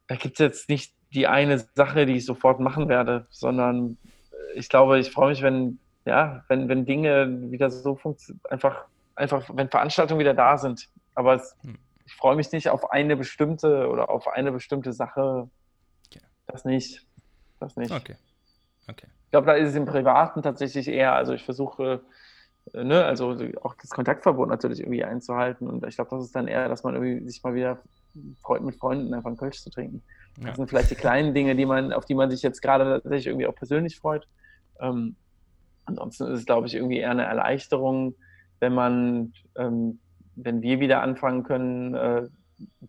da 0.07 0.15
gibt 0.15 0.35
es 0.35 0.39
jetzt 0.39 0.69
nicht 0.69 0.93
die 1.15 1.27
eine 1.27 1.57
Sache, 1.75 2.05
die 2.05 2.17
ich 2.17 2.25
sofort 2.25 2.59
machen 2.59 2.89
werde, 2.89 3.25
sondern 3.29 3.97
ich 4.53 4.69
glaube, 4.69 4.99
ich 4.99 5.11
freue 5.11 5.29
mich, 5.29 5.41
wenn, 5.41 5.79
ja, 6.05 6.43
wenn, 6.49 6.67
wenn 6.67 6.85
Dinge 6.85 7.51
wieder 7.51 7.71
so 7.71 7.95
funktionieren, 7.95 8.41
einfach, 8.49 8.85
einfach, 9.15 9.49
wenn 9.53 9.69
Veranstaltungen 9.69 10.19
wieder 10.19 10.33
da 10.33 10.57
sind. 10.57 10.89
Aber 11.15 11.35
es, 11.35 11.55
hm. 11.61 11.77
ich 12.05 12.13
freue 12.13 12.35
mich 12.35 12.51
nicht 12.51 12.69
auf 12.69 12.91
eine 12.91 13.15
bestimmte 13.15 13.87
oder 13.87 14.09
auf 14.09 14.27
eine 14.27 14.51
bestimmte 14.51 14.93
Sache. 14.93 15.49
Okay. 16.07 16.21
Das 16.47 16.65
nicht. 16.65 17.05
Das 17.59 17.77
nicht. 17.77 17.91
Okay. 17.91 18.15
Okay. 18.87 19.07
Ich 19.25 19.31
glaube, 19.31 19.47
da 19.47 19.53
ist 19.53 19.69
es 19.69 19.75
im 19.75 19.85
Privaten 19.85 20.43
tatsächlich 20.43 20.87
eher, 20.87 21.13
also 21.13 21.33
ich 21.33 21.43
versuche 21.43 22.01
äh, 22.73 22.83
ne, 22.83 23.05
also 23.05 23.37
auch 23.63 23.75
das 23.75 23.89
Kontaktverbot 23.89 24.49
natürlich 24.49 24.79
irgendwie 24.79 25.03
einzuhalten. 25.03 25.67
Und 25.67 25.85
ich 25.85 25.95
glaube, 25.95 26.11
das 26.11 26.25
ist 26.25 26.35
dann 26.35 26.47
eher, 26.47 26.67
dass 26.67 26.83
man 26.83 26.95
irgendwie 26.95 27.25
sich 27.29 27.43
mal 27.43 27.53
wieder 27.53 27.79
freut, 28.41 28.61
mit 28.61 28.75
Freunden 28.75 29.13
einfach 29.13 29.27
einen 29.27 29.37
Kölsch 29.37 29.61
zu 29.61 29.69
trinken. 29.69 30.03
Ja. 30.37 30.47
Das 30.47 30.57
sind 30.57 30.69
vielleicht 30.69 30.91
die 30.91 30.95
kleinen 30.95 31.33
Dinge, 31.33 31.55
die 31.55 31.65
man, 31.65 31.93
auf 31.93 32.05
die 32.05 32.15
man 32.15 32.29
sich 32.29 32.41
jetzt 32.41 32.61
gerade 32.61 33.01
tatsächlich 33.01 33.27
irgendwie 33.27 33.47
auch 33.47 33.55
persönlich 33.55 33.97
freut. 33.97 34.27
Ähm, 34.79 35.15
ansonsten 35.85 36.25
ist 36.25 36.39
es, 36.39 36.45
glaube 36.45 36.67
ich, 36.67 36.75
irgendwie 36.75 36.97
eher 36.97 37.11
eine 37.11 37.23
Erleichterung, 37.23 38.15
wenn 38.59 38.73
man 38.73 39.33
ähm, 39.55 39.99
wenn 40.35 40.61
wir 40.61 40.79
wieder 40.79 41.01
anfangen 41.01 41.43
können, 41.43 41.95
äh, 41.95 42.27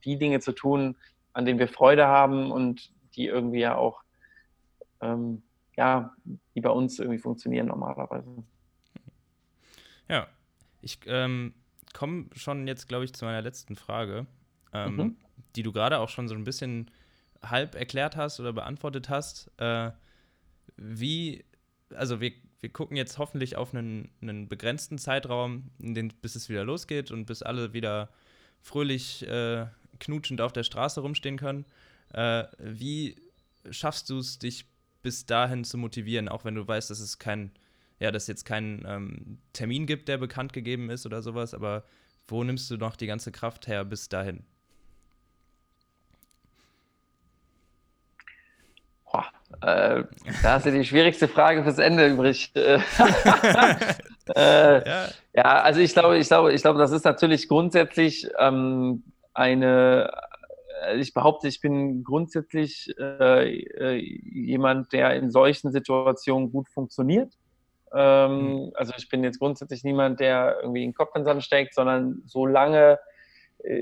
die 0.05 0.19
Dinge 0.19 0.41
zu 0.41 0.53
tun, 0.53 0.97
an 1.33 1.45
denen 1.45 1.59
wir 1.59 1.69
Freude 1.69 2.07
haben 2.07 2.51
und 2.51 2.93
die 3.15 3.27
irgendwie 3.27 3.61
ja 3.61 3.77
auch, 3.77 4.03
ähm, 5.01 5.43
ja, 5.77 6.15
die 6.55 6.61
bei 6.61 6.71
uns 6.71 6.99
irgendwie 6.99 7.19
funktionieren 7.19 7.67
normalerweise. 7.67 8.45
Ja, 10.09 10.27
ich 10.81 11.01
ähm, 11.07 11.55
komme 11.93 12.27
schon 12.35 12.67
jetzt, 12.67 12.89
glaube 12.89 13.05
ich, 13.05 13.15
zu 13.15 13.25
meiner 13.25 13.43
letzten 13.43 13.77
Frage, 13.77 14.27
ähm, 14.73 14.97
mhm. 14.97 15.17
die 15.57 15.63
du 15.63 15.73
gerade 15.73 15.99
auch 15.99 16.09
schon 16.09 16.29
so 16.29 16.35
ein 16.35 16.45
bisschen 16.45 16.91
halb 17.42 17.75
erklärt 17.75 18.16
hast 18.16 18.40
oder 18.40 18.53
beantwortet 18.53 19.09
hast. 19.09 19.51
Äh, 19.59 19.90
wie, 20.77 21.44
also 21.94 22.20
wir, 22.20 22.33
wir 22.61 22.70
gucken 22.70 22.96
jetzt 22.96 23.18
hoffentlich 23.18 23.57
auf 23.57 23.75
einen, 23.75 24.11
einen 24.20 24.49
begrenzten 24.49 24.99
Zeitraum, 24.99 25.70
den, 25.79 26.09
bis 26.20 26.37
es 26.37 26.49
wieder 26.49 26.64
losgeht 26.64 27.11
und 27.11 27.27
bis 27.27 27.42
alle 27.42 27.72
wieder 27.72 28.09
fröhlich 28.61 29.27
äh, 29.27 29.66
knutschend 30.01 30.40
auf 30.40 30.53
der 30.53 30.64
Straße 30.64 31.01
rumstehen 31.01 31.38
können. 31.38 31.64
Äh, 32.12 32.44
wie 32.59 33.16
schaffst 33.70 34.11
du 34.11 34.18
es, 34.18 34.38
dich 34.38 34.66
bis 35.03 35.27
dahin 35.27 35.64
zu 35.64 35.79
motivieren, 35.79 36.29
auch 36.29 36.44
wenn 36.44 36.55
du 36.55 36.66
weißt, 36.66 36.90
dass 36.90 36.99
es 36.99 37.18
kein, 37.18 37.53
ja, 38.01 38.11
dass 38.11 38.27
jetzt 38.27 38.44
keinen 38.44 38.85
ähm, 38.87 39.38
Termin 39.53 39.87
gibt, 39.87 40.09
der 40.09 40.18
bekannt 40.18 40.53
gegeben 40.53 40.90
ist 40.90 41.07
oder 41.07 41.22
sowas, 41.22 41.55
aber 41.55 41.85
wo 42.29 42.42
nimmst 42.42 42.70
du 42.70 42.77
noch 42.77 42.96
die 42.96 43.07
ganze 43.07 43.31
Kraft 43.31 43.68
her 43.68 43.85
bis 43.85 44.09
dahin? 44.09 44.44
Boah, 49.05 49.31
äh, 49.63 50.03
da 50.43 50.53
hast 50.53 50.67
du 50.67 50.73
die 50.73 50.85
schwierigste 50.85 51.29
Frage 51.29 51.63
fürs 51.63 51.79
Ende 51.79 52.09
übrig. 52.09 52.53
äh, 52.55 52.79
ja. 54.35 55.09
ja. 55.35 55.63
also 55.63 55.81
ich 55.81 55.93
glaube, 55.93 56.19
ich 56.19 56.29
glaube, 56.29 56.53
ich 56.53 56.63
glaube, 56.63 56.79
das 56.79 56.93
ist 56.93 57.05
natürlich 57.05 57.49
grundsätzlich 57.49 58.29
ähm, 58.39 59.05
eine, 59.35 60.11
äh, 60.85 60.97
ich 60.99 61.15
behaupte, 61.15 61.49
ich 61.49 61.61
bin 61.61 62.03
grundsätzlich 62.05 62.95
äh, 62.99 63.97
jemand, 63.97 64.93
der 64.93 65.15
in 65.15 65.31
solchen 65.31 65.73
Situationen 65.73 66.51
gut 66.51 66.69
funktioniert. 66.69 67.33
Ähm, 67.95 68.65
mhm. 68.65 68.73
Also 68.75 68.93
ich 68.97 69.09
bin 69.09 69.23
jetzt 69.25 69.39
grundsätzlich 69.39 69.85
niemand, 69.85 70.21
der 70.21 70.59
irgendwie 70.61 70.83
den 70.83 70.95
Kopf 70.95 71.15
in 71.15 71.23
den 71.23 71.27
Sand 71.27 71.45
steckt, 71.45 71.75
sondern 71.75 72.23
solange, 72.27 72.99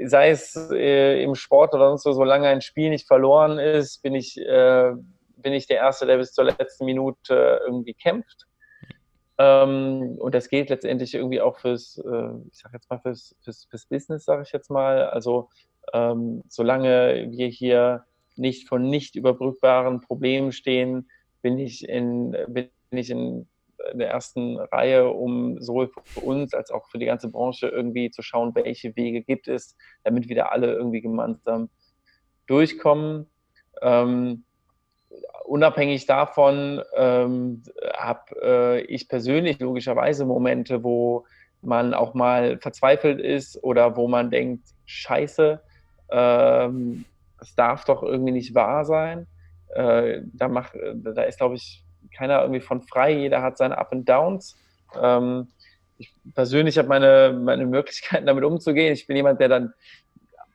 sei 0.05 0.31
es 0.31 0.55
äh, 0.73 1.23
im 1.23 1.35
Sport 1.35 1.75
oder 1.75 1.89
sonst 1.89 2.03
so, 2.03 2.13
solange 2.13 2.49
ein 2.49 2.61
Spiel 2.61 2.91
nicht 2.91 3.07
verloren 3.07 3.59
ist, 3.59 4.03
bin 4.03 4.15
ich, 4.15 4.39
äh, 4.39 4.93
bin 5.45 5.53
ich 5.53 5.69
der 5.69 5.77
Erste, 5.77 6.07
der 6.07 6.17
bis 6.17 6.33
zur 6.33 6.45
letzten 6.45 6.87
Minute 6.87 7.61
irgendwie 7.65 7.95
kämpft. 7.95 8.47
Ähm, 9.39 10.17
und 10.19 10.35
das 10.35 10.49
gilt 10.49 10.71
letztendlich 10.71 11.15
irgendwie 11.15 11.41
auch 11.41 11.59
fürs, 11.59 11.99
äh, 11.99 12.31
ich 12.51 12.59
sag 12.59 12.73
jetzt 12.73 12.91
mal, 12.91 12.99
fürs, 12.99 13.37
fürs, 13.43 13.67
fürs 13.67 13.87
Business, 13.87 14.25
sage 14.25 14.43
ich 14.43 14.53
jetzt 14.53 14.71
mal. 14.71 15.07
Also 15.09 15.51
ähm, 15.93 16.43
solange 16.49 17.29
wir 17.31 17.49
hier 17.49 18.05
nicht 18.37 18.69
von 18.69 18.89
nicht 18.89 19.15
überbrückbaren 19.15 20.01
Problemen 20.01 20.51
stehen, 20.51 21.09
bin 21.43 21.59
ich 21.59 21.89
in, 21.89 22.37
bin 22.49 22.71
ich 22.91 23.11
in 23.11 23.47
der 23.93 24.09
ersten 24.09 24.59
Reihe, 24.59 25.09
um 25.09 25.61
sowohl 25.61 25.91
für 26.05 26.21
uns 26.21 26.55
als 26.55 26.71
auch 26.71 26.89
für 26.89 26.99
die 26.99 27.07
ganze 27.07 27.29
Branche 27.29 27.69
irgendwie 27.69 28.11
zu 28.11 28.23
schauen, 28.23 28.55
welche 28.55 28.97
Wege 28.97 29.23
gibt 29.23 29.47
es, 29.47 29.77
damit 30.05 30.29
wir 30.29 30.37
da 30.37 30.47
alle 30.47 30.73
irgendwie 30.73 31.03
gemeinsam 31.03 31.69
durchkommen. 32.47 33.27
Ähm, 33.83 34.44
unabhängig 35.45 36.07
davon 36.07 36.83
ähm, 36.97 37.63
habe 37.97 38.21
äh, 38.43 38.81
ich 38.83 39.09
persönlich 39.09 39.61
logischerweise 39.61 40.25
Momente, 40.25 40.83
wo 40.83 41.27
man 41.63 41.95
auch 41.95 42.15
mal 42.15 42.59
verzweifelt 42.59 43.21
ist 43.21 43.63
oder 43.63 43.97
wo 43.97 44.09
man 44.09 44.31
denkt, 44.31 44.67
scheiße, 44.87 45.61
ähm, 46.11 47.05
das 47.39 47.55
darf 47.55 47.85
doch 47.85 48.03
irgendwie 48.03 48.33
nicht 48.33 48.55
wahr 48.55 48.85
sein. 48.85 49.27
Äh, 49.75 50.23
da, 50.33 50.49
macht, 50.49 50.75
da 50.95 51.23
ist, 51.23 51.39
glaube 51.39 51.57
ich, 51.57 51.85
keiner 52.17 52.41
irgendwie 52.41 52.61
von 52.61 52.83
frei. 52.83 53.13
Jeder 53.13 53.43
hat 53.43 53.59
seine 53.59 53.79
Up 53.79 53.93
and 53.93 54.09
Downs. 54.09 54.57
Ähm, 55.01 55.49
ich 55.99 56.13
persönlich 56.35 56.79
habe 56.79 56.89
meine, 56.89 57.39
meine 57.39 57.67
Möglichkeiten, 57.67 58.27
damit 58.27 58.45
umzugehen. 58.45 58.93
Ich 58.93 59.07
bin 59.07 59.17
jemand, 59.17 59.41
der 59.41 59.49
dann 59.49 59.75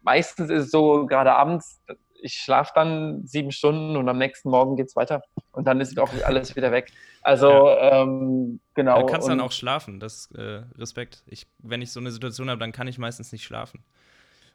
meistens 0.01 0.49
ist 0.49 0.65
es 0.65 0.71
so, 0.71 1.05
gerade 1.05 1.33
abends, 1.33 1.81
ich 2.21 2.33
schlafe 2.33 2.71
dann 2.75 3.25
sieben 3.25 3.51
Stunden 3.51 3.95
und 3.95 4.07
am 4.09 4.17
nächsten 4.17 4.49
Morgen 4.49 4.75
geht 4.75 4.87
es 4.87 4.95
weiter 4.95 5.21
und 5.51 5.65
dann 5.65 5.81
ist 5.81 5.97
auch 5.99 6.11
alles 6.23 6.55
wieder 6.55 6.71
weg. 6.71 6.91
Also 7.21 7.49
ja. 7.49 8.03
ähm, 8.03 8.59
genau. 8.73 9.01
Du 9.01 9.05
kannst 9.07 9.27
und, 9.27 9.37
dann 9.37 9.45
auch 9.45 9.51
schlafen, 9.51 9.99
das 9.99 10.29
äh, 10.35 10.63
Respekt. 10.77 11.23
Ich, 11.25 11.47
wenn 11.59 11.81
ich 11.81 11.91
so 11.91 11.99
eine 11.99 12.11
Situation 12.11 12.49
habe, 12.49 12.59
dann 12.59 12.71
kann 12.71 12.87
ich 12.87 12.97
meistens 12.97 13.31
nicht 13.31 13.43
schlafen. 13.43 13.83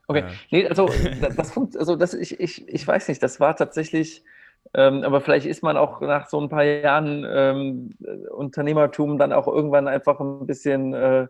Okay, 0.06 0.20
äh. 0.20 0.32
nee, 0.50 0.68
also 0.68 0.88
das, 1.20 1.36
das, 1.36 1.76
also 1.76 1.96
das 1.96 2.14
ich, 2.14 2.40
ich, 2.40 2.68
ich 2.68 2.86
weiß 2.86 3.08
nicht, 3.08 3.22
das 3.22 3.40
war 3.40 3.56
tatsächlich, 3.56 4.22
ähm, 4.74 5.02
aber 5.02 5.20
vielleicht 5.20 5.46
ist 5.46 5.62
man 5.62 5.76
auch 5.76 6.00
nach 6.00 6.28
so 6.28 6.40
ein 6.40 6.48
paar 6.48 6.64
Jahren 6.64 7.24
ähm, 7.28 7.94
Unternehmertum 8.30 9.18
dann 9.18 9.32
auch 9.32 9.46
irgendwann 9.46 9.88
einfach 9.88 10.20
ein 10.20 10.46
bisschen 10.46 10.94
äh, 10.94 11.26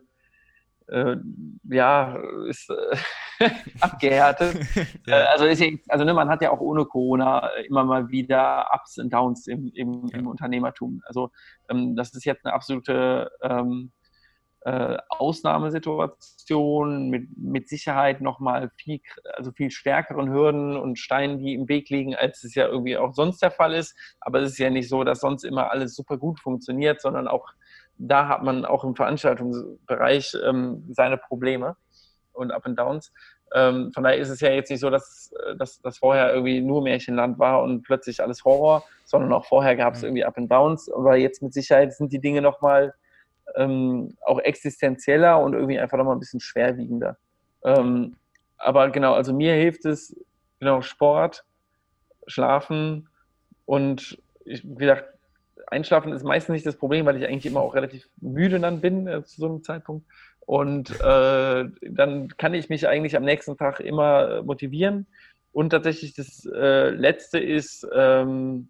äh, 0.87 1.17
ja, 1.63 2.17
ist 2.47 2.69
äh, 2.69 3.49
abgehärtet. 3.81 4.57
ja. 5.07 5.19
Äh, 5.19 5.23
also, 5.25 5.45
ist, 5.45 5.63
also 5.89 6.05
ne, 6.05 6.13
man 6.13 6.29
hat 6.29 6.41
ja 6.41 6.51
auch 6.51 6.61
ohne 6.61 6.85
Corona 6.85 7.49
immer 7.67 7.83
mal 7.83 8.09
wieder 8.09 8.67
Ups 8.73 8.97
und 8.97 9.11
Downs 9.11 9.47
im, 9.47 9.71
im, 9.73 10.09
im 10.13 10.27
Unternehmertum. 10.27 11.01
Also 11.05 11.31
ähm, 11.69 11.95
das 11.95 12.13
ist 12.13 12.25
jetzt 12.25 12.45
eine 12.45 12.53
absolute 12.53 13.31
ähm, 13.41 13.91
äh, 14.65 14.97
Ausnahmesituation 15.09 17.09
mit, 17.09 17.37
mit 17.37 17.69
Sicherheit 17.69 18.21
nochmal 18.21 18.71
viel, 18.77 18.99
also 19.35 19.51
viel 19.51 19.69
stärkeren 19.69 20.31
Hürden 20.31 20.75
und 20.75 20.97
Steinen, 20.97 21.37
die 21.37 21.53
im 21.53 21.69
Weg 21.69 21.89
liegen, 21.89 22.15
als 22.15 22.43
es 22.43 22.55
ja 22.55 22.67
irgendwie 22.67 22.97
auch 22.97 23.13
sonst 23.13 23.43
der 23.43 23.51
Fall 23.51 23.75
ist. 23.75 23.95
Aber 24.19 24.41
es 24.41 24.53
ist 24.53 24.57
ja 24.57 24.71
nicht 24.71 24.89
so, 24.89 25.03
dass 25.03 25.19
sonst 25.19 25.43
immer 25.43 25.69
alles 25.69 25.95
super 25.95 26.17
gut 26.17 26.39
funktioniert, 26.39 26.99
sondern 26.99 27.27
auch 27.27 27.47
da 27.97 28.27
hat 28.27 28.43
man 28.43 28.65
auch 28.65 28.83
im 28.83 28.95
Veranstaltungsbereich 28.95 30.35
ähm, 30.45 30.83
seine 30.91 31.17
Probleme 31.17 31.75
und 32.33 32.51
Up 32.51 32.65
and 32.65 32.77
Downs. 32.77 33.11
Ähm, 33.53 33.91
von 33.93 34.03
daher 34.03 34.17
ist 34.17 34.29
es 34.29 34.41
ja 34.41 34.49
jetzt 34.49 34.69
nicht 34.69 34.79
so, 34.79 34.89
dass, 34.89 35.33
dass 35.57 35.79
das 35.81 35.97
vorher 35.99 36.33
irgendwie 36.33 36.61
nur 36.61 36.81
Märchenland 36.81 37.39
war 37.39 37.63
und 37.63 37.83
plötzlich 37.83 38.21
alles 38.21 38.43
Horror, 38.43 38.83
sondern 39.05 39.31
auch 39.33 39.45
vorher 39.45 39.75
gab 39.75 39.93
es 39.93 40.01
mhm. 40.01 40.07
irgendwie 40.07 40.25
Up 40.25 40.37
and 40.37 40.51
Downs. 40.51 40.91
Aber 40.91 41.15
jetzt 41.15 41.41
mit 41.41 41.53
Sicherheit 41.53 41.93
sind 41.93 42.11
die 42.11 42.19
Dinge 42.19 42.41
nochmal 42.41 42.93
ähm, 43.55 44.17
auch 44.25 44.39
existenzieller 44.39 45.39
und 45.39 45.53
irgendwie 45.53 45.79
einfach 45.79 45.97
nochmal 45.97 46.15
ein 46.15 46.19
bisschen 46.19 46.39
schwerwiegender. 46.39 47.17
Ähm, 47.63 48.15
aber 48.57 48.89
genau, 48.89 49.13
also 49.13 49.33
mir 49.33 49.53
hilft 49.53 49.85
es, 49.85 50.15
genau, 50.59 50.81
Sport, 50.81 51.45
Schlafen 52.27 53.09
und 53.65 54.17
ich, 54.45 54.63
wie 54.63 54.75
gesagt, 54.75 55.14
Einschlafen 55.67 56.13
ist 56.13 56.23
meistens 56.23 56.53
nicht 56.53 56.65
das 56.65 56.77
Problem, 56.77 57.05
weil 57.05 57.17
ich 57.17 57.27
eigentlich 57.27 57.45
immer 57.45 57.61
auch 57.61 57.75
relativ 57.75 58.07
müde 58.21 58.59
dann 58.59 58.81
bin 58.81 59.07
äh, 59.07 59.23
zu 59.23 59.41
so 59.41 59.47
einem 59.47 59.63
Zeitpunkt. 59.63 60.05
Und 60.41 60.91
äh, 61.01 61.65
dann 61.81 62.27
kann 62.37 62.53
ich 62.53 62.69
mich 62.69 62.87
eigentlich 62.87 63.15
am 63.15 63.23
nächsten 63.23 63.57
Tag 63.57 63.79
immer 63.79 64.43
motivieren. 64.43 65.07
Und 65.51 65.71
tatsächlich 65.71 66.13
das 66.13 66.45
äh, 66.45 66.89
Letzte 66.89 67.39
ist 67.39 67.87
ähm, 67.93 68.69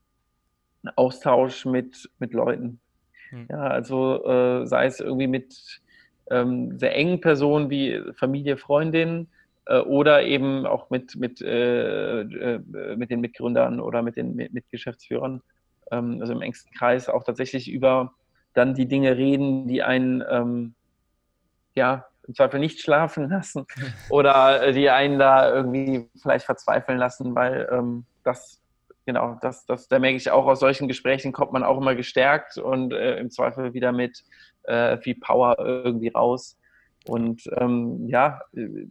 Austausch 0.96 1.66
mit, 1.66 2.10
mit 2.20 2.34
Leuten. 2.34 2.80
Hm. 3.30 3.48
Ja, 3.50 3.68
also 3.68 4.24
äh, 4.26 4.68
sei 4.68 4.86
es 4.86 5.00
irgendwie 5.00 5.28
mit 5.28 5.82
ähm, 6.30 6.80
sehr 6.80 6.96
engen 6.96 7.22
Personen 7.22 7.70
wie 7.70 8.02
Familie, 8.16 8.58
Freundin 8.58 9.28
äh, 9.66 9.80
oder 9.80 10.24
eben 10.24 10.66
auch 10.66 10.90
mit, 10.90 11.16
mit, 11.16 11.42
äh, 11.42 12.24
mit 12.96 13.10
den 13.10 13.20
Mitgründern 13.20 13.80
oder 13.80 14.02
mit 14.02 14.16
den 14.16 14.36
Mitgeschäftsführern 14.36 15.42
ähm, 15.92 16.18
also 16.22 16.34
im 16.34 16.42
engsten 16.42 16.72
Kreis, 16.74 17.10
auch 17.10 17.24
tatsächlich 17.24 17.72
über 17.72 18.14
dann 18.54 18.74
die 18.74 18.88
Dinge 18.88 19.18
reden, 19.18 19.68
die 19.68 19.84
einen 19.84 20.24
ähm, 20.30 20.76
ja 21.76 22.06
im 22.28 22.34
Zweifel 22.34 22.60
nicht 22.60 22.82
schlafen 22.82 23.30
lassen 23.30 23.66
oder 24.10 24.72
die 24.72 24.90
einen 24.90 25.20
da 25.20 25.54
irgendwie 25.54 26.10
vielleicht 26.22 26.46
verzweifeln 26.46 26.98
lassen, 26.98 27.36
weil 27.36 27.68
ähm, 27.72 28.06
das 28.24 28.62
genau, 29.06 29.38
das, 29.42 29.66
das, 29.66 29.88
da 29.88 30.00
merke 30.00 30.18
ich 30.18 30.32
auch 30.32 30.46
aus 30.46 30.60
solchen 30.60 30.88
Gesprächen 30.88 31.32
kommt 31.32 31.54
man 31.54 31.64
auch 31.64 31.78
immer 31.78 31.96
gestärkt 31.96 32.58
und 32.58 32.92
äh, 32.92 33.18
im 33.18 33.30
Zweifel 33.30 33.74
wieder 33.74 33.92
mit 33.92 34.24
äh, 34.64 34.98
viel 34.98 35.16
Power 35.16 35.58
irgendwie 35.60 36.10
raus. 36.10 36.58
Und 37.08 37.44
ähm, 37.58 38.08
ja, 38.08 38.42
äh, 38.56 38.88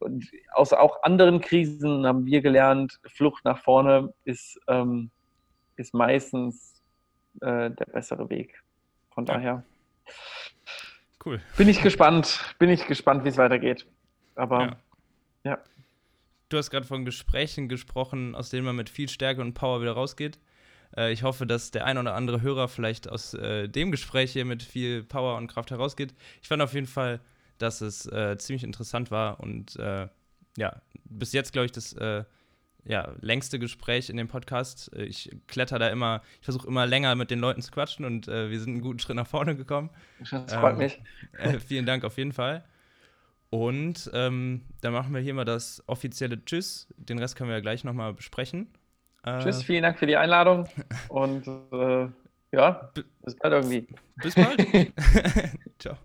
und 0.00 0.28
aus 0.52 0.72
auch 0.72 1.04
anderen 1.04 1.40
Krisen 1.40 2.04
haben 2.06 2.26
wir 2.26 2.42
gelernt, 2.42 2.98
Flucht 3.06 3.44
nach 3.44 3.58
vorne 3.58 4.12
ist 4.24 4.58
ähm, 4.66 5.12
ist 5.82 5.94
meistens 5.94 6.82
äh, 7.40 7.70
der 7.70 7.86
bessere 7.92 8.28
Weg. 8.30 8.62
Von 9.10 9.26
ja. 9.26 9.34
daher. 9.34 9.64
Cool. 11.24 11.40
Bin 11.56 11.68
ich 11.68 11.82
gespannt, 11.82 12.40
bin 12.58 12.70
ich 12.70 12.86
gespannt, 12.86 13.24
wie 13.24 13.28
es 13.28 13.36
weitergeht. 13.36 13.86
Aber 14.34 14.60
ja. 14.60 14.76
ja. 15.44 15.58
Du 16.48 16.56
hast 16.56 16.70
gerade 16.70 16.86
von 16.86 17.04
Gesprächen 17.04 17.68
gesprochen, 17.68 18.34
aus 18.34 18.50
denen 18.50 18.64
man 18.64 18.76
mit 18.76 18.90
viel 18.90 19.08
Stärke 19.08 19.40
und 19.40 19.54
Power 19.54 19.80
wieder 19.80 19.92
rausgeht. 19.92 20.38
Äh, 20.96 21.12
ich 21.12 21.22
hoffe, 21.22 21.46
dass 21.46 21.70
der 21.70 21.84
ein 21.84 21.98
oder 21.98 22.14
andere 22.14 22.42
Hörer 22.42 22.68
vielleicht 22.68 23.08
aus 23.08 23.34
äh, 23.34 23.68
dem 23.68 23.90
Gespräch 23.90 24.32
hier 24.32 24.44
mit 24.44 24.62
viel 24.62 25.04
Power 25.04 25.36
und 25.36 25.46
Kraft 25.46 25.70
herausgeht. 25.70 26.14
Ich 26.40 26.48
fand 26.48 26.62
auf 26.62 26.74
jeden 26.74 26.86
Fall 26.86 27.20
dass 27.62 27.80
es 27.80 28.06
äh, 28.06 28.36
ziemlich 28.38 28.64
interessant 28.64 29.10
war 29.10 29.40
und 29.40 29.76
äh, 29.76 30.08
ja, 30.56 30.82
bis 31.04 31.32
jetzt, 31.32 31.52
glaube 31.52 31.66
ich, 31.66 31.72
das 31.72 31.92
äh, 31.94 32.24
ja, 32.84 33.12
längste 33.20 33.58
Gespräch 33.58 34.10
in 34.10 34.16
dem 34.16 34.28
Podcast. 34.28 34.90
Ich 34.96 35.30
kletter 35.46 35.78
da 35.78 35.88
immer, 35.88 36.22
ich 36.40 36.44
versuche 36.44 36.66
immer 36.66 36.86
länger 36.86 37.14
mit 37.14 37.30
den 37.30 37.38
Leuten 37.38 37.62
zu 37.62 37.70
quatschen 37.70 38.04
und 38.04 38.28
äh, 38.28 38.50
wir 38.50 38.58
sind 38.58 38.72
einen 38.72 38.80
guten 38.80 38.98
Schritt 38.98 39.16
nach 39.16 39.26
vorne 39.26 39.56
gekommen. 39.56 39.90
Das 40.18 40.52
freut 40.52 40.72
ähm, 40.72 40.78
mich. 40.78 41.00
Äh, 41.38 41.58
vielen 41.60 41.86
Dank 41.86 42.04
auf 42.04 42.18
jeden 42.18 42.32
Fall. 42.32 42.64
Und 43.50 44.10
ähm, 44.14 44.62
dann 44.80 44.92
machen 44.92 45.14
wir 45.14 45.20
hier 45.20 45.34
mal 45.34 45.44
das 45.44 45.82
offizielle 45.86 46.42
Tschüss. 46.44 46.88
Den 46.96 47.18
Rest 47.18 47.36
können 47.36 47.50
wir 47.50 47.56
ja 47.56 47.60
gleich 47.60 47.84
nochmal 47.84 48.14
besprechen. 48.14 48.68
Äh, 49.24 49.40
Tschüss, 49.40 49.62
vielen 49.62 49.82
Dank 49.82 49.98
für 49.98 50.06
die 50.06 50.16
Einladung 50.16 50.66
und 51.08 51.46
äh, 51.46 52.08
ja, 52.52 52.90
bis 53.22 53.36
bald 53.36 53.52
irgendwie. 53.52 53.86
Bis 54.16 54.34
bald. 54.34 54.58
Ciao. 55.78 55.96